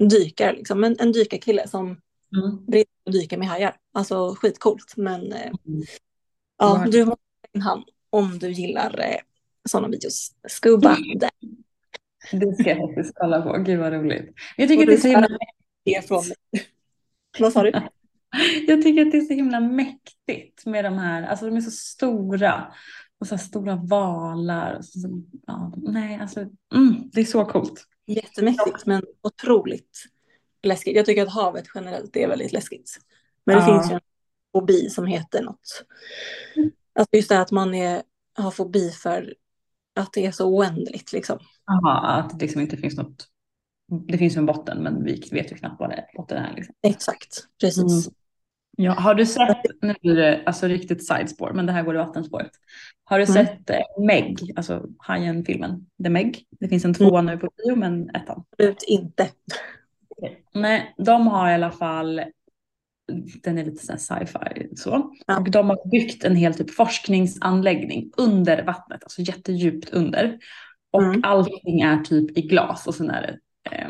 dykare 0.10 0.53
liksom. 0.53 0.84
En, 0.84 0.95
en 0.99 1.12
dykarkille 1.12 1.67
som 1.67 1.97
Mm. 2.38 2.65
brinner 2.65 2.86
att 3.05 3.13
dyka 3.13 3.38
med 3.38 3.47
hajar. 3.47 3.75
Alltså 3.93 4.36
skitcoolt. 4.36 4.93
Men 4.97 5.34
eh, 5.34 5.47
Mm. 5.65 5.82
ja, 6.58 6.86
du 6.91 7.05
måste 7.05 7.21
ta 7.41 7.47
in 7.58 7.62
han 7.62 7.84
om 8.10 8.39
du 8.39 8.51
gillar 8.51 8.99
eh, 8.99 9.15
sådana 9.69 9.88
videos. 9.88 10.32
Scuba 10.47 10.97
Dan. 11.15 11.29
Det 12.32 12.53
ska 12.53 12.69
jag 12.69 12.77
faktiskt 12.89 13.15
kolla 13.15 13.41
på. 13.41 13.58
Gud 13.58 13.79
vad 13.79 13.93
roligt. 13.93 14.34
Jag 14.58 14.69
tycker, 14.69 14.84
Och 14.84 14.88
det 14.88 14.93
är 14.93 14.97
så 14.97 15.08
himla, 15.08 15.27
mig. 15.29 15.38
Vad 17.39 17.53
sa 17.53 17.63
du? 17.63 17.71
jag 18.67 18.82
tycker 18.82 19.05
att 19.05 19.12
det 19.12 19.17
är 19.17 19.21
så 19.21 19.34
himla 19.34 19.60
mäktigt 19.60 20.65
med 20.65 20.86
de 20.86 20.93
här. 20.97 21.23
Alltså 21.23 21.45
de 21.45 21.55
är 21.58 21.62
så 21.62 21.71
stora. 21.71 22.73
Och 23.19 23.27
så 23.27 23.36
här 23.36 23.43
stora 23.43 23.75
valar. 23.75 24.73
Och 24.77 24.86
så, 24.86 25.21
ja, 25.47 25.73
nej, 25.77 26.19
alltså, 26.21 26.39
mm, 26.75 27.10
det 27.13 27.21
är 27.21 27.25
så 27.25 27.45
coolt. 27.45 27.86
Jättemäktigt 28.09 28.85
men 28.85 29.03
otroligt 29.21 30.03
läskigt. 30.63 30.95
Jag 30.95 31.05
tycker 31.05 31.23
att 31.23 31.33
havet 31.33 31.65
generellt 31.75 32.15
är 32.17 32.27
väldigt 32.27 32.51
läskigt. 32.51 32.99
Men 33.45 33.55
det 33.57 33.61
Ja. 33.61 33.67
finns 33.73 33.91
ju 33.91 33.95
en 33.95 34.01
fobi 34.51 34.89
som 34.89 35.05
heter 35.05 35.43
något. 35.43 35.85
Alltså 36.99 37.15
just 37.15 37.29
det 37.29 37.35
här 37.35 37.41
att 37.41 37.51
man 37.51 37.73
är, 37.73 38.03
har 38.37 38.51
fobi 38.51 38.89
för 38.91 39.35
att 39.95 40.09
det 40.13 40.25
är 40.25 40.31
så 40.31 40.47
oändligt 40.47 41.13
liksom. 41.13 41.39
Aha, 41.71 41.99
att 42.07 42.39
det 42.39 42.45
liksom 42.45 42.61
inte 42.61 42.77
finns 42.77 42.97
något. 42.97 43.27
Det 44.07 44.17
finns 44.17 44.37
en 44.37 44.45
botten 44.45 44.83
men 44.83 45.03
vi 45.03 45.29
vet 45.31 45.51
ju 45.51 45.55
knappt 45.55 45.79
vad 45.79 45.89
det 45.89 45.95
är, 45.95 46.05
botten 46.17 46.37
är. 46.37 46.55
Liksom. 46.55 46.75
Exakt, 46.81 47.47
precis. 47.61 48.07
Mm. 48.07 48.15
Ja, 48.81 48.91
har 48.91 49.15
du 49.15 49.25
sett, 49.25 49.57
nu 49.81 49.95
blir 50.01 50.15
det 50.15 50.43
alltså 50.45 50.67
riktigt 50.67 51.07
sidespår, 51.07 51.51
men 51.53 51.65
det 51.65 51.71
här 51.71 51.83
går 51.83 51.95
i 51.95 51.97
vattenspåret. 51.97 52.51
Har 53.03 53.19
du 53.19 53.23
Mm. 53.23 53.33
sett 53.45 53.69
eh, 53.69 53.79
Meg, 54.05 54.37
alltså 54.55 54.85
Hajen-filmen, 54.97 55.85
The 56.03 56.09
Meg? 56.09 56.43
Det 56.59 56.67
finns 56.67 56.85
en 56.85 56.93
tvåa 56.93 57.21
nu 57.21 57.37
på 57.37 57.49
bio, 57.57 57.75
men 57.75 58.09
ettan. 58.09 58.43
Absolut 58.51 58.83
inte. 58.87 59.29
Nej, 60.53 60.93
de 60.97 61.27
har 61.27 61.51
i 61.51 61.53
alla 61.53 61.71
fall, 61.71 62.21
den 63.43 63.57
är 63.57 63.65
lite 63.65 63.97
sci-fi 63.97 64.69
så. 64.75 65.11
Ja. 65.27 65.39
Och 65.39 65.51
de 65.51 65.69
har 65.69 65.89
byggt 65.89 66.23
en 66.23 66.35
hel 66.35 66.53
typ 66.53 66.71
forskningsanläggning 66.75 68.11
under 68.17 68.63
vattnet, 68.63 69.03
alltså 69.03 69.21
jättedjupt 69.21 69.89
under. 69.89 70.39
Och 70.91 71.03
Mm. 71.03 71.21
allting 71.23 71.81
är 71.81 71.97
typ 71.97 72.37
i 72.37 72.41
glas 72.41 72.87
och 72.87 72.95
sen 72.95 73.09
är 73.09 73.21
det 73.21 73.37
eh, 73.75 73.87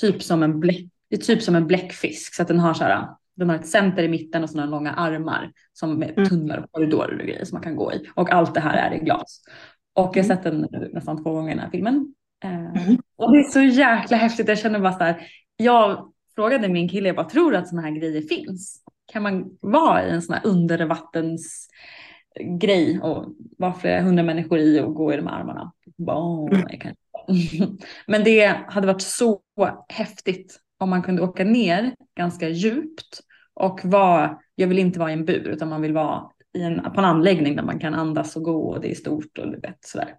typ 0.00 0.22
som 0.22 0.42
en 0.42 0.60
bläck, 0.60 0.84
det 1.10 1.16
är 1.16 1.20
typ 1.20 1.42
som 1.42 1.54
en 1.54 1.66
bläckfisk. 1.66 2.34
Så 2.34 2.42
att 2.42 2.48
den 2.48 2.60
har 2.60 2.74
så 2.74 2.84
här, 2.84 3.08
den 3.36 3.48
har 3.48 3.56
ett 3.56 3.66
center 3.66 4.02
i 4.02 4.08
mitten 4.08 4.42
och 4.42 4.50
sådana 4.50 4.70
långa 4.70 4.92
armar 4.92 5.52
som 5.72 5.98
med 5.98 6.10
Mm. 6.16 6.28
tunnlar 6.28 6.58
och 6.58 6.72
korridorer 6.72 7.18
och 7.20 7.26
grejer 7.26 7.44
som 7.44 7.56
man 7.56 7.62
kan 7.62 7.76
gå 7.76 7.92
i. 7.92 8.06
Och 8.14 8.32
allt 8.32 8.54
det 8.54 8.60
här 8.60 8.90
är 8.90 8.94
i 8.96 8.98
glas. 8.98 9.40
Och 9.94 10.16
jag 10.16 10.24
har 10.24 10.30
Mm. 10.30 10.36
sett 10.36 10.42
den 10.42 10.66
nästan 10.92 11.22
två 11.24 11.32
gånger 11.32 11.50
den 11.50 11.58
här 11.64 11.70
filmen. 11.70 12.14
Eh, 12.44 12.82
Mm. 12.84 12.98
och 13.16 13.32
det 13.32 13.38
är 13.38 13.42
så 13.50 13.60
jäkla 13.62 14.16
häftigt. 14.16 14.48
Jag 14.48 14.58
känner 14.58 14.80
bara 14.80 14.92
så 14.92 15.04
här, 15.04 15.26
jag 15.56 16.12
frågade 16.34 16.68
min 16.68 16.88
kille, 16.88 17.08
jag 17.08 17.16
bara 17.16 17.28
tror 17.28 17.54
att 17.54 17.68
sådana 17.68 17.88
här 17.88 17.94
grejer 17.94 18.22
finns? 18.22 18.82
Kan 19.12 19.22
man 19.22 19.44
vara 19.60 20.06
i 20.06 20.10
en 20.10 20.22
sån 20.22 20.34
här 20.34 20.46
undervattens 20.46 21.68
grej 22.60 23.00
och 23.00 23.34
vara 23.58 23.72
flera 23.74 24.02
hundra 24.02 24.22
människor 24.22 24.58
i 24.58 24.80
och 24.80 24.94
gå 24.94 25.12
i 25.12 25.16
de 25.16 25.26
här 25.26 25.40
armarna? 25.40 25.72
Men 28.06 28.24
det 28.24 28.46
hade 28.68 28.86
varit 28.86 29.02
så 29.02 29.40
häftigt 29.88 30.60
om 30.82 30.90
man 30.90 31.02
kunde 31.02 31.22
åka 31.22 31.44
ner 31.44 31.94
ganska 32.16 32.48
djupt 32.48 33.20
och 33.54 33.80
vara, 33.84 34.38
jag 34.54 34.68
vill 34.68 34.78
inte 34.78 34.98
vara 34.98 35.10
i 35.10 35.12
en 35.12 35.24
bur 35.24 35.48
utan 35.48 35.68
man 35.68 35.82
vill 35.82 35.92
vara 35.92 36.30
i 36.52 36.62
en, 36.62 36.82
på 36.82 37.00
en 37.00 37.04
anläggning 37.04 37.56
där 37.56 37.62
man 37.62 37.78
kan 37.78 37.94
andas 37.94 38.36
och 38.36 38.42
gå 38.42 38.68
och 38.68 38.80
det 38.80 38.90
är 38.90 38.94
stort 38.94 39.38
och 39.38 39.52
du 39.52 39.60
vet 39.60 39.84
sådär. 39.84 40.14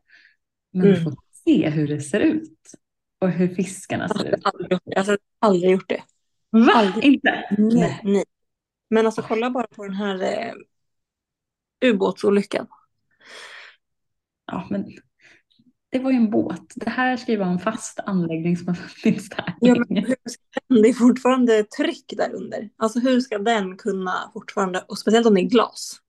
Men 0.73 0.87
Mm. 0.87 1.03
få 1.03 1.11
se 1.45 1.69
hur 1.69 1.87
det 1.87 2.01
ser 2.01 2.19
ut 2.19 2.59
och 3.19 3.29
hur 3.29 3.47
fiskarna 3.47 4.09
ser 4.09 4.25
ut. 4.25 4.41
Aldrig 4.43 4.71
gjort 4.71 4.81
det. 4.85 4.95
Alltså, 4.95 5.17
aldrig 5.39 5.71
gjort 5.71 5.89
det. 5.89 6.03
Va? 6.49 6.71
Aldrig. 6.75 7.03
Inte? 7.05 7.43
Nej. 7.57 7.99
Nej. 8.03 8.23
Men 8.89 9.05
alltså 9.05 9.21
kolla 9.21 9.49
bara 9.49 9.67
på 9.67 9.83
den 9.83 9.93
här 9.93 10.21
eh, 10.21 10.53
ubåtsolyckan. 11.89 12.67
Ja, 14.45 14.67
men 14.69 14.85
det 15.93 15.99
var 15.99 16.11
ju 16.11 16.17
en 16.17 16.29
båt. 16.29 16.71
Det 16.75 16.89
här 16.89 17.17
ska 17.17 17.31
ju 17.31 17.37
vara 17.37 17.49
en 17.49 17.59
fast 17.59 17.99
anläggning 17.99 18.57
som 18.57 18.67
har 18.67 18.75
funnits 18.75 19.29
där 19.29 19.53
Ja, 19.61 19.75
men 19.89 19.97
hur 20.05 20.15
ska 20.29 20.41
den, 20.69 20.81
det 20.81 20.89
är 20.89 20.93
fortfarande 20.93 21.63
tryck 21.63 22.13
där 22.17 22.33
under. 22.33 22.69
Alltså 22.77 22.99
hur 22.99 23.19
ska 23.19 23.37
den 23.37 23.77
kunna 23.77 24.31
fortfarande, 24.33 24.85
och 24.87 24.97
speciellt 24.99 25.27
om 25.27 25.33
det 25.35 25.41
är 25.41 25.49
glas. 25.49 25.99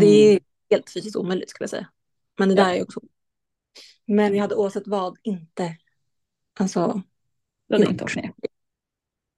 Det 0.00 0.06
är 0.06 0.40
helt 0.70 0.90
fysiskt 0.90 1.16
omöjligt 1.16 1.50
skulle 1.50 1.62
jag 1.64 1.70
säga. 1.70 1.88
Men 2.38 2.48
det 2.48 2.54
där 2.54 2.68
Ja. 2.68 2.74
är 2.76 2.82
också. 2.82 3.00
Men 4.06 4.34
jag 4.34 4.42
hade 4.42 4.54
oavsett 4.54 4.86
vad 4.86 5.18
inte, 5.22 5.76
alltså 6.60 7.02
Det 7.68 7.74
hade 7.74 7.90
inte 7.90 8.04
åkt 8.04 8.16
ner. 8.16 8.32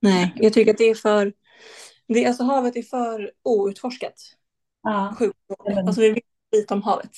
nej, 0.02 0.33
jag 0.37 0.52
tycker 0.52 0.70
att 0.72 0.79
det 0.79 0.85
är 0.90 0.94
för, 0.94 1.33
det, 2.09 2.24
är- 2.24 2.29
alltså 2.29 2.42
havet 2.44 2.76
är 2.76 2.83
för 2.83 3.33
outforskat. 3.42 4.14
Ja. 4.83 5.14
Sjukt. 5.18 5.37
Alltså 5.87 6.00
vi 6.00 6.11
vet 6.11 6.24
lite 6.57 6.74
om 6.74 6.83
havet. 6.83 7.11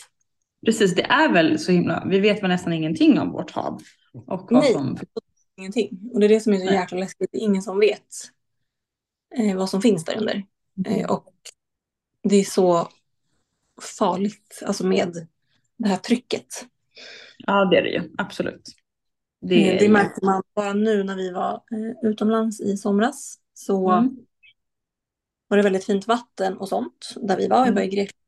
Precis, 0.66 0.94
det 0.94 1.03
är 1.03 1.33
väl 1.33 1.59
så 1.59 1.73
himla, 1.73 2.05
vi 2.07 2.21
vet 2.21 2.42
väl 2.42 2.49
nästan 2.49 2.73
ingenting 2.73 3.18
om 3.21 3.33
vårt 3.33 3.51
hav. 3.51 3.81
Och 4.12 4.49
vad 4.51 4.62
Nej. 4.62 4.73
som, 4.73 4.99
Ingenting. 5.57 6.11
Och 6.12 6.21
det 6.21 6.27
är 6.27 6.29
det 6.29 6.40
som 6.40 6.53
är 6.53 6.59
så 6.59 6.73
jäkla 6.73 6.99
läskigt. 6.99 7.29
Det 7.33 7.38
är 7.38 7.42
ingen 7.42 7.62
som 7.62 7.81
vet 7.81 8.07
eh, 9.37 9.57
vad 9.57 9.71
som 9.71 9.83
finns 9.83 10.05
där 10.05 10.16
under. 10.18 10.47
Eh, 10.87 11.11
och 11.11 11.33
det 12.23 12.37
är 12.37 12.44
så 12.44 12.88
farligt, 13.99 14.62
alltså 14.66 14.87
med 14.87 15.27
det 15.77 15.88
här 15.88 15.97
trycket. 15.97 16.47
ja 17.38 17.64
det 17.64 17.79
är 17.79 17.83
det 17.83 17.90
ju, 17.90 18.11
absolut. 18.18 18.62
Det 19.40 19.47
Det, 19.49 19.77
är 19.77 19.81
det 19.81 19.88
märkte 19.88 20.25
man 20.25 20.42
bara 20.55 20.73
nu 20.73 21.03
när 21.05 21.16
vi 21.16 21.31
var 21.33 21.55
eh, 21.55 22.11
utomlands 22.11 22.61
i 22.61 22.77
somras. 22.77 23.38
Så 23.55 23.90
Mm. 23.90 24.16
var 25.49 25.57
det 25.57 25.62
väldigt 25.62 25.85
fint 25.85 26.07
vatten 26.07 26.57
och 26.59 26.68
sånt 26.68 27.14
där 27.23 27.37
vi 27.37 27.49
var. 27.49 27.62
Vi 27.62 27.68
Mm. 27.68 27.75
var 27.75 27.83
i 27.83 27.88
Grekland. 27.88 28.23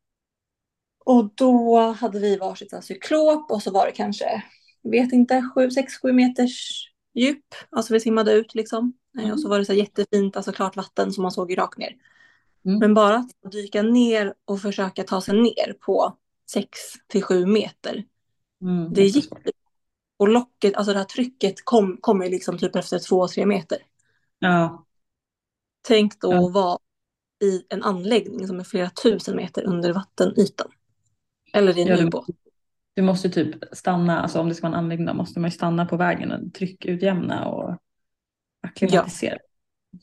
Och 1.04 1.30
då 1.34 1.78
hade 1.78 2.18
vi 2.20 2.36
varsitt 2.36 2.84
cyklop 2.84 3.50
och 3.50 3.62
så 3.62 3.70
var 3.70 3.86
det 3.86 3.92
kanske, 3.92 4.42
vet 4.82 5.12
inte, 5.12 5.34
6-7 5.56 6.12
meters 6.12 6.88
djup. 7.14 7.44
Alltså 7.70 7.92
vi 7.92 8.00
simmade 8.00 8.32
ut 8.32 8.54
liksom. 8.54 8.92
Mm. 9.18 9.32
Och 9.32 9.40
så 9.40 9.48
var 9.48 9.58
det 9.58 9.64
så 9.64 9.72
jättefint, 9.72 10.36
alltså 10.36 10.52
klart 10.52 10.76
vatten 10.76 11.12
som 11.12 11.22
man 11.22 11.32
såg 11.32 11.58
rakt 11.58 11.78
ner. 11.78 11.96
Mm. 12.64 12.78
Men 12.78 12.94
bara 12.94 13.16
att 13.16 13.52
dyka 13.52 13.82
ner 13.82 14.34
och 14.44 14.60
försöka 14.60 15.04
ta 15.04 15.20
sig 15.20 15.42
ner 15.42 15.72
på 15.80 16.16
6-7 17.14 17.46
meter. 17.46 18.04
Mm, 18.62 18.92
Det 18.92 19.04
jätte... 19.06 19.52
Och 20.16 20.28
locket, 20.28 20.74
alltså 20.76 20.92
det 20.92 20.98
här 20.98 21.06
trycket 21.06 21.54
kom, 21.64 21.96
kommer 22.00 22.28
liksom 22.30 22.58
typ 22.58 22.76
efter 22.76 22.98
2-3 22.98 23.46
meter. 23.46 23.78
Ja, 24.38 24.86
Tänk 25.82 26.20
då 26.20 26.32
Ja. 26.32 26.46
att 26.46 26.52
vara 26.52 26.78
i 27.42 27.62
en 27.68 27.82
anläggning 27.82 28.46
som 28.46 28.60
är 28.60 28.64
flera 28.64 28.90
tusen 28.90 29.36
meter 29.36 29.62
under 29.62 29.92
vattenytan. 29.92 30.68
Eller 31.52 31.78
i 31.78 31.82
en 31.82 31.88
Ja, 31.88 31.96
ubåt. 31.98 32.26
du 32.94 33.02
måste 33.02 33.30
typ 33.30 33.54
stanna, 33.72 34.20
alltså 34.22 34.40
om 34.40 34.48
det 34.48 34.54
ska 34.54 34.66
vara 34.68 34.78
en 34.78 34.84
anläggning 34.84 35.06
då 35.06 35.14
måste 35.14 35.40
man 35.40 35.50
ju 35.50 35.54
stanna 35.54 35.86
på 35.86 35.96
vägen 35.96 36.32
och 36.32 36.54
tryckutjämna 36.54 37.48
och 37.48 37.76
acklimatisera. 38.62 39.38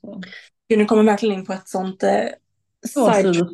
Så. 0.01 0.21
Gud, 0.69 0.79
Nu 0.79 0.85
kommer 0.85 1.03
verkligen 1.03 1.39
in 1.39 1.45
på 1.45 1.53
ett 1.53 1.69
sånt 1.69 2.03
eh, 2.03 2.09
Så 2.87 3.13
side 3.13 3.47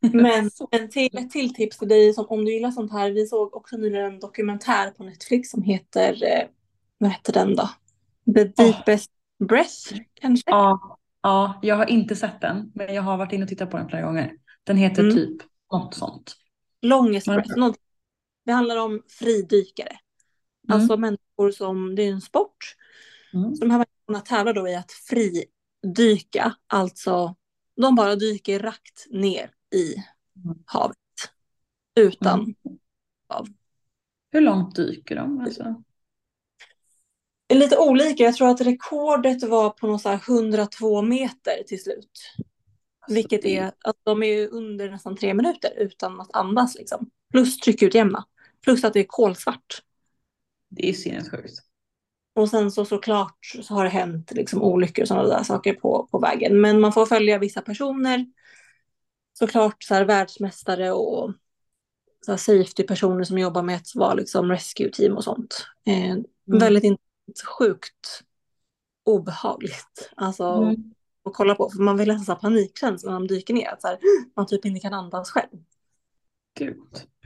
Men 0.00 0.50
en 0.70 0.90
till, 0.90 1.18
ett 1.18 1.30
till 1.30 1.54
tips 1.54 1.78
till 1.78 1.88
dig 1.88 2.14
som 2.14 2.26
om 2.28 2.44
du 2.44 2.52
gillar 2.52 2.70
sånt 2.70 2.92
här. 2.92 3.10
Vi 3.10 3.26
såg 3.26 3.56
också 3.56 3.76
nyligen 3.76 4.06
en 4.06 4.20
dokumentär 4.20 4.90
på 4.90 5.04
Netflix 5.04 5.50
som 5.50 5.62
heter, 5.62 6.24
eh, 6.24 6.48
vad 6.98 7.10
heter 7.10 7.32
den 7.32 7.56
då? 7.56 7.70
The 8.34 8.44
Deepest 8.44 9.10
Breath 9.48 9.94
kanske? 10.20 10.50
Ja, 10.50 10.98
ja, 11.22 11.58
jag 11.62 11.76
har 11.76 11.86
inte 11.90 12.16
sett 12.16 12.40
den, 12.40 12.72
men 12.74 12.94
jag 12.94 13.02
har 13.02 13.16
varit 13.16 13.32
inne 13.32 13.42
och 13.42 13.48
tittat 13.48 13.70
på 13.70 13.76
den 13.76 13.88
flera 13.88 14.02
gånger. 14.02 14.32
Den 14.64 14.76
heter 14.76 15.02
Mm. 15.02 15.14
typ 15.14 15.42
något 15.72 15.94
sånt. 15.94 16.36
Longest 16.82 17.26
Breath. 17.26 17.56
Något, 17.56 17.76
det 18.44 18.52
handlar 18.52 18.76
om 18.76 19.02
fridykare. 19.08 19.98
Mm. 20.68 20.80
Alltså 20.80 20.96
människor 20.96 21.50
som, 21.50 21.94
det 21.94 22.02
är 22.02 22.12
en 22.12 22.20
sport. 22.20 22.76
Mm. 23.34 23.54
Så 23.54 23.60
de 23.64 23.70
här 23.70 23.78
människorna 23.78 24.20
tävlar 24.20 24.52
då 24.52 24.68
i 24.68 24.74
att 24.74 24.92
fridyka. 24.92 26.56
Alltså 26.66 27.36
de 27.76 27.94
bara 27.94 28.16
dyker 28.16 28.60
rakt 28.60 29.06
ner 29.10 29.50
i 29.74 29.94
Mm. 30.44 30.58
havet. 30.66 30.96
Utan 32.00 32.40
Mm. 32.40 32.54
Hur 34.32 34.40
långt 34.40 34.76
dyker 34.76 35.16
de? 35.16 35.40
Alltså? 35.40 35.82
Lite 37.54 37.78
olika. 37.78 38.22
Jag 38.22 38.34
tror 38.34 38.48
att 38.48 38.60
rekordet 38.60 39.42
var 39.42 39.70
på 39.70 39.86
någon 39.86 39.98
så 40.00 40.08
här 40.08 40.16
102 40.28 41.02
meter 41.02 41.62
till 41.66 41.82
slut. 41.82 42.34
Vilket 43.08 43.42
det- 43.42 43.56
är 43.56 43.72
att 43.84 43.96
de 44.02 44.22
är 44.22 44.48
under 44.48 44.90
nästan 44.90 45.16
tre 45.16 45.34
minuter 45.34 45.70
utan 45.76 46.20
att 46.20 46.36
andas 46.36 46.74
liksom. 46.74 47.10
Plus 47.30 47.58
tryckutjämna. 47.60 48.24
Plus 48.64 48.84
att 48.84 48.92
det 48.92 49.00
är 49.00 49.04
kolsvart. 49.08 49.82
Det 50.68 50.88
är 50.88 50.92
sinnessjukt. 50.92 51.54
Och 52.34 52.48
sen 52.50 52.70
så 52.70 52.84
såklart 52.84 53.38
så 53.62 53.74
har 53.74 53.84
det 53.84 53.90
hänt 53.90 54.32
liksom 54.34 54.62
olyckor 54.62 55.02
och 55.02 55.08
sådana 55.08 55.28
där 55.28 55.42
saker 55.42 55.74
på, 55.74 56.08
på 56.10 56.18
vägen. 56.18 56.60
Men 56.60 56.80
man 56.80 56.92
får 56.92 57.06
följa 57.06 57.38
vissa 57.38 57.62
personer. 57.62 58.26
Såklart 59.32 59.82
så 59.82 59.94
här 59.94 60.04
världsmästare 60.04 60.92
och 60.92 61.32
så 62.26 62.36
safety-personer 62.36 63.24
som 63.24 63.38
jobbar 63.38 63.62
med 63.62 63.76
att 63.76 63.94
vara 63.94 64.14
liksom 64.14 64.50
rescue-team 64.50 65.16
och 65.16 65.24
sånt. 65.24 65.66
Eh, 65.86 66.16
Väldigt 66.60 66.84
in- 66.84 66.98
sjukt 67.58 68.22
obehagligt. 69.04 70.10
Alltså 70.16 70.44
Mm. 70.44 70.94
Att 71.26 71.34
kolla 71.34 71.54
på. 71.54 71.70
För 71.70 71.82
man 71.82 71.96
vill 71.96 72.08
nästan 72.08 72.34
ha 72.36 72.40
panikkänsla 72.40 73.10
när 73.12 73.18
de 73.20 73.26
dyker 73.26 73.54
ner. 73.54 73.68
Att 73.72 73.82
så 73.82 73.88
här, 73.88 73.98
man 74.36 74.46
typ 74.46 74.64
inte 74.64 74.80
kan 74.80 74.94
andas 74.94 75.30
själv. 75.30 75.58
Gud. 76.58 76.76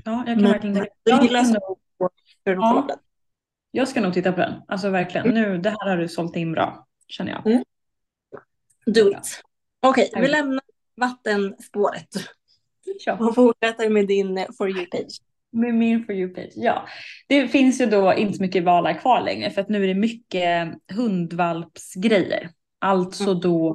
Ja, 0.04 0.24
jag 0.26 0.26
kan 0.26 0.42
Men 0.42 0.52
verkligen 0.52 0.86
jag 1.04 1.22
gillar 1.22 1.38
jag, 1.40 1.46
så- 1.46 1.52
ska 1.52 1.60
nog, 1.68 1.78
För 2.44 2.50
att 2.52 2.58
Ja. 2.88 2.96
jag 3.70 3.88
ska 3.88 4.00
nog 4.00 4.14
titta 4.14 4.32
på 4.32 4.40
den. 4.40 4.54
Alltså 4.68 4.90
verkligen. 4.90 5.28
Nu, 5.28 5.58
det 5.58 5.70
här 5.70 5.88
har 5.90 5.96
du 5.96 6.08
sålt 6.08 6.36
in 6.36 6.52
bra, 6.52 6.86
känner 7.08 7.32
jag. 7.32 7.46
Mm. 7.46 7.64
Do 8.86 9.10
it. 9.10 9.42
Okej, 9.80 10.10
vi 10.12 10.18
Mm. 10.18 10.30
lämnar 10.30 10.60
vattenspåret 10.96 12.08
Ja. 13.06 13.16
och 13.28 13.34
fortsätter 13.34 13.90
med 13.90 14.06
din 14.06 14.38
eh, 14.38 14.46
For 14.58 14.68
you-page. 14.68 15.20
Med 15.52 15.74
min 15.74 16.04
For 16.04 16.14
You-page, 16.14 16.52
ja. 16.54 16.86
Det 17.28 17.48
finns 17.48 17.80
ju 17.80 17.86
då 17.86 18.14
inte 18.14 18.34
så 18.36 18.42
mycket 18.42 18.64
valar 18.64 18.92
kvar 18.94 19.20
längre 19.22 19.50
för 19.50 19.60
att 19.60 19.68
nu 19.68 19.84
är 19.84 19.88
det 19.88 19.94
mycket 19.94 20.68
hundvalpsgrejer. 20.92 22.50
Alltså 22.80 23.34
då 23.34 23.74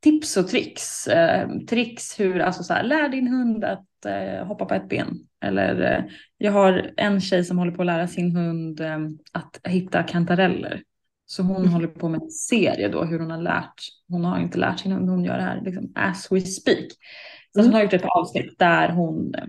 tips 0.00 0.36
och 0.36 0.48
tricks. 0.48 1.06
Eh, 1.06 1.48
tricks 1.68 2.20
hur, 2.20 2.40
alltså 2.40 2.62
så 2.62 2.72
här, 2.74 2.82
lär 2.84 3.08
din 3.08 3.28
hund 3.28 3.64
att 3.64 4.04
eh, 4.06 4.46
hoppa 4.46 4.64
på 4.64 4.74
ett 4.74 4.88
ben. 4.88 5.18
Eller 5.40 5.80
eh, 5.98 6.04
jag 6.38 6.52
har 6.52 6.90
en 6.96 7.20
tjej 7.20 7.44
som 7.44 7.58
håller 7.58 7.72
på 7.72 7.82
att 7.82 7.86
lära 7.86 8.08
sin 8.08 8.36
hund 8.36 8.80
eh, 8.80 8.98
att 9.32 9.60
hitta 9.64 10.02
kantareller. 10.02 10.82
Så 11.26 11.42
hon 11.42 11.56
Mm. 11.56 11.68
håller 11.72 11.88
på 11.88 12.08
med 12.08 12.20
en 12.22 12.30
serie 12.30 12.88
då 12.88 13.04
hur 13.04 13.18
hon 13.18 13.30
har 13.30 13.42
lärt, 13.42 13.74
hon 14.08 14.24
har 14.24 14.38
inte 14.40 14.58
lärt 14.58 14.80
sin 14.80 14.92
hund, 14.92 15.08
hon 15.10 15.24
gör 15.24 15.36
det 15.36 15.42
här 15.42 15.60
liksom 15.64 15.92
as 15.94 16.28
we 16.32 16.40
speak. 16.40 16.86
Så 17.52 17.58
Mm. 17.60 17.66
hon 17.70 17.74
har 17.74 17.82
gjort 17.82 17.92
ett 17.92 18.04
avsnitt 18.04 18.58
där 18.58 18.88
hon 18.88 19.34
eh, 19.34 19.44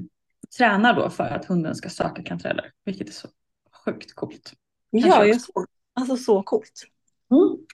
tränar 0.58 0.94
då 0.94 1.10
för 1.10 1.24
att 1.24 1.46
hunden 1.46 1.76
ska 1.76 1.90
söka 1.90 2.24
kantareller, 2.24 2.72
vilket 2.86 3.08
är 3.10 3.14
så 3.14 3.28
sjukt 3.86 4.16
coolt. 4.16 4.54
Ja, 4.90 5.02
Kanske 5.02 5.26
jag 5.28 5.42
såg. 5.42 5.66
Alltså 5.94 6.18
så 6.18 6.44
coolt. 6.44 6.84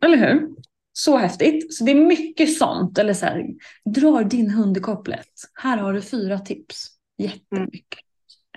Eller 0.01 0.17
hur? 0.17 0.49
Så 0.93 1.17
häftigt. 1.17 1.73
Så 1.73 1.83
det 1.83 1.91
är 1.91 2.05
mycket 2.05 2.57
sånt. 2.57 2.97
Eller 2.97 3.13
så 3.13 3.25
här, 3.25 3.45
drar 3.85 4.23
din 4.23 4.49
hund 4.49 4.77
i 4.77 4.79
kopplet. 4.79 5.29
Här 5.53 5.77
har 5.77 5.93
du 5.93 6.01
fyra 6.01 6.39
tips. 6.39 6.87
Jättemycket. 7.17 7.99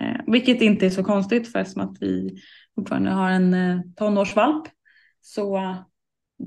Eh, 0.01 0.21
vilket 0.27 0.61
inte 0.61 0.85
är 0.85 0.89
så 0.89 1.03
konstigt 1.03 1.51
för 1.51 1.59
eftersom 1.59 1.81
att 1.81 1.97
vi 2.01 2.41
fortfarande 2.75 3.11
har 3.11 3.29
en 3.29 3.53
eh, 3.53 3.79
tonårsvalp. 3.95 4.63
Så 5.21 5.75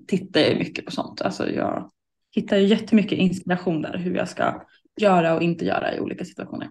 tittar 0.07 0.41
jag 0.41 0.59
mycket 0.59 0.85
på 0.85 0.91
sånt. 0.91 1.21
Alltså 1.23 1.51
jag 1.51 1.91
hittar 2.35 2.57
ju 2.57 2.67
jättemycket 2.67 3.19
inspiration 3.19 3.83
där 3.83 3.99
hur 3.99 4.15
jag 4.15 4.29
ska 4.29 4.63
göra 5.01 5.35
och 5.35 5.43
inte 5.43 5.65
göra 5.65 5.97
i 5.97 6.01
olika 6.01 6.25
situationer. 6.25 6.69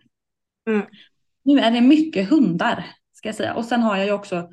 Mm. 0.70 0.86
Nu 1.44 1.60
är 1.60 1.72
det 1.72 1.82
mycket 1.82 2.30
hundar 2.30 2.86
ska 3.14 3.28
jag 3.28 3.36
säga. 3.36 3.54
Och 3.54 3.66
sen 3.66 3.82
har 3.82 3.98
jag 3.98 4.06
ju 4.06 4.12
också 4.12 4.50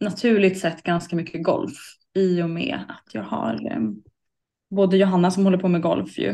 naturligt 0.00 0.58
sett 0.58 0.82
ganska 0.82 1.16
mycket 1.16 1.44
golf 1.44 1.78
i 2.16 2.42
och 2.42 2.50
med 2.50 2.78
att 2.88 3.14
jag 3.14 3.22
har 3.22 3.72
eh, 3.72 3.80
både 4.70 4.96
Johanna 4.96 5.30
som 5.30 5.44
håller 5.44 5.58
på 5.58 5.68
med 5.68 5.82
golf 5.82 6.18
ju, 6.18 6.28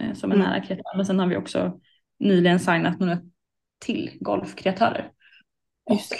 eh, 0.00 0.14
som 0.14 0.30
är 0.30 0.34
Mm. 0.36 0.48
nära 0.48 0.60
kreatör, 0.60 0.96
men 0.96 1.06
sen 1.06 1.18
har 1.18 1.26
vi 1.26 1.36
också 1.36 1.80
nyligen 2.18 2.60
signat 2.60 3.00
några 3.00 3.18
till 3.78 4.10
golfkreatörer. 4.20 5.10
Och 5.90 6.00
så 6.00 6.14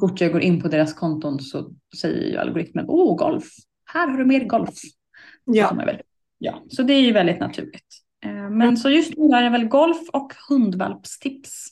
fort 0.00 0.20
jag 0.20 0.32
går 0.32 0.40
in 0.40 0.62
på 0.62 0.68
deras 0.68 0.94
konton 0.94 1.38
så 1.40 1.72
säger 2.00 2.28
ju 2.30 2.36
algoritmen, 2.36 2.84
åh 2.88 3.16
golf, 3.16 3.44
här 3.84 4.08
har 4.08 4.18
du 4.18 4.24
mer 4.24 4.44
golf. 4.44 4.74
Ja. 5.44 5.74
väl- 5.74 6.02
ja, 6.38 6.62
så 6.68 6.82
det 6.82 6.92
är 6.94 7.00
ju 7.00 7.12
väldigt 7.12 7.40
naturligt. 7.40 7.86
Eh, 8.24 8.50
Men 8.50 8.76
så 8.76 8.90
just 8.90 9.16
nu 9.16 9.36
är 9.36 9.42
det 9.42 9.50
väl 9.50 9.68
golf 9.68 9.98
och 10.12 10.32
hundvalpstips. 10.48 11.66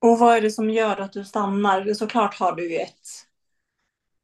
Och 0.00 0.18
vad 0.18 0.36
är 0.36 0.40
det 0.40 0.50
som 0.50 0.70
gör 0.70 1.00
att 1.00 1.12
du 1.12 1.24
stannar? 1.24 1.94
Såklart 1.94 2.34
har 2.38 2.56
du 2.56 2.70
ju 2.70 2.76
ett... 2.76 3.06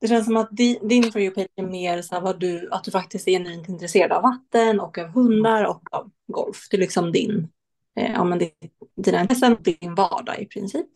Det 0.04 0.08
känns 0.08 0.24
som 0.26 0.36
att 0.36 0.48
din, 0.50 0.88
din 0.88 1.12
For 1.12 1.20
You-page 1.20 1.48
är 1.56 1.62
mer 1.62 2.02
så 2.02 2.14
här 2.14 2.22
vad 2.22 2.40
du, 2.40 2.68
att 2.70 2.84
du 2.84 2.90
faktiskt 2.90 3.28
är 3.28 3.32
genuint 3.32 3.68
intresserad 3.68 4.12
av 4.12 4.22
vatten 4.22 4.80
och 4.80 4.98
av 4.98 5.06
hundar 5.06 5.64
och 5.64 5.94
av 5.94 6.10
golf. 6.26 6.66
Det 6.70 6.76
är 6.76 6.80
liksom 6.80 7.12
din, 7.12 7.48
eh, 7.96 8.12
ja 8.12 8.24
men 8.24 8.38
det, 8.38 8.50
dina 8.96 9.20
intressen 9.20 9.52
och 9.52 9.62
din 9.62 9.94
vardag 9.94 10.40
i 10.40 10.46
princip. 10.46 10.86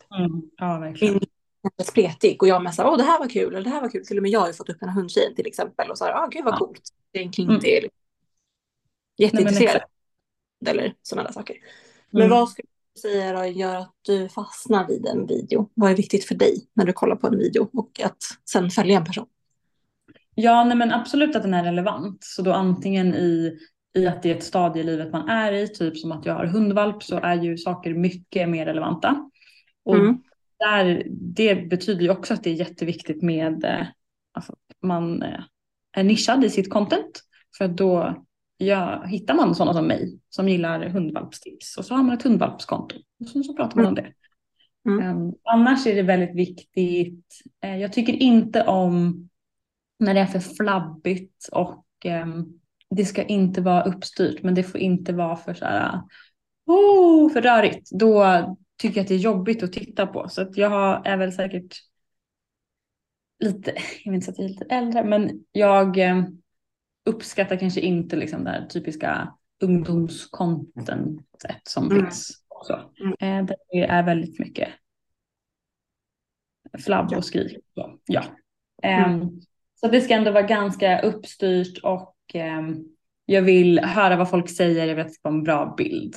Ja, 0.57 0.79
verkligen. 0.79 1.13
Min 1.13 1.23
är 1.77 1.83
spretig 1.83 2.41
och 2.41 2.47
jag 2.47 2.63
med 2.63 2.73
så 2.75 2.81
här, 2.81 2.89
åh 2.89 2.97
det 2.97 3.03
här 3.03 3.19
var 3.19 3.29
kul, 3.29 3.53
eller 3.53 3.63
det 3.63 3.69
här 3.69 3.81
var 3.81 3.89
kul. 3.89 4.05
Till 4.05 4.17
och 4.17 4.23
med 4.23 4.31
jag 4.31 4.39
har 4.39 4.47
ju 4.47 4.53
fått 4.53 4.69
upp 4.69 4.79
den 4.79 4.89
här 4.89 4.95
hundtjejen 4.95 5.35
till 5.35 5.47
exempel 5.47 5.91
och 5.91 5.97
så 5.97 6.05
här, 6.05 6.11
ah 6.13 6.27
gud 6.27 6.43
vad 6.45 6.53
Ja. 6.53 6.57
coolt. 6.57 6.81
Det 7.11 7.19
är 7.19 7.23
en 7.23 7.33
king 7.33 7.47
Mm. 7.49 7.59
det 7.61 7.77
är 7.77 7.81
liksom 7.81 7.95
jätteintresserad. 9.17 9.75
exakt. 9.75 9.91
eller 10.67 10.93
sådana 11.01 11.27
där 11.27 11.33
saker. 11.33 11.57
Men 12.09 12.21
Mm. 12.21 12.29
vad 12.31 12.49
skulle 12.49 12.67
säga 12.99 13.33
då 13.33 13.45
gör 13.45 13.75
att 13.75 13.95
du 14.01 14.29
fastnar 14.29 14.87
vid 14.87 15.05
en 15.05 15.27
video? 15.27 15.69
Vad 15.73 15.91
är 15.91 15.95
viktigt 15.95 16.25
för 16.25 16.35
dig 16.35 16.67
när 16.73 16.85
du 16.85 16.93
kollar 16.93 17.15
på 17.15 17.27
en 17.27 17.37
video 17.37 17.69
och 17.73 18.01
att 18.03 18.17
sen 18.51 18.69
följa 18.69 18.97
en 18.97 19.05
person? 19.05 19.25
Ja, 20.35 20.63
nej 20.63 20.77
men 20.77 20.91
absolut 20.91 21.35
att 21.35 21.43
den 21.43 21.53
är 21.53 21.63
relevant. 21.63 22.17
Så 22.23 22.41
då 22.41 22.53
antingen 22.53 23.15
i, 23.15 23.57
i 23.97 24.07
att 24.07 24.23
det 24.23 24.31
är 24.31 24.35
ett 24.35 24.43
stadie 24.43 24.81
i 24.83 24.85
livet 24.85 25.11
man 25.11 25.29
är 25.29 25.53
i, 25.53 25.67
typ 25.67 25.97
som 25.97 26.11
att 26.11 26.25
jag 26.25 26.33
har 26.33 26.45
hundvalp, 26.45 27.03
så 27.03 27.17
är 27.19 27.35
ju 27.35 27.57
saker 27.57 27.93
mycket 27.93 28.49
mer 28.49 28.65
relevanta. 28.65 29.29
Och 29.85 29.95
Mm. 29.95 30.17
där, 30.59 31.03
det 31.09 31.55
betyder 31.55 32.01
ju 32.01 32.09
också 32.09 32.33
att 32.33 32.43
det 32.43 32.49
är 32.49 32.53
jätteviktigt 32.53 33.21
med 33.21 33.63
eh, 33.63 33.87
alltså, 34.33 34.55
man 34.81 35.23
eh, 35.23 35.39
är 35.97 36.03
nischad 36.03 36.43
i 36.43 36.49
sitt 36.49 36.69
content. 36.69 37.23
För 37.57 37.67
då 37.67 38.23
ja, 38.61 39.03
hittar 39.05 39.33
man 39.33 39.55
sådana 39.55 39.73
som 39.73 39.87
mig 39.87 40.19
som 40.29 40.49
gillar 40.49 40.89
hundvalpstips 40.89 41.77
och 41.77 41.85
så 41.85 41.95
har 41.95 42.03
man 42.03 42.17
ett 42.17 42.23
hundvalpskonto 42.23 42.95
och 43.19 43.27
så, 43.27 43.43
så 43.43 43.55
pratar 43.55 43.75
man 43.77 43.85
om 43.85 43.95
det. 43.95 44.13
Mm. 44.85 45.17
Um, 45.17 45.33
annars 45.43 45.87
är 45.87 45.95
det 45.95 46.01
väldigt 46.01 46.35
viktigt. 46.35 47.25
eh, 47.63 47.77
jag 47.77 47.93
tycker 47.93 48.13
inte 48.13 48.63
om 48.63 49.29
när 49.99 50.13
det 50.13 50.19
är 50.19 50.25
för 50.25 50.39
flabbigt 50.39 51.49
och 51.51 51.85
ehm, 52.05 52.45
det 52.89 53.05
ska 53.05 53.23
inte 53.23 53.61
vara 53.61 53.83
uppstyrt 53.83 54.43
men 54.43 54.55
det 54.55 54.63
får 54.63 54.79
inte 54.79 55.13
vara 55.13 55.35
för 55.35 55.53
så 55.53 55.65
här 55.65 56.01
oh, 56.65 57.31
för 57.31 57.41
rörigt. 57.41 57.89
Då 57.91 58.25
tycker 58.81 58.97
jag 58.97 59.03
att 59.03 59.07
det 59.07 59.15
är 59.15 59.19
jobbigt 59.19 59.63
att 59.63 59.73
titta 59.73 60.07
på 60.07 60.29
så 60.29 60.41
att 60.41 60.57
jag 60.57 60.69
har, 60.69 61.01
är 61.05 61.17
väl 61.17 61.31
säkert 61.31 61.75
lite, 63.39 63.71
jag 64.03 64.11
vill 64.11 64.15
inte 64.15 64.25
säga 64.25 64.33
att 64.33 64.39
jag 64.39 64.45
är 64.45 64.49
lite 64.49 64.75
äldre 64.75 65.03
men 65.03 65.43
jag 65.51 65.97
eh, 65.97 66.23
uppskattar 67.05 67.55
kanske 67.57 67.81
inte 67.81 68.15
liksom 68.15 68.43
det 68.43 68.49
här 68.49 68.65
typiska 68.65 69.33
ungdomscontentet 69.63 71.61
som 71.63 71.91
Mm. 71.91 71.97
finns. 72.03 72.43
Så. 72.63 72.79
Mm. 73.03 73.13
Eh, 73.19 73.55
det 73.71 73.79
är 73.79 74.03
väldigt 74.03 74.39
mycket 74.39 74.69
flabb 76.85 77.13
och 77.13 77.25
skrik. 77.25 77.57
Ja. 78.05 78.23
Mm. 78.83 79.11
Ehm, 79.21 79.29
så 79.75 79.87
det 79.87 80.01
ska 80.01 80.13
ändå 80.13 80.31
vara 80.31 80.43
ganska 80.47 81.01
uppstyrt 81.01 81.77
och 81.83 82.15
ehm, 82.33 82.85
jag 83.25 83.41
vill 83.41 83.79
höra 83.79 84.15
vad 84.15 84.29
folk 84.29 84.49
säger, 84.49 84.85
jag 84.87 84.95
vill 84.95 85.01
att 85.05 85.07
det 85.07 85.13
ska 85.13 85.29
vara 85.29 85.37
en 85.37 85.43
bra 85.43 85.73
bild. 85.77 86.15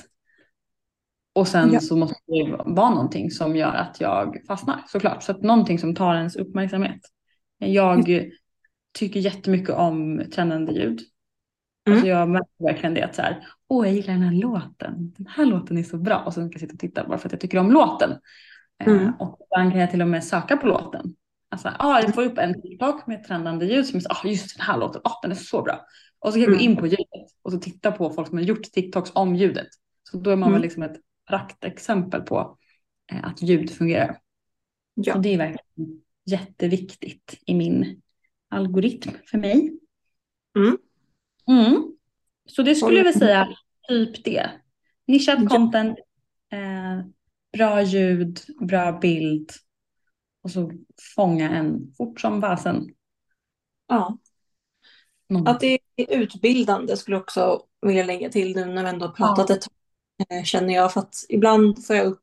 Och 1.34 1.48
sen 1.48 1.72
Ja. 1.72 1.80
så 1.80 1.96
måste 1.96 2.20
det 2.26 2.56
vara 2.66 2.90
någonting 2.90 3.30
som 3.30 3.56
gör 3.56 3.72
att 3.74 4.00
jag 4.00 4.36
fastnar 4.46 4.84
såklart. 4.88 5.22
Så 5.22 5.32
att 5.32 5.42
någonting 5.42 5.78
som 5.78 5.94
tar 5.94 6.14
ens 6.14 6.36
uppmärksamhet. 6.36 7.00
Jag 7.58 8.30
tycker 8.92 9.20
jättemycket 9.20 9.74
om 9.74 10.22
trendande 10.34 10.72
ljud. 10.72 11.00
Mm. 11.86 11.96
Alltså 11.96 12.08
jag 12.08 12.28
märker 12.28 12.64
verkligen 12.64 12.94
det 12.94 13.02
att 13.02 13.14
så 13.14 13.22
här, 13.22 13.46
åh 13.68 13.86
jag 13.86 13.94
gillar 13.96 14.12
den 14.14 14.22
här 14.22 14.32
låten. 14.32 15.12
Den 15.16 15.26
här 15.26 15.46
låten 15.46 15.78
är 15.78 15.82
så 15.82 15.96
bra. 15.98 16.22
Och 16.26 16.34
så 16.34 16.40
kan 16.40 16.50
jag 16.50 16.60
sitta 16.60 16.72
och 16.72 16.78
titta 16.78 17.04
bara 17.08 17.18
för 17.18 17.28
att 17.28 17.32
jag 17.32 17.40
tycker 17.40 17.58
om 17.58 17.70
låten. 17.72 18.10
Eh, 18.10 18.92
Mm. 18.92 19.12
och 19.18 19.38
ibland 19.46 19.72
kan 19.72 19.80
jag 19.80 19.90
till 19.90 20.02
och 20.02 20.08
med 20.08 20.24
söka 20.24 20.56
på 20.56 20.66
låten. 20.66 21.14
Alltså, 21.48 21.70
ah, 21.78 22.00
jag 22.00 22.14
får 22.14 22.22
upp 22.22 22.38
en 22.38 22.62
TikTok 22.62 23.06
med 23.06 23.24
trendande 23.24 23.66
ljud 23.66 23.86
som 23.86 23.96
är 23.96 24.00
så, 24.00 24.08
ah, 24.10 24.28
just 24.28 24.56
den 24.56 24.66
här 24.66 24.78
låten, 24.78 25.00
ah, 25.04 25.20
den 25.22 25.30
är 25.30 25.34
så 25.34 25.62
bra. 25.62 25.86
Och 26.18 26.28
så 26.32 26.34
kan 26.34 26.40
jag 26.42 26.50
gå 26.50 26.56
Mm. 26.58 26.70
in 26.70 26.76
på 26.76 26.86
ljudet 26.86 27.30
och 27.42 27.52
så 27.52 27.58
titta 27.58 27.92
på 27.92 28.10
folk 28.10 28.28
som 28.28 28.38
har 28.38 28.44
gjort 28.44 28.62
TikToks 28.62 29.10
om 29.14 29.34
ljudet. 29.36 29.68
Så 30.10 30.16
då 30.16 30.30
är 30.30 30.36
man 30.36 30.48
Mm. 30.48 30.52
väl 30.52 30.62
liksom 30.62 30.82
ett 30.82 30.96
praktexempel 31.28 32.20
på 32.22 32.58
eh, 33.12 33.24
att 33.24 33.42
ljud 33.42 33.70
fungerar. 33.70 34.18
Ja. 34.94 35.14
Och 35.14 35.22
det 35.22 35.34
är 35.34 35.38
verkligen 35.38 36.00
jätteviktigt 36.26 37.38
i 37.46 37.54
min 37.54 38.00
algoritm 38.52 39.10
för 39.30 39.38
mig. 39.38 39.78
Mm. 40.56 40.78
Mm. 41.48 41.92
Så 42.46 42.62
det 42.62 42.74
skulle 42.74 42.96
jag 42.96 43.04
väl 43.04 43.14
säga 43.18 43.48
typ 43.88 44.24
det. 44.24 44.50
Nischad 45.06 45.48
content, 45.48 45.98
eh, 46.52 47.06
bra 47.52 47.82
ljud, 47.82 48.40
bra 48.60 48.98
bild 49.02 49.50
och 50.42 50.50
så 50.50 50.72
fånga 51.14 51.50
en 51.50 51.92
fort 51.96 52.20
som 52.20 52.40
fasen. 52.40 52.88
ja. 53.88 54.18
Någon- 55.28 55.46
Att 55.48 55.60
det 55.60 55.78
är 55.96 56.16
utbildande 56.18 56.96
skulle 56.96 57.14
jag 57.16 57.22
också 57.22 57.62
vilja 57.86 58.04
lägga 58.04 58.28
till 58.30 58.56
nu 58.56 58.64
när 58.64 58.82
vi 58.82 58.88
ändå 58.88 59.12
pratat 59.12 59.50
Ja. 59.50 59.54
ett 59.56 59.62
tag. 59.62 60.38
eh, 60.38 60.44
Känner 60.44 60.74
jag 60.74 60.92
för 60.92 61.00
att 61.00 61.14
ibland 61.28 61.86
får 61.86 61.96
jag 61.96 62.06
upp 62.06 62.22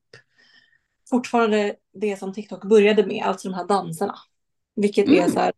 fortfarande 1.09 1.75
det 1.93 2.17
som 2.19 2.33
TikTok 2.33 2.65
började 2.65 3.05
med, 3.05 3.23
alltså 3.25 3.49
de 3.49 3.55
här 3.55 3.67
danserna. 3.67 4.15
Vilket 4.75 5.07
är 5.07 5.17
Mm. 5.17 5.29
så 5.31 5.39
här, 5.39 5.51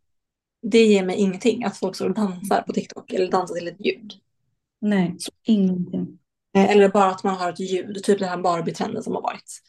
det 0.62 0.84
ger 0.84 1.06
mig 1.06 1.16
ingenting 1.16 1.64
att 1.64 1.76
folk 1.76 1.94
står 1.96 2.08
och 2.08 2.14
dansar 2.14 2.62
på 2.62 2.72
TikTok 2.72 3.12
eller 3.12 3.30
dansar 3.30 3.54
till 3.54 3.68
ett 3.68 3.86
ljud. 3.86 4.12
Nej, 4.80 5.16
ingenting. 5.42 6.18
Eh, 6.56 6.70
Eller 6.70 6.88
bara 6.88 7.10
att 7.10 7.24
man 7.24 7.34
har 7.36 7.52
ett 7.52 7.60
ljud, 7.60 8.04
typ 8.04 8.18
den 8.18 8.28
här 8.28 8.36
Barbie-trenden 8.42 9.02
som 9.02 9.14
har 9.14 9.22
varit. 9.22 9.60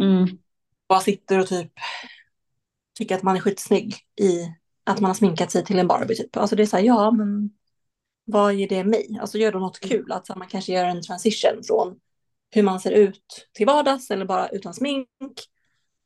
Mm. 0.00 0.38
Bara 0.88 1.00
sitter 1.00 1.38
och 1.38 1.46
typ 1.46 1.72
tycker 2.98 3.14
att 3.14 3.22
man 3.22 3.36
är 3.36 3.40
skitsnygg 3.40 3.94
i 4.20 4.54
att 4.84 5.00
man 5.00 5.08
har 5.08 5.14
sminkat 5.14 5.50
sig 5.50 5.64
till 5.64 5.78
en 5.78 5.86
Barbie 5.86 6.14
typ. 6.16 6.36
Alltså 6.36 6.56
det 6.56 6.62
är 6.62 6.66
så 6.66 6.76
här, 6.76 6.84
ja 6.84 7.10
men 7.10 7.50
vad 8.24 8.54
ger 8.54 8.68
det 8.68 8.84
mig? 8.84 9.18
Alltså 9.20 9.38
gör 9.38 9.52
då 9.52 9.58
något 9.58 9.80
kul, 9.80 10.12
att 10.12 10.36
man 10.36 10.48
kanske 10.48 10.72
gör 10.72 10.84
en 10.84 11.02
transition 11.02 11.62
från 11.66 11.96
hur 12.50 12.62
man 12.62 12.80
ser 12.80 12.92
ut 12.92 13.48
till 13.52 13.66
vardags 13.66 14.10
eller 14.10 14.24
bara 14.24 14.48
utan 14.48 14.74
smink. 14.74 15.08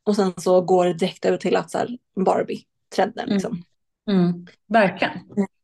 Och 0.05 0.17
sen 0.17 0.33
så 0.37 0.61
går 0.61 0.85
det 0.87 0.95
direkt 0.95 1.25
över 1.25 1.39
till 1.39 1.57
att 1.57 1.71
så 1.71 1.79
här, 1.79 1.99
Barbie-trenden 2.25 3.25
Mm. 3.25 3.35
liksom. 3.35 3.53
Mm. 3.53 3.65
Verkligen. 4.67 5.13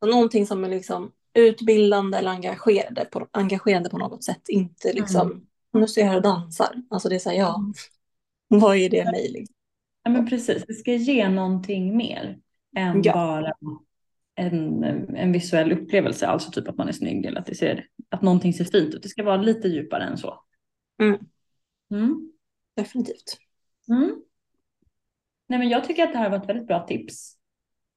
Så 0.01 0.07
någonting 0.07 0.47
som 0.47 0.65
är 0.65 0.69
liksom 0.69 1.13
utbildande 1.35 2.19
eller 2.19 2.31
engagerande 2.31 3.05
på, 3.05 3.29
engagerande 3.31 3.91
på 3.91 3.99
något 3.99 4.25
sätt. 4.25 4.49
Inte 4.49 4.93
liksom, 4.93 5.47
nu 5.73 5.87
står 5.87 6.03
jag 6.03 6.11
här 6.11 6.17
och 6.17 6.23
dansar. 6.23 6.83
Alltså 6.91 7.09
det 7.09 7.15
är 7.15 7.19
så 7.19 7.31
här, 7.31 7.37
ja, 7.37 7.65
vad 8.49 8.77
är 8.77 8.91
det 8.91 9.05
mig 9.05 9.31
liksom? 9.33 9.55
Ja, 10.03 10.11
men 10.11 10.29
precis. 10.29 10.65
Det 10.67 10.75
ska 10.75 10.93
ge 10.93 11.29
någonting 11.29 11.97
mer 11.97 12.39
än 12.77 13.03
Ja. 13.05 13.13
bara 13.13 13.53
en, 14.35 14.85
en 15.17 15.33
visuell 15.33 15.73
upplevelse. 15.73 16.27
Alltså 16.27 16.51
typ 16.51 16.69
att 16.69 16.77
man 16.77 16.89
är 16.89 16.93
snygg 16.93 17.27
eller 17.27 17.41
att, 17.41 17.47
det 17.47 17.55
ser, 17.55 17.87
att 18.09 18.23
någonting 18.23 18.53
ser 18.55 18.65
fint 18.65 18.95
ut. 18.95 19.03
Det 19.03 19.09
ska 19.09 19.23
vara 19.25 19.37
lite 19.37 19.69
djupare 19.69 20.05
än 20.05 20.19
så. 20.19 20.45
Mm. 21.03 21.19
Mm. 21.91 22.33
Definitivt. 22.77 23.39
Mm. 23.89 24.23
Nej, 25.47 25.59
men 25.59 25.69
jag 25.69 25.85
tycker 25.85 26.03
att 26.05 26.13
det 26.13 26.19
här 26.19 26.31
var 26.31 26.37
ett 26.37 26.49
väldigt 26.49 26.67
bra 26.67 26.87
tips 26.87 27.34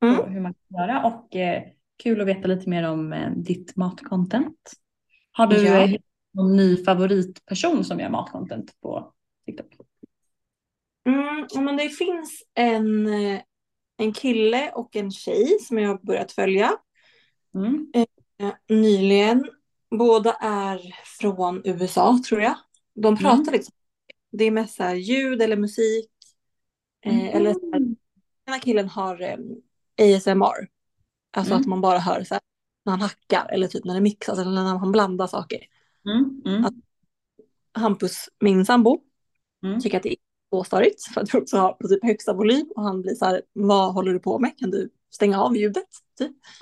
Mm. 0.05 0.31
hur 0.33 0.41
man 0.41 0.53
kan 0.53 0.77
göra 0.79 1.03
och 1.05 1.35
eh, 1.35 1.63
kul 2.03 2.21
att 2.21 2.27
veta 2.27 2.47
lite 2.47 2.69
mer 2.69 2.83
om 2.89 3.13
eh, 3.13 3.31
ditt 3.31 3.75
matcontent. 3.75 4.71
Har 5.31 5.47
du 5.47 5.65
Ja. 5.65 5.77
eh, 5.87 5.99
någon 6.33 6.55
ny 6.57 6.83
favoritperson 6.83 7.83
som 7.85 7.99
gör 7.99 8.09
matcontent 8.09 8.81
på 8.81 9.13
TikTok? 9.45 9.67
Mm, 11.07 11.65
men 11.65 11.77
det 11.77 11.89
finns 11.89 12.43
en, 12.53 13.07
eh, 13.07 13.41
en 13.97 14.13
kille 14.13 14.71
och 14.71 14.95
en 14.95 15.11
tjej 15.11 15.57
som 15.61 15.77
jag 15.77 15.89
har 15.89 15.97
börjat 15.97 16.31
följa 16.31 16.71
Mm. 17.55 17.91
eh, 17.95 18.53
nyligen. 18.69 19.49
Båda 19.97 20.33
är 20.41 20.79
från 21.19 21.61
USA 21.65 22.19
tror 22.29 22.41
jag. 22.41 22.55
De 22.93 23.17
pratar 23.17 23.41
Mm. 23.41 23.53
liksom. 23.53 23.73
Det 24.31 24.43
är 24.43 24.51
mest 24.51 24.75
så 24.75 24.83
här 24.83 24.95
ljud 24.95 25.41
eller 25.41 25.55
musik. 25.57 26.09
Eh, 27.05 27.35
Eller 27.35 27.53
så 27.53 27.59
här, 27.71 27.77
Mm. 27.77 27.95
den 28.45 28.53
här 28.53 28.59
killen 28.59 28.89
har 28.89 29.21
eh, 29.21 29.37
ASMR. 29.97 30.67
Alltså 31.37 31.53
Mm. 31.53 31.61
att 31.61 31.67
man 31.67 31.81
bara 31.81 31.99
hör 31.99 32.23
så 32.23 32.33
här, 32.33 32.41
när 32.85 32.91
han 32.91 33.01
hackar 33.01 33.49
eller 33.51 33.67
typ 33.67 33.85
när 33.85 33.93
det 33.93 34.01
mixas 34.01 34.39
eller 34.39 34.51
när 34.51 34.77
han 34.77 34.91
blandar 34.91 35.27
saker. 35.27 35.59
Mm. 36.05 36.41
Mm. 36.45 36.81
Hampus, 37.73 38.29
min 38.39 38.65
sambo, 38.65 38.99
Mm. 39.63 39.79
tycker 39.79 39.97
att 39.97 40.03
det 40.03 40.09
är 40.11 40.17
så 40.49 40.63
störigt 40.63 41.03
för 41.13 41.21
att 41.21 41.33
vi 41.35 41.39
också 41.39 41.57
har 41.57 41.73
på 41.73 41.87
typ 41.87 42.03
högsta 42.03 42.33
volym 42.33 42.71
och 42.75 42.83
han 42.83 43.01
blir 43.01 43.15
så 43.15 43.25
här, 43.25 43.41
vad 43.53 43.93
håller 43.93 44.13
du 44.13 44.19
på 44.19 44.39
med? 44.39 44.57
Kan 44.57 44.69
du 44.71 44.89
stänga 45.09 45.41
av 45.41 45.57
ljudet. 45.57 45.87
Typ. 46.17 46.31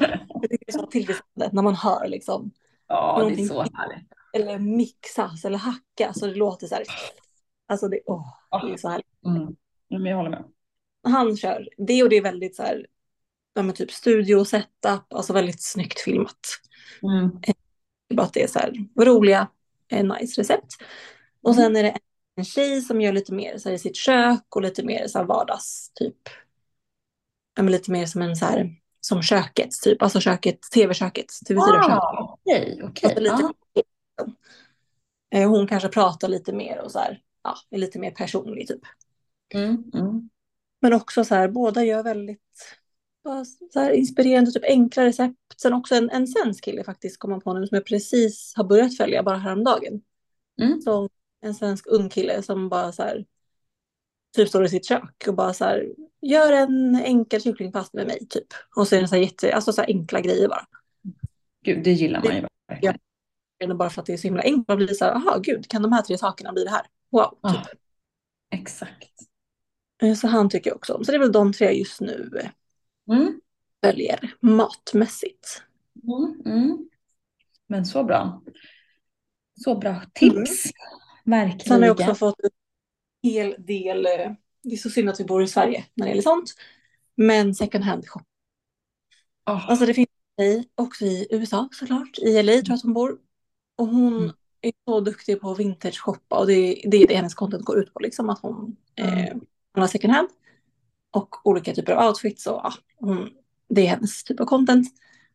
Det 0.49 0.57
är 0.67 0.71
så 0.71 0.85
tillfredsställande 0.85 1.55
när 1.55 1.61
man 1.63 1.75
hör 1.75 2.07
liksom. 2.07 2.51
Ja, 2.87 3.31
det 3.35 3.41
är 3.41 3.45
så 3.47 3.61
härligt. 3.61 4.07
Eller 4.33 4.59
mixas 4.59 5.45
eller 5.45 5.57
hackas 5.57 6.21
och 6.21 6.27
det 6.27 6.35
låter 6.35 6.67
så 6.67 6.75
här. 6.75 6.83
Alltså 7.67 7.87
det, 7.87 7.99
åh, 8.05 8.27
det 8.51 8.73
är 8.73 8.77
så 8.77 8.89
härligt. 8.89 9.07
Mm. 9.25 9.55
Jag 10.07 10.17
håller 10.17 10.29
med. 10.29 10.43
Han 11.03 11.37
kör 11.37 11.69
det 11.77 12.03
och 12.03 12.09
det 12.09 12.15
är 12.15 12.21
väldigt 12.21 12.55
så 12.55 12.63
här, 12.63 12.87
ja 13.55 13.71
typ 13.71 13.91
studio 13.91 14.45
setup, 14.45 15.13
alltså 15.13 15.33
väldigt 15.33 15.63
snyggt 15.63 15.99
filmat. 15.99 16.39
Mm. 17.03 17.31
Bara 18.13 18.23
att 18.27 18.33
det 18.33 18.43
är 18.43 18.47
så 18.47 18.59
här 18.59 18.73
roliga, 18.99 19.47
eh, 19.91 20.03
nice 20.03 20.41
recept. 20.41 20.73
Och 21.41 21.53
Mm. 21.53 21.63
sen 21.63 21.75
är 21.75 21.83
det 21.83 21.97
en 22.35 22.45
tjej 22.45 22.81
som 22.81 23.01
gör 23.01 23.13
lite 23.13 23.33
mer 23.33 23.57
så 23.57 23.69
här, 23.69 23.75
i 23.75 23.79
sitt 23.79 23.95
kök 23.95 24.55
och 24.55 24.61
lite 24.61 24.83
mer 24.83 25.07
så 25.07 25.17
här 25.17 25.25
vardags 25.25 25.91
typ. 25.95 26.17
Ja, 27.55 27.63
lite 27.63 27.91
mer 27.91 28.05
som 28.05 28.21
en 28.21 28.35
så 28.35 28.45
här, 28.45 28.75
som 29.01 29.21
köket 29.21 29.69
typ, 29.83 30.01
alltså 30.01 30.19
köket, 30.19 30.59
tv-köket, 30.73 31.25
TV4-köket. 31.49 31.89
Ah, 31.89 32.37
Okej. 32.83 33.09
Alltså 33.09 33.19
lite 33.19 33.53
Ja. 34.17 34.25
Eh, 35.39 35.49
Hon 35.49 35.67
kanske 35.67 35.89
pratar 35.89 36.27
lite 36.27 36.53
mer 36.53 36.81
och 36.81 36.91
så 36.91 36.99
här, 36.99 37.21
ja, 37.43 37.55
är 37.69 37.77
lite 37.77 37.99
mer 37.99 38.11
personlig 38.11 38.67
typ. 38.67 38.81
Mm, 39.53 39.83
mm. 39.93 40.29
Men 40.81 40.93
också 40.93 41.25
så 41.25 41.35
här, 41.35 41.47
båda 41.47 41.83
gör 41.83 42.03
väldigt 42.03 42.41
bara 43.25 43.45
så 43.45 43.79
här, 43.79 43.91
inspirerande, 43.91 44.51
typ 44.51 44.63
enkla 44.63 45.05
recept. 45.05 45.35
Sen 45.61 45.73
också 45.73 45.95
en, 45.95 46.09
en 46.09 46.27
svensk 46.27 46.63
kille 46.63 46.83
faktiskt 46.83 47.19
kom 47.19 47.31
jag 47.31 47.43
på 47.43 47.53
nu 47.53 47.67
som 47.67 47.75
jag 47.75 47.85
precis 47.85 48.53
har 48.55 48.63
börjat 48.63 48.97
följa 48.97 49.23
bara 49.23 49.37
häromdagen. 49.37 50.01
Mm. 50.61 50.81
Så 50.81 51.09
en 51.41 51.53
svensk 51.55 51.87
ung 51.87 52.09
kille 52.09 52.41
som 52.43 52.69
bara 52.69 52.91
så 52.91 53.03
här, 53.03 53.25
typ 54.35 54.49
står 54.49 54.65
i 54.65 54.69
sitt 54.69 54.85
kök 54.85 55.23
och 55.27 55.35
bara 55.35 55.53
så 55.53 55.65
här, 55.65 55.93
gör 56.21 56.51
en 56.53 56.95
enkel 56.95 57.41
kycklingpasta 57.41 57.97
med 57.97 58.07
mig 58.07 58.27
typ. 58.29 58.47
Och 58.75 58.87
så 58.87 58.95
är 58.95 59.01
det 59.01 59.07
så 59.07 59.15
här, 59.15 59.21
jätte, 59.21 59.55
alltså 59.55 59.73
så 59.73 59.81
här 59.81 59.87
enkla 59.89 60.21
grejer 60.21 60.47
bara. 60.47 60.65
Gud, 61.65 61.83
det 61.83 61.91
gillar 61.91 62.23
man 62.23 62.35
ju 62.35 62.47
verkligen. 62.67 62.97
Eller 63.59 63.75
Bara 63.75 63.89
för 63.89 64.01
att 64.01 64.05
det 64.05 64.13
är 64.13 64.17
så 64.17 64.27
himla 64.27 64.41
enkelt. 64.43 64.67
Man 64.67 64.77
blir 64.77 64.87
så 64.87 65.05
här, 65.05 65.11
jaha 65.11 65.39
gud, 65.39 65.67
kan 65.69 65.81
de 65.81 65.91
här 65.93 66.01
tre 66.01 66.17
sakerna 66.17 66.51
bli 66.53 66.63
det 66.63 66.69
här? 66.69 66.85
Wow, 67.11 67.37
Ah, 67.41 67.53
typ. 67.53 67.79
exakt. 68.51 69.13
Eh, 70.01 70.13
Så 70.13 70.27
han 70.27 70.49
tycker 70.49 70.69
jag 70.69 70.77
också 70.77 70.93
om. 70.93 71.03
Så 71.05 71.11
det 71.11 71.17
är 71.17 71.19
väl 71.19 71.31
de 71.31 71.53
tre 71.53 71.71
just 71.71 72.01
nu 72.01 72.29
Mm. 73.11 73.41
väljer 73.81 74.35
matmässigt. 74.39 75.63
Mm, 76.03 76.41
mm. 76.57 76.89
Men 77.67 77.85
så 77.85 78.03
bra. 78.03 78.41
Så 79.63 79.75
bra 79.75 80.01
tips. 80.13 80.63
Verkligen. 81.25 81.59
Sen 81.59 81.79
har 81.81 81.87
jag 81.87 81.99
också 81.99 82.15
fått 82.15 82.39
en 82.43 82.49
hel 83.31 83.55
del, 83.59 84.05
eh, 84.05 84.31
det 84.63 84.73
är 84.73 84.77
så 84.77 84.89
synd 84.89 85.09
att 85.09 85.19
vi 85.19 85.23
bor 85.25 85.43
i 85.43 85.47
Sverige 85.47 85.85
när 85.93 86.05
det 86.05 86.09
gäller 86.09 86.21
sånt, 86.21 86.53
men 87.15 87.55
second 87.55 87.83
hand 87.83 88.07
shop. 88.09 88.21
Ah, 89.43 89.61
Alltså 89.67 89.85
det 89.85 89.93
finns 89.93 90.07
i, 90.41 90.67
också 90.75 91.05
i 91.05 91.27
USA 91.31 91.69
såklart, 91.71 92.17
i 92.19 92.43
LA 92.43 92.51
tror 92.51 92.63
jag 92.67 92.73
att 92.75 92.81
hon 92.83 92.93
bor. 92.93 93.17
Och 93.75 93.87
hon 93.87 94.17
Mm. 94.17 94.31
är 94.61 94.71
så 94.85 94.99
duktig 94.99 95.41
på 95.41 95.53
vintage 95.53 95.99
shoppa 96.01 96.39
och 96.39 96.47
det, 96.47 96.81
det 96.85 96.97
är 96.97 97.07
det 97.07 97.15
hennes 97.15 97.33
content 97.35 97.65
går 97.65 97.79
ut 97.79 97.93
på, 97.93 97.99
liksom 97.99 98.29
att 98.29 98.39
hon 98.39 98.75
eh, 98.95 99.25
Mm. 99.27 99.39
hon 99.73 99.81
har 99.81 99.87
second 99.87 100.13
hand 100.13 100.29
och 101.15 101.47
olika 101.47 101.73
typer 101.73 101.93
av 101.93 102.07
outfits 102.07 102.47
och 102.47 102.61
ja, 102.63 102.73
det 103.69 103.81
är 103.81 103.87
hennes 103.87 104.23
typ 104.23 104.39
av 104.39 104.45
content. 104.45 104.87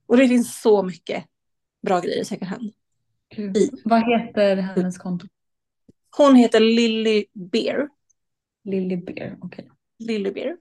Och 0.06 0.16
det 0.16 0.28
finns 0.28 0.60
så 0.60 0.82
mycket 0.82 1.24
bra 1.82 2.00
grejer 2.00 2.20
i 2.20 2.24
second 2.24 2.50
hand. 2.50 2.72
I. 3.56 3.70
Vad 3.84 4.00
heter 4.00 4.56
hennes 4.56 4.98
konto? 4.98 5.26
Hon 6.16 6.34
heter 6.34 6.60
Lily 6.60 7.24
Bear. 7.34 7.88
Lily 8.64 8.96
Bear. 8.96 9.38
Okej. 9.40 9.70
Lily 9.98 10.30
Bear. 10.30 10.56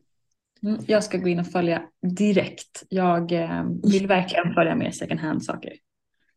Mm. 0.64 0.82
Jag 0.88 1.04
ska 1.04 1.18
gå 1.18 1.28
in 1.28 1.40
och 1.40 1.48
följa 1.48 1.84
direkt. 2.18 2.84
Jag 2.90 3.32
eh, 3.32 3.64
vill 3.84 4.08
verkligen 4.08 4.54
följa 4.54 4.76
med 4.76 4.96
second 4.96 5.20
hand 5.20 5.44
saker. 5.44 5.74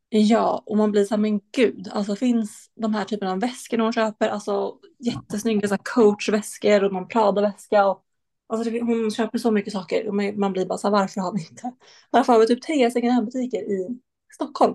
Ja, 0.08 0.62
och 0.66 0.76
man 0.76 0.90
blir 0.90 1.04
så 1.04 1.14
här, 1.14 1.20
men 1.20 1.40
gud, 1.56 1.88
alltså 1.92 2.16
finns 2.16 2.70
de 2.74 2.94
här 2.94 3.04
typerna 3.04 3.32
av 3.32 3.40
väskor 3.40 3.78
hon 3.78 3.92
köper, 3.92 4.28
alltså 4.28 4.74
jättesnygga 4.98 5.68
så 5.68 5.74
här 5.74 5.80
coachväskor 5.84 6.84
och 6.84 6.92
någon 6.92 7.08
Prada-väska 7.08 7.86
och 7.86 8.02
alltså 8.52 8.70
hon 8.70 9.10
köper 9.10 9.38
så 9.38 9.50
mycket 9.50 9.72
saker 9.72 10.08
och 10.08 10.14
man 10.14 10.52
blir 10.52 10.66
bara 10.66 10.78
så 10.78 10.86
här, 10.86 10.92
varför 10.92 11.20
har 11.20 11.32
vi 11.32 11.40
inte, 11.50 11.72
varför 12.10 12.32
har 12.32 12.40
vi 12.40 12.46
typ 12.46 12.62
tre 12.62 12.90
second 12.90 13.12
hand-butiker 13.12 13.58
i 13.58 13.98
Stockholm? 14.34 14.74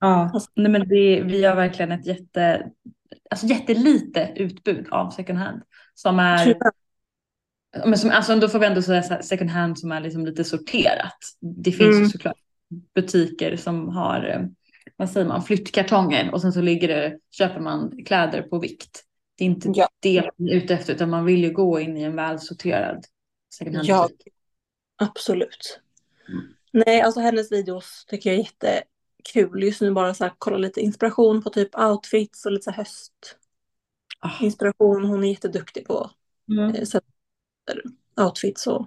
Ja, 0.00 0.30
Alltså- 0.34 0.50
nej 0.54 0.70
men 0.72 0.88
det, 0.88 1.22
vi 1.22 1.44
har 1.44 1.56
verkligen 1.56 1.92
ett 1.92 2.06
jätte, 2.06 2.70
alltså 3.30 3.46
jättelite 3.46 4.32
utbud 4.36 4.88
av 4.90 5.10
second 5.10 5.38
hand. 5.38 5.62
Som 5.94 6.18
är, 6.18 6.44
Tyvärr. 6.44 6.72
men 7.86 7.98
som, 7.98 8.10
alltså 8.10 8.36
då 8.36 8.48
får 8.48 8.58
vi 8.58 8.66
ändå 8.66 8.82
säga 8.82 9.22
second 9.22 9.50
hand 9.50 9.78
som 9.78 9.92
är 9.92 10.00
liksom 10.00 10.26
lite 10.26 10.44
sorterat. 10.44 11.18
Det 11.40 11.72
finns 11.72 11.90
ju 11.94 11.96
Mm. 11.98 12.08
såklart 12.08 12.36
butiker 12.94 13.56
som 13.56 13.88
har, 13.88 14.28
eh, 14.28 14.46
vad 14.96 15.10
säger 15.10 15.26
man, 15.26 15.42
flyttkartonger 15.42 16.34
och 16.34 16.40
sen 16.40 16.52
så 16.52 16.60
ligger 16.60 16.88
det, 16.88 17.18
köper 17.30 17.60
man 17.60 18.04
kläder 18.06 18.42
på 18.42 18.58
vikt. 18.58 19.04
Det 19.40 19.44
är 19.44 19.46
inte 19.46 19.68
Ja. 19.74 19.88
det 20.00 20.30
man 20.38 20.48
är 20.48 20.52
ute 20.54 20.74
efter 20.74 20.94
utan 20.94 21.10
man 21.10 21.24
vill 21.24 21.44
ju 21.44 21.50
gå 21.52 21.80
in 21.80 21.96
i 21.96 22.02
en 22.02 22.16
välsorterad 22.16 23.04
second 23.54 23.76
hand 23.76 23.88
Ja, 23.88 24.08
absolut. 24.96 25.80
Mm. 26.28 26.54
Nej, 26.72 27.00
alltså 27.00 27.20
hennes 27.20 27.52
videos 27.52 28.04
tycker 28.08 28.30
jag 28.30 28.38
är 28.38 28.42
jättekul. 28.42 29.62
Just 29.62 29.80
nu 29.80 29.90
bara 29.92 30.14
så 30.14 30.24
här, 30.24 30.32
kolla 30.38 30.56
lite 30.58 30.80
inspiration 30.80 31.42
på 31.42 31.50
typ 31.50 31.78
outfits 31.78 32.46
och 32.46 32.52
lite 32.52 32.62
så 32.64 32.70
här 32.70 32.86
höstinspiration. 34.22 35.04
Ah. 35.04 35.08
Hon 35.08 35.24
är 35.24 35.28
jätteduktig 35.28 35.86
på 35.86 36.10
Mm. 36.50 36.74
eh, 36.74 36.84
sätt- 36.84 37.04
eller 37.70 37.84
outfits 38.26 38.66
och 38.66 38.86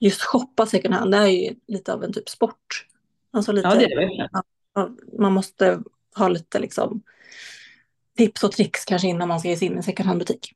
just 0.00 0.22
shoppa 0.22 0.66
second 0.66 0.94
hand. 0.94 1.10
Det 1.12 1.16
är 1.18 1.26
ju 1.26 1.54
lite 1.66 1.92
av 1.94 2.04
en 2.04 2.12
typ 2.12 2.28
sport. 2.28 2.86
Alltså 3.30 3.52
lite, 3.52 3.68
Ja 3.68 3.74
det 3.74 3.84
är 3.84 4.28
det 4.74 5.18
man 5.18 5.32
måste 5.32 5.82
ha 6.16 6.28
lite 6.28 6.58
liksom 6.58 7.02
tips 8.16 8.44
och 8.44 8.52
tricks 8.52 8.84
kanske 8.84 9.08
innan 9.08 9.28
man 9.28 9.40
ska 9.40 9.48
ge 9.48 9.56
sig 9.56 9.66
in 9.68 9.72
i 9.74 9.76
en 9.76 9.82
second 9.82 10.06
hand 10.06 10.18
butik. 10.18 10.52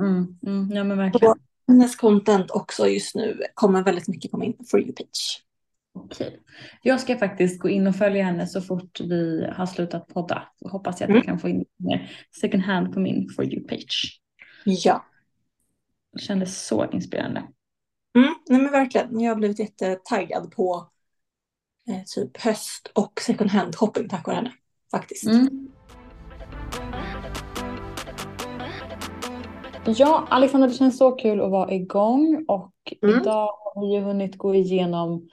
Mm. 0.00 0.38
Mm. 0.46 0.70
Ja 0.76 0.84
men 0.84 0.98
verkligen. 0.98 1.34
Hennes 1.68 1.96
content 1.96 2.50
också 2.50 2.88
just 2.88 3.14
nu 3.14 3.42
kommer 3.54 3.82
väldigt 3.82 4.08
mycket 4.08 4.30
på 4.30 4.36
min 4.38 4.56
For 4.70 4.80
You-page. 4.80 5.40
Okej. 5.94 6.40
Jag 6.82 7.00
ska 7.00 7.16
faktiskt 7.18 7.60
gå 7.60 7.68
in 7.68 7.86
och 7.86 7.96
följa 7.96 8.24
henne 8.24 8.46
så 8.46 8.60
fort 8.60 9.00
vi 9.00 9.46
har 9.56 9.66
slutat 9.66 10.06
podda. 10.08 10.42
Så 10.62 10.68
hoppas 10.68 11.00
jag 11.00 11.04
att 11.06 11.10
Mm. 11.10 11.16
jag 11.16 11.24
kan 11.24 11.38
få 11.38 11.48
in 11.48 11.64
mer 11.76 12.10
second 12.40 12.62
hand 12.62 12.94
på 12.94 13.00
min 13.00 13.28
For 13.36 13.44
You-page. 13.44 14.20
Ja, 14.64 15.04
Det 16.12 16.18
kändes 16.20 16.66
så 16.66 16.90
inspirerande. 16.90 17.40
mm, 18.16 18.34
nej 18.48 18.60
men 18.60 18.70
verkligen. 18.72 19.20
Jag 19.20 19.30
har 19.30 19.36
blivit 19.36 19.58
jättetaggad 19.58 20.50
på 20.52 20.90
eh, 21.88 22.02
typ 22.06 22.36
höst 22.40 22.90
och 22.94 23.20
second 23.20 23.50
hand 23.50 23.76
shopping 23.76 24.08
tack 24.08 24.26
vare 24.26 24.36
henne. 24.36 24.52
Faktiskt. 24.90 25.24
Mm. 25.26 25.68
Ja, 29.86 30.26
Alexandra, 30.30 30.68
det 30.68 30.74
känns 30.74 30.98
så 30.98 31.10
kul 31.12 31.40
att 31.40 31.50
vara 31.50 31.72
igång 31.72 32.44
och 32.48 32.70
Mm. 33.02 33.20
idag 33.20 33.46
har 33.46 33.80
vi 33.86 33.94
ju 33.94 34.00
hunnit 34.00 34.38
gå 34.38 34.54
igenom 34.54 35.28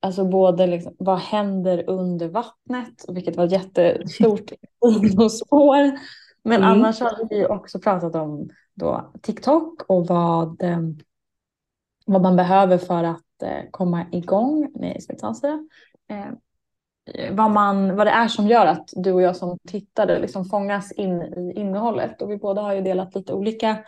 alltså 0.00 0.24
både 0.24 0.66
liksom, 0.66 0.94
vad 0.98 1.18
händer 1.18 1.84
under 1.90 2.28
vattnet, 2.28 3.04
vilket 3.08 3.36
var 3.36 3.44
ett 3.44 3.52
jättestort 3.52 4.50
spår. 5.30 5.98
Men 6.44 6.56
Mm. 6.62 6.64
annars 6.70 7.00
har 7.00 7.28
vi 7.30 7.46
också 7.46 7.78
pratat 7.80 8.14
om 8.14 8.48
då 8.74 9.12
TikTok 9.22 9.82
och 9.88 10.06
vad, 10.06 10.62
eh, 10.62 10.78
vad 12.06 12.22
man 12.22 12.36
behöver 12.36 12.78
för 12.78 13.04
att 13.04 13.42
eh, 13.42 13.70
komma 13.70 14.06
igång. 14.12 14.70
Nej, 14.74 15.00
ska 15.00 15.12
jag 15.20 15.30
inte 15.30 15.40
säga. 15.40 15.66
Eh, 17.06 17.34
vad, 17.34 17.50
man, 17.50 17.96
vad 17.96 18.06
det 18.06 18.10
är 18.10 18.28
som 18.28 18.46
gör 18.46 18.66
att 18.66 18.90
du 18.92 19.12
och 19.12 19.22
jag 19.22 19.36
som 19.36 19.58
tittare 19.68 20.18
liksom 20.18 20.44
fångas 20.44 20.92
in 20.92 21.22
i 21.22 21.52
innehållet. 21.56 22.22
Och 22.22 22.30
vi 22.30 22.36
båda 22.36 22.62
har 22.62 22.74
ju 22.74 22.80
delat 22.80 23.14
lite 23.14 23.32
olika 23.32 23.84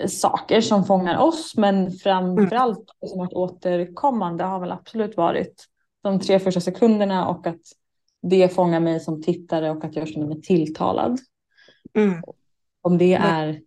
eh, 0.00 0.06
saker 0.06 0.60
som 0.60 0.84
fångar 0.84 1.18
oss, 1.18 1.56
men 1.56 1.90
framförallt 1.90 2.90
det 3.00 3.08
som 3.08 3.18
varit 3.18 3.32
återkommande 3.32 4.44
har 4.44 4.60
väl 4.60 4.72
absolut 4.72 5.16
varit 5.16 5.66
de 6.02 6.20
tre 6.20 6.38
första 6.38 6.60
sekunderna 6.60 7.28
och 7.28 7.46
att 7.46 7.60
det 8.22 8.54
fångar 8.54 8.80
mig 8.80 9.00
som 9.00 9.22
tittare 9.22 9.70
och 9.70 9.84
att 9.84 9.96
jag 9.96 10.08
känner 10.08 10.26
mig 10.26 10.40
tilltalad. 10.40 11.18
Mm. 11.94 12.22
Om 12.82 12.98
det 12.98 13.14
är 13.14 13.60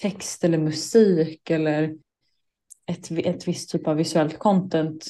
text 0.00 0.44
eller 0.44 0.58
musik 0.58 1.50
eller 1.50 1.94
ett, 2.86 3.10
ett 3.10 3.48
visst 3.48 3.70
typ 3.70 3.88
av 3.88 3.96
visuellt 3.96 4.38
content 4.38 5.06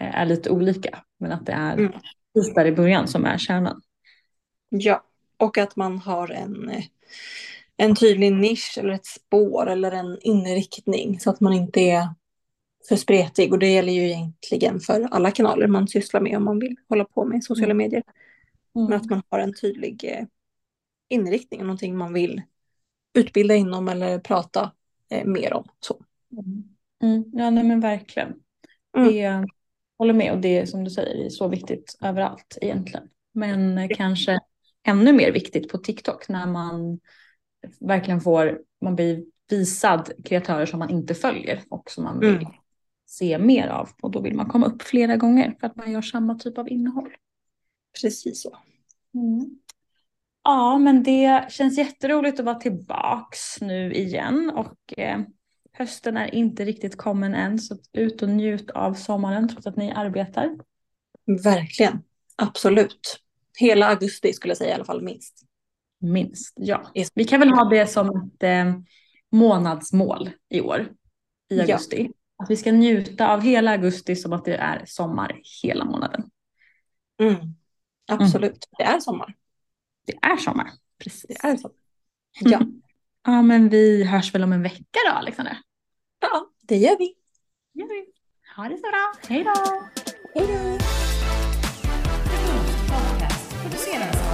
eh, 0.00 0.20
är 0.20 0.26
lite 0.26 0.50
olika. 0.50 0.98
Men 1.18 1.32
att 1.32 1.46
det 1.46 1.52
är 1.52 1.72
Mm. 1.72 1.92
Just 2.34 2.54
där 2.54 2.66
i 2.66 2.72
början 2.72 3.08
som 3.08 3.24
är 3.24 3.38
kärnan. 3.38 3.82
Ja, 4.68 5.04
och 5.36 5.58
att 5.58 5.76
man 5.76 5.98
har 5.98 6.30
en, 6.30 6.70
en 7.76 7.96
tydlig 7.96 8.32
nisch 8.32 8.78
eller 8.78 8.92
ett 8.92 9.06
spår 9.06 9.70
eller 9.70 9.92
en 9.92 10.18
inriktning 10.20 11.20
så 11.20 11.30
att 11.30 11.40
man 11.40 11.52
inte 11.52 11.80
är 11.80 12.08
för 12.88 12.96
spretig. 12.96 13.52
Och 13.52 13.58
det 13.58 13.68
gäller 13.68 13.92
ju 13.92 14.10
egentligen 14.10 14.80
för 14.80 15.08
alla 15.10 15.30
kanaler 15.30 15.66
man 15.66 15.88
sysslar 15.88 16.20
med 16.20 16.36
om 16.36 16.44
man 16.44 16.58
vill 16.58 16.76
hålla 16.88 17.04
på 17.04 17.24
med 17.24 17.44
sociala 17.44 17.74
medier. 17.74 18.02
Men 18.72 18.92
att 18.92 19.10
man 19.10 19.22
har 19.28 19.38
en 19.38 19.54
tydlig 19.54 20.04
eh, 20.04 20.24
inriktning, 21.08 21.60
någonting 21.60 21.96
man 21.96 22.12
vill 22.12 22.42
utbilda 23.14 23.54
inom 23.54 23.88
eller 23.88 24.18
prata 24.18 24.72
eh, 25.10 25.24
mer 25.24 25.52
om. 25.52 25.68
Så. 25.80 26.02
Mm. 26.32 26.64
Mm. 27.02 27.24
Ja, 27.32 27.50
nej, 27.50 27.64
men 27.64 27.80
verkligen. 27.80 28.34
Mm. 28.96 29.08
Det 29.08 29.48
håller 29.98 30.14
med 30.14 30.32
och 30.32 30.38
det 30.38 30.58
är 30.58 30.66
som 30.66 30.84
du 30.84 30.90
säger 30.90 31.24
är 31.24 31.28
så 31.28 31.48
viktigt 31.48 31.98
överallt 32.00 32.58
egentligen. 32.60 33.08
Men 33.32 33.78
eh, 33.78 33.88
kanske 33.96 34.38
ännu 34.86 35.12
mer 35.12 35.32
viktigt 35.32 35.68
på 35.68 35.78
TikTok 35.78 36.28
när 36.28 36.46
man 36.46 37.00
verkligen 37.80 38.20
får, 38.20 38.60
man 38.80 38.96
blir 38.96 39.24
visad 39.50 40.10
kreatörer 40.24 40.66
som 40.66 40.78
man 40.78 40.90
inte 40.90 41.14
följer 41.14 41.62
och 41.68 41.90
som 41.90 42.04
man 42.04 42.20
vill 42.20 42.36
Mm. 42.36 42.46
se 43.06 43.38
mer 43.38 43.68
av. 43.68 43.88
Och 44.02 44.10
då 44.10 44.20
vill 44.20 44.34
man 44.34 44.48
komma 44.48 44.66
upp 44.66 44.82
flera 44.82 45.16
gånger 45.16 45.56
för 45.60 45.66
att 45.66 45.76
man 45.76 45.92
gör 45.92 46.02
samma 46.02 46.34
typ 46.34 46.58
av 46.58 46.68
innehåll. 46.68 47.10
Precis 48.02 48.42
så. 48.42 48.58
Mm. 49.14 49.58
Ja, 50.44 50.78
men 50.78 51.02
det 51.02 51.52
känns 51.52 51.78
jätteroligt 51.78 52.40
att 52.40 52.46
vara 52.46 52.54
tillbaks 52.60 53.60
nu 53.60 53.92
igen 53.94 54.50
och 54.54 54.98
eh, 54.98 55.20
hösten 55.78 56.16
är 56.16 56.34
inte 56.34 56.64
riktigt 56.64 56.96
kommen 56.96 57.34
än 57.34 57.58
så 57.58 57.76
ut 57.92 58.22
och 58.22 58.28
njut 58.28 58.70
av 58.70 58.94
sommaren 58.94 59.48
trots 59.48 59.66
att 59.66 59.76
ni 59.76 59.92
arbetar. 59.92 60.56
Verkligen. 61.44 62.02
Absolut. 62.36 63.20
Hela 63.58 63.86
augusti 63.86 64.32
skulle 64.32 64.50
jag 64.50 64.58
säga 64.58 64.70
i 64.70 64.74
alla 64.74 64.84
fall 64.84 65.02
minst. 65.02 65.42
Minst, 66.00 66.54
ja. 66.56 66.90
Vi 67.14 67.24
kan 67.24 67.40
väl 67.40 67.50
ha 67.50 67.64
det 67.64 67.86
som 67.86 68.30
ett 68.34 68.42
eh, 68.42 68.74
månadsmål 69.32 70.30
i 70.48 70.60
år, 70.60 70.80
i 71.50 71.56
Ja. 71.56 71.62
augusti. 71.62 72.10
Att 72.36 72.50
vi 72.50 72.56
ska 72.56 72.72
njuta 72.72 73.28
av 73.28 73.40
hela 73.40 73.70
augusti 73.70 74.16
som 74.16 74.32
att 74.32 74.44
det 74.44 74.56
är 74.56 74.82
sommar 74.86 75.40
hela 75.62 75.84
månaden. 75.84 76.30
Mm. 77.22 77.36
Absolut. 78.08 78.68
Det 78.78 78.84
är 78.84 79.00
sommar. 79.00 79.34
Det 80.06 80.12
är 80.22 80.36
sommar, 80.36 80.70
precis. 80.98 81.24
Det 81.26 81.48
är 81.48 81.56
sommar. 81.56 81.76
Ja. 82.40 82.60
Ja, 83.26 83.42
men 83.42 83.68
vi 83.68 84.04
hörs 84.04 84.34
väl 84.34 84.42
om 84.42 84.52
en 84.52 84.62
vecka 84.62 84.98
då, 85.10 85.12
Alexandra? 85.12 85.56
Ja, 86.20 86.46
det 86.62 86.76
gör 86.76 86.98
vi. 86.98 87.14
gör 87.72 87.88
vi. 87.88 88.04
Ha 88.56 88.68
det 88.68 88.76
så 88.76 88.82
bra. 88.82 89.12
Hej 89.28 89.44
då! 89.44 89.54
Hej 90.34 90.46
då! 90.46 90.78
Produceras 93.62 94.27